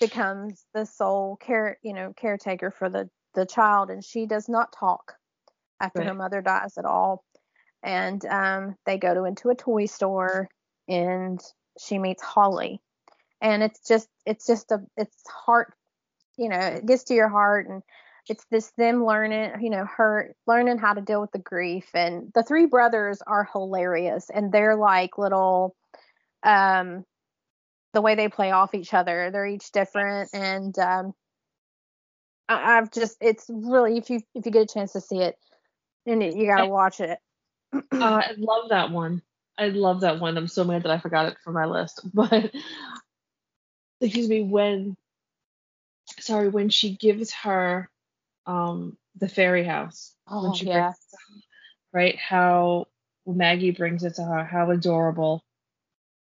[0.00, 4.72] becomes the sole care, you know, caretaker for the the child, and she does not
[4.72, 5.14] talk
[5.80, 6.08] after right.
[6.08, 7.24] her mother dies at all.
[7.82, 10.48] And um, they go to into a toy store,
[10.88, 11.40] and
[11.78, 12.80] she meets Holly,
[13.40, 15.74] and it's just it's just a it's heart
[16.36, 17.82] you know it gets to your heart and
[18.28, 21.88] it's this them learning you know her learning how to deal with the grief.
[21.94, 25.76] And the three brothers are hilarious and they're like little
[26.42, 27.04] um
[27.92, 29.30] the way they play off each other.
[29.30, 31.14] They're each different and um
[32.48, 35.36] I, have just it's really if you if you get a chance to see it
[36.06, 37.18] and you gotta watch it.
[37.72, 39.22] Uh, i love that one.
[39.56, 40.36] I love that one.
[40.36, 42.50] I'm so mad that i forgot it from my list but
[44.00, 44.96] excuse me, when
[46.20, 47.88] sorry, when she gives her
[48.46, 50.14] um the fairy house.
[50.28, 50.92] Oh, when she yeah.
[51.92, 52.16] right?
[52.16, 52.86] How
[53.26, 55.44] Maggie brings it to her, how adorable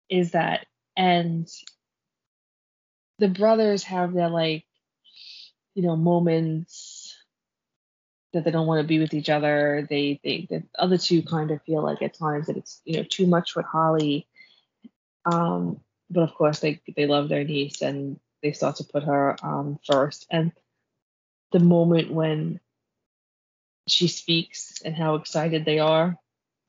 [0.08, 0.66] is that?
[0.96, 1.48] And
[3.18, 4.64] the brothers have their like,
[5.74, 7.16] you know, moments
[8.32, 9.86] that they don't want to be with each other.
[9.88, 13.04] They they the other two kind of feel like at times that it's you know
[13.04, 14.26] too much with Holly.
[15.24, 15.80] Um,
[16.12, 19.78] but of course they they love their niece and they start to put her um,
[19.86, 20.26] first.
[20.30, 20.52] And
[21.52, 22.60] the moment when
[23.88, 26.16] she speaks and how excited they are,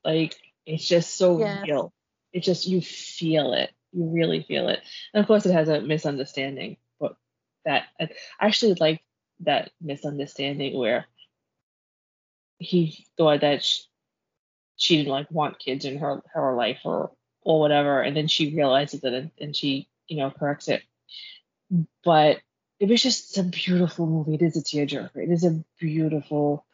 [0.04, 1.64] like it's just so yes.
[1.68, 1.94] real.
[2.32, 3.72] It's just you feel it.
[3.92, 4.82] You really feel it.
[5.14, 7.16] And of course it has a misunderstanding, but
[7.66, 8.10] that I
[8.40, 9.04] actually like
[9.42, 11.06] that misunderstanding where
[12.60, 13.84] he thought that she,
[14.78, 17.12] she didn't like want kids in her her life or
[17.46, 20.84] or whatever, and then she realizes it and, and she, you know, corrects it.
[22.04, 22.40] But
[22.80, 24.36] it was just a beautiful movie.
[24.36, 25.16] It is a tearjerker.
[25.16, 26.66] It is a beautiful,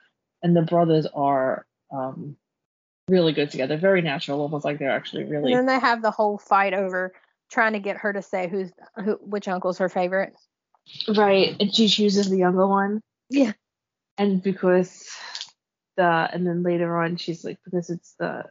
[0.42, 2.36] and the brothers are um,
[3.08, 3.78] really good together.
[3.78, 5.54] Very natural, almost like they're actually really.
[5.54, 7.14] And then they have the whole fight over
[7.50, 8.72] trying to get her to say who's
[9.04, 10.34] who, which uncle's her favorite.
[11.08, 13.02] Right, and she chooses the younger one.
[13.30, 13.54] Yeah.
[14.18, 15.08] And because
[15.98, 18.46] the and then later on she's like because it's the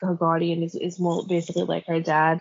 [0.00, 2.40] her guardian is, is more basically like her dad.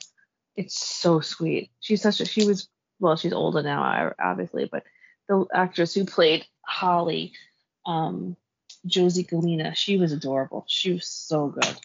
[0.56, 1.72] It's so sweet.
[1.80, 2.70] She's such a she was
[3.00, 4.84] well she's older now obviously, but
[5.28, 7.34] the actress who played Holly,
[7.86, 8.36] um,
[8.86, 10.66] Josie Gallina, she was adorable.
[10.68, 11.76] She was so good.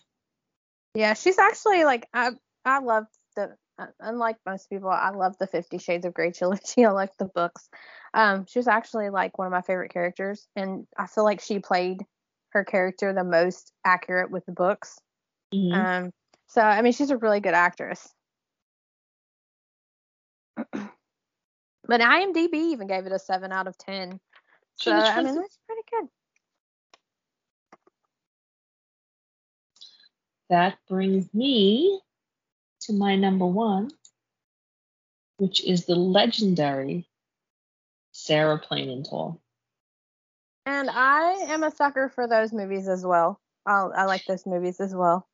[0.94, 2.30] Yeah, she's actually like I
[2.64, 3.06] I love
[3.36, 3.56] the
[3.98, 6.84] unlike most people, I love the Fifty Shades of Grey trilogy.
[6.86, 7.68] I like the books.
[8.12, 11.60] Um, she was actually like one of my favorite characters, and I feel like she
[11.60, 12.04] played
[12.50, 14.98] her character the most accurate with the books.
[15.54, 15.72] Mm-hmm.
[15.74, 16.12] Um,
[16.46, 18.08] so I mean, she's a really good actress.
[20.72, 24.20] but IMDb even gave it a seven out of ten.
[24.76, 26.08] So I mean, that's pretty good.
[30.48, 32.00] That brings me
[32.82, 33.90] to my number one,
[35.36, 37.08] which is the legendary
[38.12, 39.40] Sarah Plain and Tall.
[40.66, 43.40] And I am a sucker for those movies as well.
[43.64, 45.26] I'll, I like those movies as well.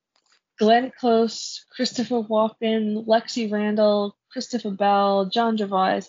[0.59, 6.03] Glenn Close, Christopher Walken, Lexi Randall, Christopher Bell, John Gervais.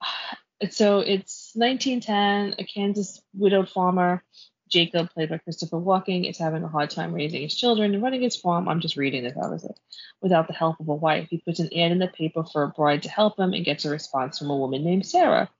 [0.70, 4.22] So it's 1910, a Kansas widowed farmer,
[4.74, 8.22] Jacob, played by Christopher Walken, is having a hard time raising his children and running
[8.22, 8.68] his farm.
[8.68, 9.74] I'm just reading this, obviously.
[10.22, 12.68] Without the help of a wife, he puts an ad in the paper for a
[12.68, 15.50] bride to help him and gets a response from a woman named Sarah,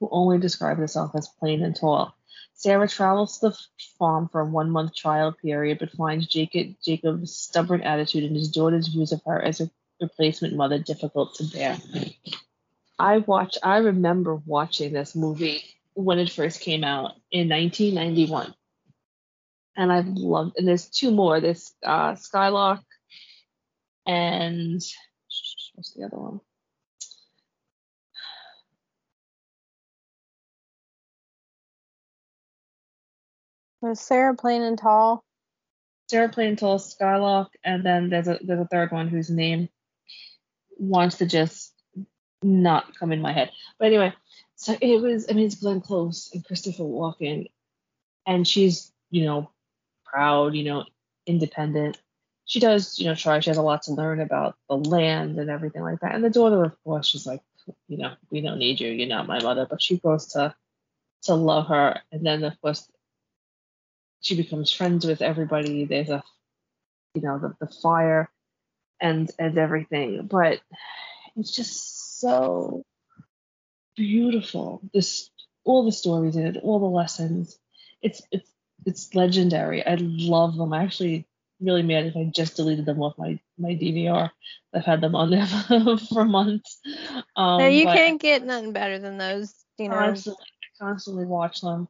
[0.00, 2.16] who only describes herself as plain and tall.
[2.56, 3.58] Sarah travels to the
[3.98, 8.50] farm for a one month trial period, but finds Jacob, Jacob's stubborn attitude and his
[8.50, 9.70] daughter's views of her as a
[10.00, 11.76] replacement mother difficult to bear.
[12.98, 13.58] I watch.
[13.62, 18.54] I remember watching this movie when it first came out in 1991,
[19.76, 20.56] and I've loved.
[20.56, 21.40] And there's two more.
[21.40, 22.80] There's uh, Skylark,
[24.06, 24.80] and
[25.74, 26.40] what's the other one?
[33.80, 35.24] Was Sarah Plain and Tall?
[36.08, 39.68] Sarah Plain and Tall, Skylark, and then there's a there's a third one whose name
[40.78, 41.72] wants to just
[42.42, 43.50] not come in my head.
[43.78, 44.14] But anyway,
[44.54, 47.50] so it was I mean it's Glenn Close and Christopher Walken,
[48.26, 49.50] and she's you know
[50.04, 50.84] proud, you know
[51.26, 52.00] independent.
[52.44, 53.40] She does you know try.
[53.40, 56.14] She has a lot to learn about the land and everything like that.
[56.14, 57.42] And the daughter, of course, she's like
[57.88, 58.90] you know we don't need you.
[58.90, 59.66] You're not my mother.
[59.68, 60.54] But she grows to
[61.22, 62.88] to love her, and then of course
[64.20, 65.84] she becomes friends with everybody.
[65.84, 66.22] There's a,
[67.14, 68.30] you know, the, the fire
[69.00, 70.60] and and everything, but
[71.36, 72.84] it's just so
[73.96, 74.80] beautiful.
[74.92, 75.30] This
[75.64, 77.58] all the stories in it, all the lessons.
[78.02, 78.50] It's it's
[78.84, 79.84] it's legendary.
[79.84, 80.72] I love them.
[80.72, 81.26] I actually
[81.60, 84.30] really mad if I just deleted them off my my DVR.
[84.74, 85.46] I've had them on there
[86.12, 86.80] for months.
[87.34, 89.54] Um, no, you can't get nothing better than those.
[89.78, 91.88] You know, constantly, I constantly watch them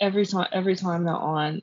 [0.00, 1.62] every time every time they're on.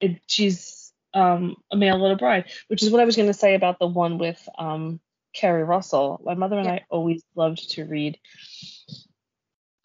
[0.00, 3.54] It, she's um, a male little bride, which is what I was going to say
[3.54, 5.00] about the one with um,
[5.34, 6.20] Keri Russell.
[6.24, 6.72] My mother and yeah.
[6.72, 8.18] I always loved to read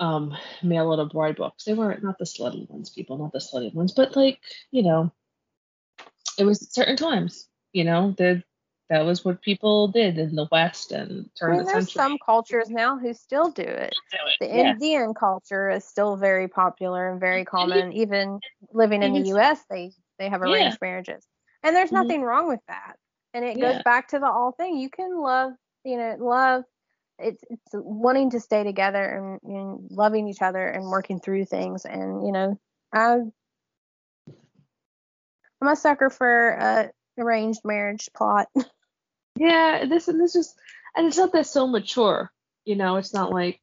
[0.02, 1.64] um, mail order bride books.
[1.64, 4.40] They were not not the slutty ones, people, not the slutty ones, but like
[4.72, 5.14] you know,
[6.38, 7.48] it was certain times.
[7.72, 8.44] You know, the
[8.92, 12.18] that was what people did in the West and turn I mean, the there's some
[12.24, 13.94] cultures now who still do it.
[14.12, 14.38] Do it.
[14.42, 14.72] The yeah.
[14.72, 17.94] Indian culture is still very popular and very common.
[17.94, 18.42] Even
[18.74, 20.88] living in the U.S., they they have arranged yeah.
[20.88, 21.26] marriages,
[21.64, 22.06] and there's mm-hmm.
[22.06, 22.98] nothing wrong with that.
[23.34, 23.72] And it yeah.
[23.72, 24.78] goes back to the all thing.
[24.78, 25.54] You can love,
[25.86, 26.66] you know, love.
[27.18, 31.86] It's it's wanting to stay together and, and loving each other and working through things.
[31.86, 32.60] And you know,
[32.92, 33.20] I
[35.62, 38.50] I'm a sucker for a arranged marriage plot.
[39.38, 40.54] Yeah, this and this is,
[40.96, 42.32] and it's not that so mature.
[42.66, 43.60] You know, it's not like,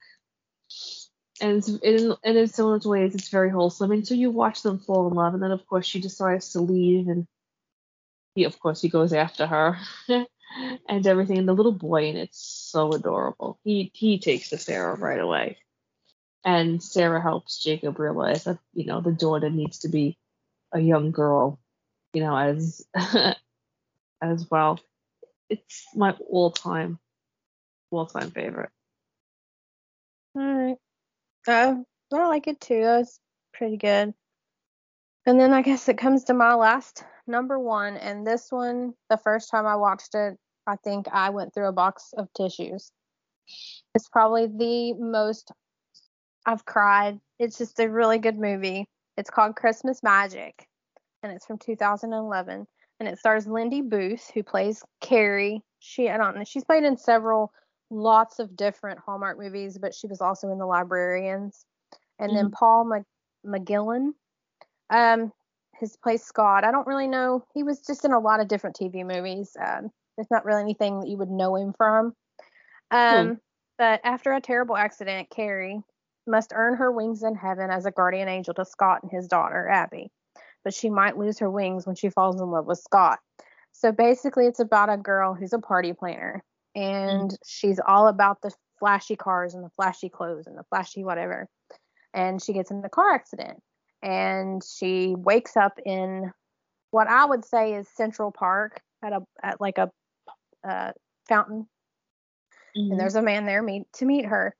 [1.40, 3.92] and it's, in, and in so many ways, it's very wholesome.
[3.92, 6.60] And so you watch them fall in love, and then of course she decides to
[6.60, 7.26] leave, and
[8.34, 9.78] he, of course, he goes after her,
[10.88, 11.38] and everything.
[11.38, 13.58] And the little boy, and it's so adorable.
[13.64, 15.58] He he takes to Sarah right away,
[16.44, 20.18] and Sarah helps Jacob realize that you know the daughter needs to be
[20.72, 21.60] a young girl,
[22.14, 22.86] you know, as
[24.22, 24.80] as well
[25.50, 26.98] it's my all time
[27.90, 28.70] all time favorite.
[30.34, 30.76] All right.
[31.46, 31.76] Uh,
[32.12, 32.82] I like it too.
[32.82, 33.20] That was
[33.54, 34.14] pretty good.
[35.26, 39.18] And then I guess it comes to my last number one, and this one, the
[39.18, 42.90] first time I watched it, I think I went through a box of tissues.
[43.94, 45.52] It's probably the most
[46.46, 47.20] I've cried.
[47.38, 48.88] It's just a really good movie.
[49.16, 50.66] It's called Christmas Magic,
[51.22, 52.66] and it's from 2011
[53.00, 55.62] and it stars Lindy Booth, who plays Carrie.
[55.78, 57.52] She I don't know, she's played in several
[57.90, 61.64] lots of different Hallmark movies, but she was also in The Librarians.
[62.18, 62.36] And mm-hmm.
[62.36, 63.04] then Paul Mag-
[63.46, 64.12] McGillion,
[64.90, 65.32] um,
[65.78, 66.64] his plays Scott.
[66.64, 67.44] I don't really know.
[67.54, 69.56] He was just in a lot of different TV movies.
[69.60, 72.12] Um, there's not really anything that you would know him from.
[72.90, 73.32] Um, hmm.
[73.78, 75.80] But after a terrible accident, Carrie
[76.26, 79.68] must earn her wings in heaven as a guardian angel to Scott and his daughter,
[79.68, 80.10] Abby
[80.64, 83.18] but she might lose her wings when she falls in love with Scott.
[83.72, 86.42] So basically, it's about a girl who's a party planner
[86.74, 87.36] and mm.
[87.46, 91.48] she's all about the flashy cars and the flashy clothes and the flashy whatever.
[92.14, 93.60] And she gets in a car accident
[94.02, 96.32] and she wakes up in
[96.90, 99.90] what I would say is Central Park at a at like a
[100.68, 100.92] uh,
[101.28, 101.68] fountain.
[102.76, 102.92] Mm-hmm.
[102.92, 104.54] And there's a man there meet to meet her.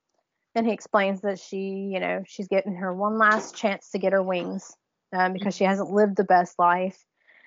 [0.55, 4.13] And he explains that she, you know, she's getting her one last chance to get
[4.13, 4.75] her wings
[5.13, 6.99] um, because she hasn't lived the best life,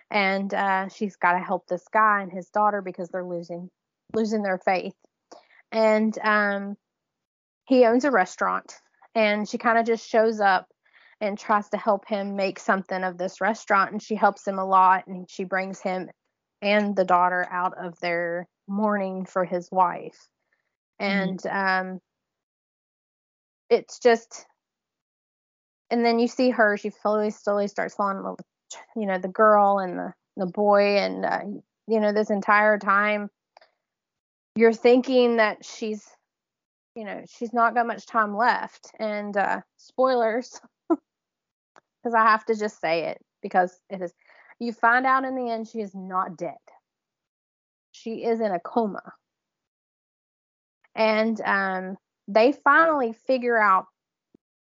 [0.10, 3.70] and uh, she's got to help this guy and his daughter because they're losing
[4.14, 4.96] losing their faith.
[5.72, 6.76] And um,
[7.66, 8.74] he owns a restaurant,
[9.16, 10.68] and she kind of just shows up
[11.22, 14.66] and tries to help him make something of this restaurant, and she helps him a
[14.66, 16.10] lot, and she brings him
[16.62, 20.28] and the daughter out of their mourning for his wife,
[21.00, 21.92] and mm-hmm.
[21.92, 22.00] um,
[23.70, 24.46] it's just
[25.92, 29.20] and then you see her she slowly slowly starts falling in love with you know
[29.20, 31.42] the girl and the the boy and uh,
[31.88, 33.30] you know this entire time
[34.56, 36.08] you're thinking that she's
[36.96, 40.60] you know she's not got much time left and uh spoilers
[42.04, 44.14] because I have to just say it because it is.
[44.60, 46.54] You find out in the end she is not dead.
[47.92, 49.14] She is in a coma.
[50.96, 51.98] And um,
[52.28, 53.86] they finally figure out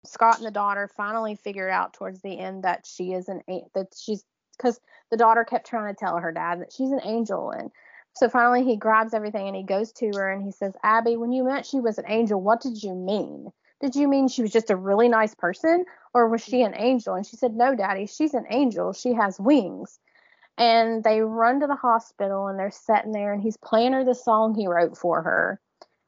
[0.05, 3.41] Scott and the daughter finally figured out towards the end that she is an
[3.73, 4.23] that she's
[4.57, 7.51] because the daughter kept trying to tell her dad that she's an angel.
[7.51, 7.71] And
[8.13, 11.31] so finally he grabs everything and he goes to her and he says abby when
[11.31, 12.41] you meant she was an angel.
[12.41, 13.51] What did you mean?
[13.81, 17.15] Did you mean she was just a really nice person or was she an angel?
[17.15, 18.93] And she said no daddy she's an angel.
[18.93, 19.99] She has wings.
[20.57, 24.13] And they run to the hospital and they're sitting there and he's playing her the
[24.13, 25.59] song he wrote for her.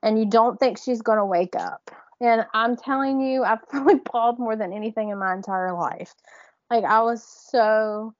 [0.03, 1.89] And you don't think she's going to wake up
[2.21, 6.13] and i'm telling you i've probably bawled more than anything in my entire life.
[6.69, 8.13] Like i was so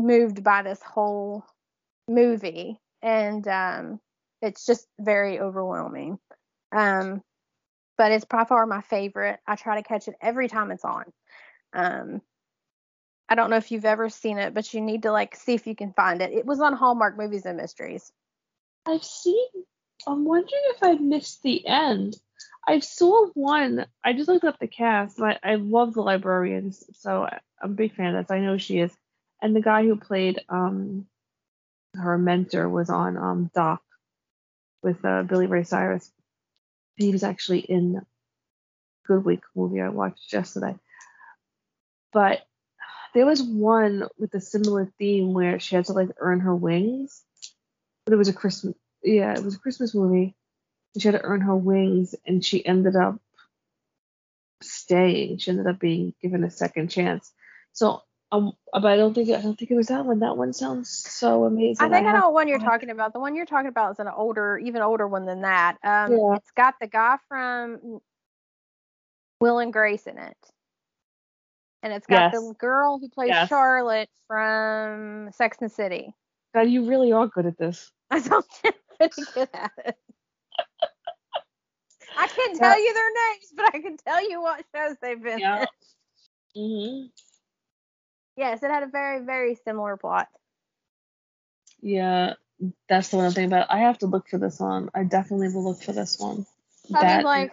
[0.00, 1.44] moved by this whole
[2.08, 4.00] movie and um,
[4.40, 6.18] it's just very overwhelming.
[6.70, 7.22] Um,
[7.98, 9.38] but it's by far my favorite.
[9.46, 11.04] I try to catch it every time it's on.
[11.72, 12.20] Um,
[13.28, 15.66] i don't know if you've ever seen it but you need to like see if
[15.66, 16.32] you can find it.
[16.32, 18.12] It was on hallmark movies and mysteries.
[18.86, 19.46] I've seen
[20.06, 22.16] i'm wondering if i missed the end
[22.66, 23.86] I saw one.
[24.04, 25.20] I just looked up the cast.
[25.20, 28.30] I, I love the librarians, so I'm a big fan of this.
[28.30, 28.92] I know she is
[29.42, 31.06] and the guy who played um
[31.94, 33.82] her mentor was on um Doc
[34.82, 36.10] with uh, Billy Ray Cyrus.
[36.96, 38.00] He was actually in
[39.08, 40.76] Godwink movie I watched yesterday.
[42.12, 42.40] But
[43.14, 47.22] there was one with a similar theme where she had to like earn her wings.
[48.04, 50.34] But it was a Christmas yeah, it was a Christmas movie.
[50.98, 53.18] She had to earn her wings and she ended up
[54.62, 55.38] staying.
[55.38, 57.32] She ended up being given a second chance.
[57.72, 58.02] So
[58.32, 60.20] um, but I don't think I don't think it was that one.
[60.20, 61.86] That one sounds so amazing.
[61.86, 63.12] I think I, I know what one you're talking about.
[63.12, 65.76] The one you're talking about is an older, even older one than that.
[65.84, 66.36] Um, yeah.
[66.36, 68.00] It's got the guy from
[69.38, 70.36] Will and Grace in it,
[71.82, 72.40] and it's got yes.
[72.42, 73.50] the girl who plays yes.
[73.50, 76.14] Charlotte from Sex and City.
[76.54, 77.90] God, you really are good at this.
[78.10, 79.96] I don't get pretty good at it.
[82.16, 85.38] I can't tell you their names, but I can tell you what shows they've been
[85.38, 85.64] yeah.
[86.54, 86.62] in.
[86.62, 87.10] Mhm.
[88.36, 90.28] Yes, it had a very, very similar plot.
[91.80, 92.34] Yeah,
[92.88, 93.70] that's the one I'm thinking about.
[93.70, 94.88] I have to look for this one.
[94.94, 96.46] I definitely will look for this one.
[96.94, 97.52] I that mean, like,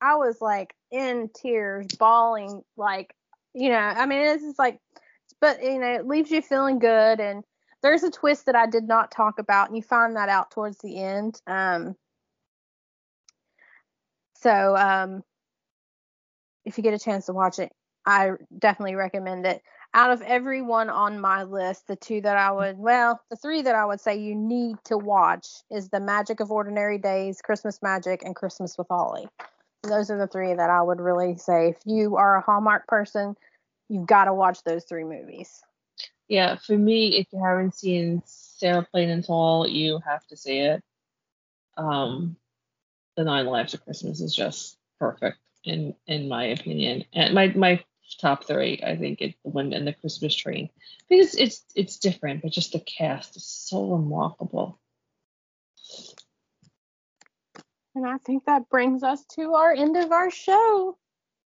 [0.00, 3.14] I was like in tears, bawling, like,
[3.54, 4.80] you know, I mean, this is like,
[5.40, 7.20] but, you know, it leaves you feeling good.
[7.20, 7.44] And
[7.82, 10.78] there's a twist that I did not talk about, and you find that out towards
[10.78, 11.40] the end.
[11.46, 11.96] Um,
[14.40, 15.22] so, um,
[16.64, 17.72] if you get a chance to watch it,
[18.06, 19.62] I definitely recommend it
[19.94, 23.74] out of everyone on my list, the two that I would, well, the three that
[23.74, 28.22] I would say you need to watch is The Magic of Ordinary Days, Christmas Magic,
[28.22, 29.28] and Christmas with Holly.
[29.82, 33.34] Those are the three that I would really say if you are a Hallmark person,
[33.88, 35.62] you've got to watch those three movies.
[36.28, 40.58] Yeah, for me, if you haven't seen Sarah Plain and Tall, you have to see
[40.58, 40.82] it.
[41.78, 42.36] Um,
[43.18, 47.04] The Nine Lives of Christmas is just perfect in in my opinion.
[47.12, 47.84] And my my
[48.20, 48.80] top three.
[48.86, 50.70] I think it the one and the Christmas train
[51.08, 54.78] because it's it's different, but just the cast is so remarkable.
[57.96, 60.96] And I think that brings us to our end of our show.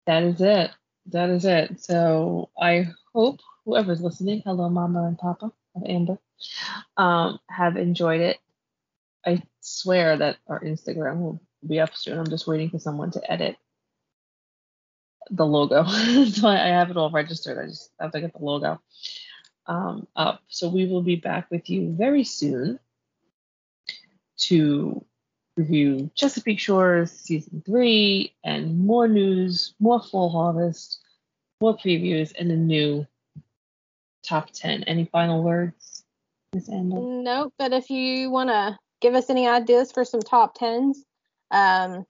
[0.04, 0.72] That is it.
[1.06, 1.82] That is it.
[1.82, 6.18] So I hope whoever's listening, hello, Mama and Papa of Amber,
[6.98, 8.36] um, have enjoyed it.
[9.24, 12.18] I swear that our Instagram will be up soon.
[12.18, 13.56] I'm just waiting for someone to edit
[15.30, 15.84] the logo.
[16.26, 17.58] so I, I, have it all registered.
[17.58, 18.80] I just have to get the logo
[19.66, 20.42] um, up.
[20.48, 22.78] So we will be back with you very soon
[24.38, 25.04] to
[25.56, 31.00] review Chesapeake Shores season three and more news, more fall harvest,
[31.60, 33.06] more previews, and a new
[34.22, 34.84] top 10.
[34.84, 36.04] Any final words,
[36.54, 37.00] Miss Amber?
[37.00, 40.96] Nope, but if you want to give us any ideas for some top 10s,
[41.52, 42.04] um,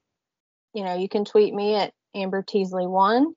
[0.73, 3.35] you know, you can tweet me at Amber Teasley one.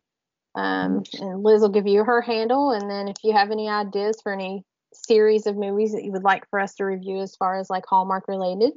[0.55, 2.71] Um, and Liz will give you her handle.
[2.71, 4.63] And then if you have any ideas for any
[4.93, 7.85] series of movies that you would like for us to review as far as like
[7.85, 8.71] Hallmark related,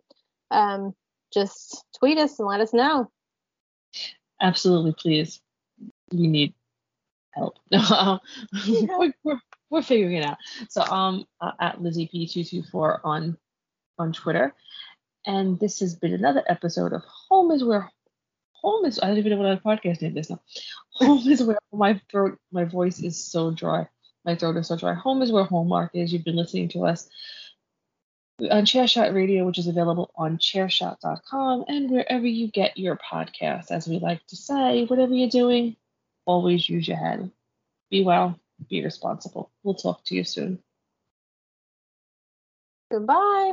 [0.51, 0.93] um,
[1.33, 3.11] just tweet us and let us know.
[4.41, 5.41] Absolutely, please.
[6.13, 6.55] We need
[7.33, 7.59] help.
[7.71, 8.21] No,
[8.99, 9.41] we're, we're,
[9.71, 10.39] we're figuring it out.
[10.69, 13.37] So um uh, at Lizzie P224 on
[13.99, 14.55] on Twitter.
[15.27, 17.91] And this has been another episode of Home is Where
[18.61, 20.41] home is I don't even know what our podcast name is now.
[20.95, 23.89] Home is where my throat my voice is so dry.
[24.25, 24.95] My throat is so dry.
[24.95, 26.13] Home is where Hallmark is.
[26.13, 27.09] You've been listening to us
[28.41, 33.71] on Chairshot Radio, which is available on chairshot.com and wherever you get your podcast.
[33.71, 35.77] As we like to say, whatever you're doing,
[36.27, 37.31] always use your head.
[37.91, 38.39] Be well.
[38.69, 39.51] Be responsible.
[39.63, 40.59] We'll talk to you soon.
[42.91, 43.53] Goodbye.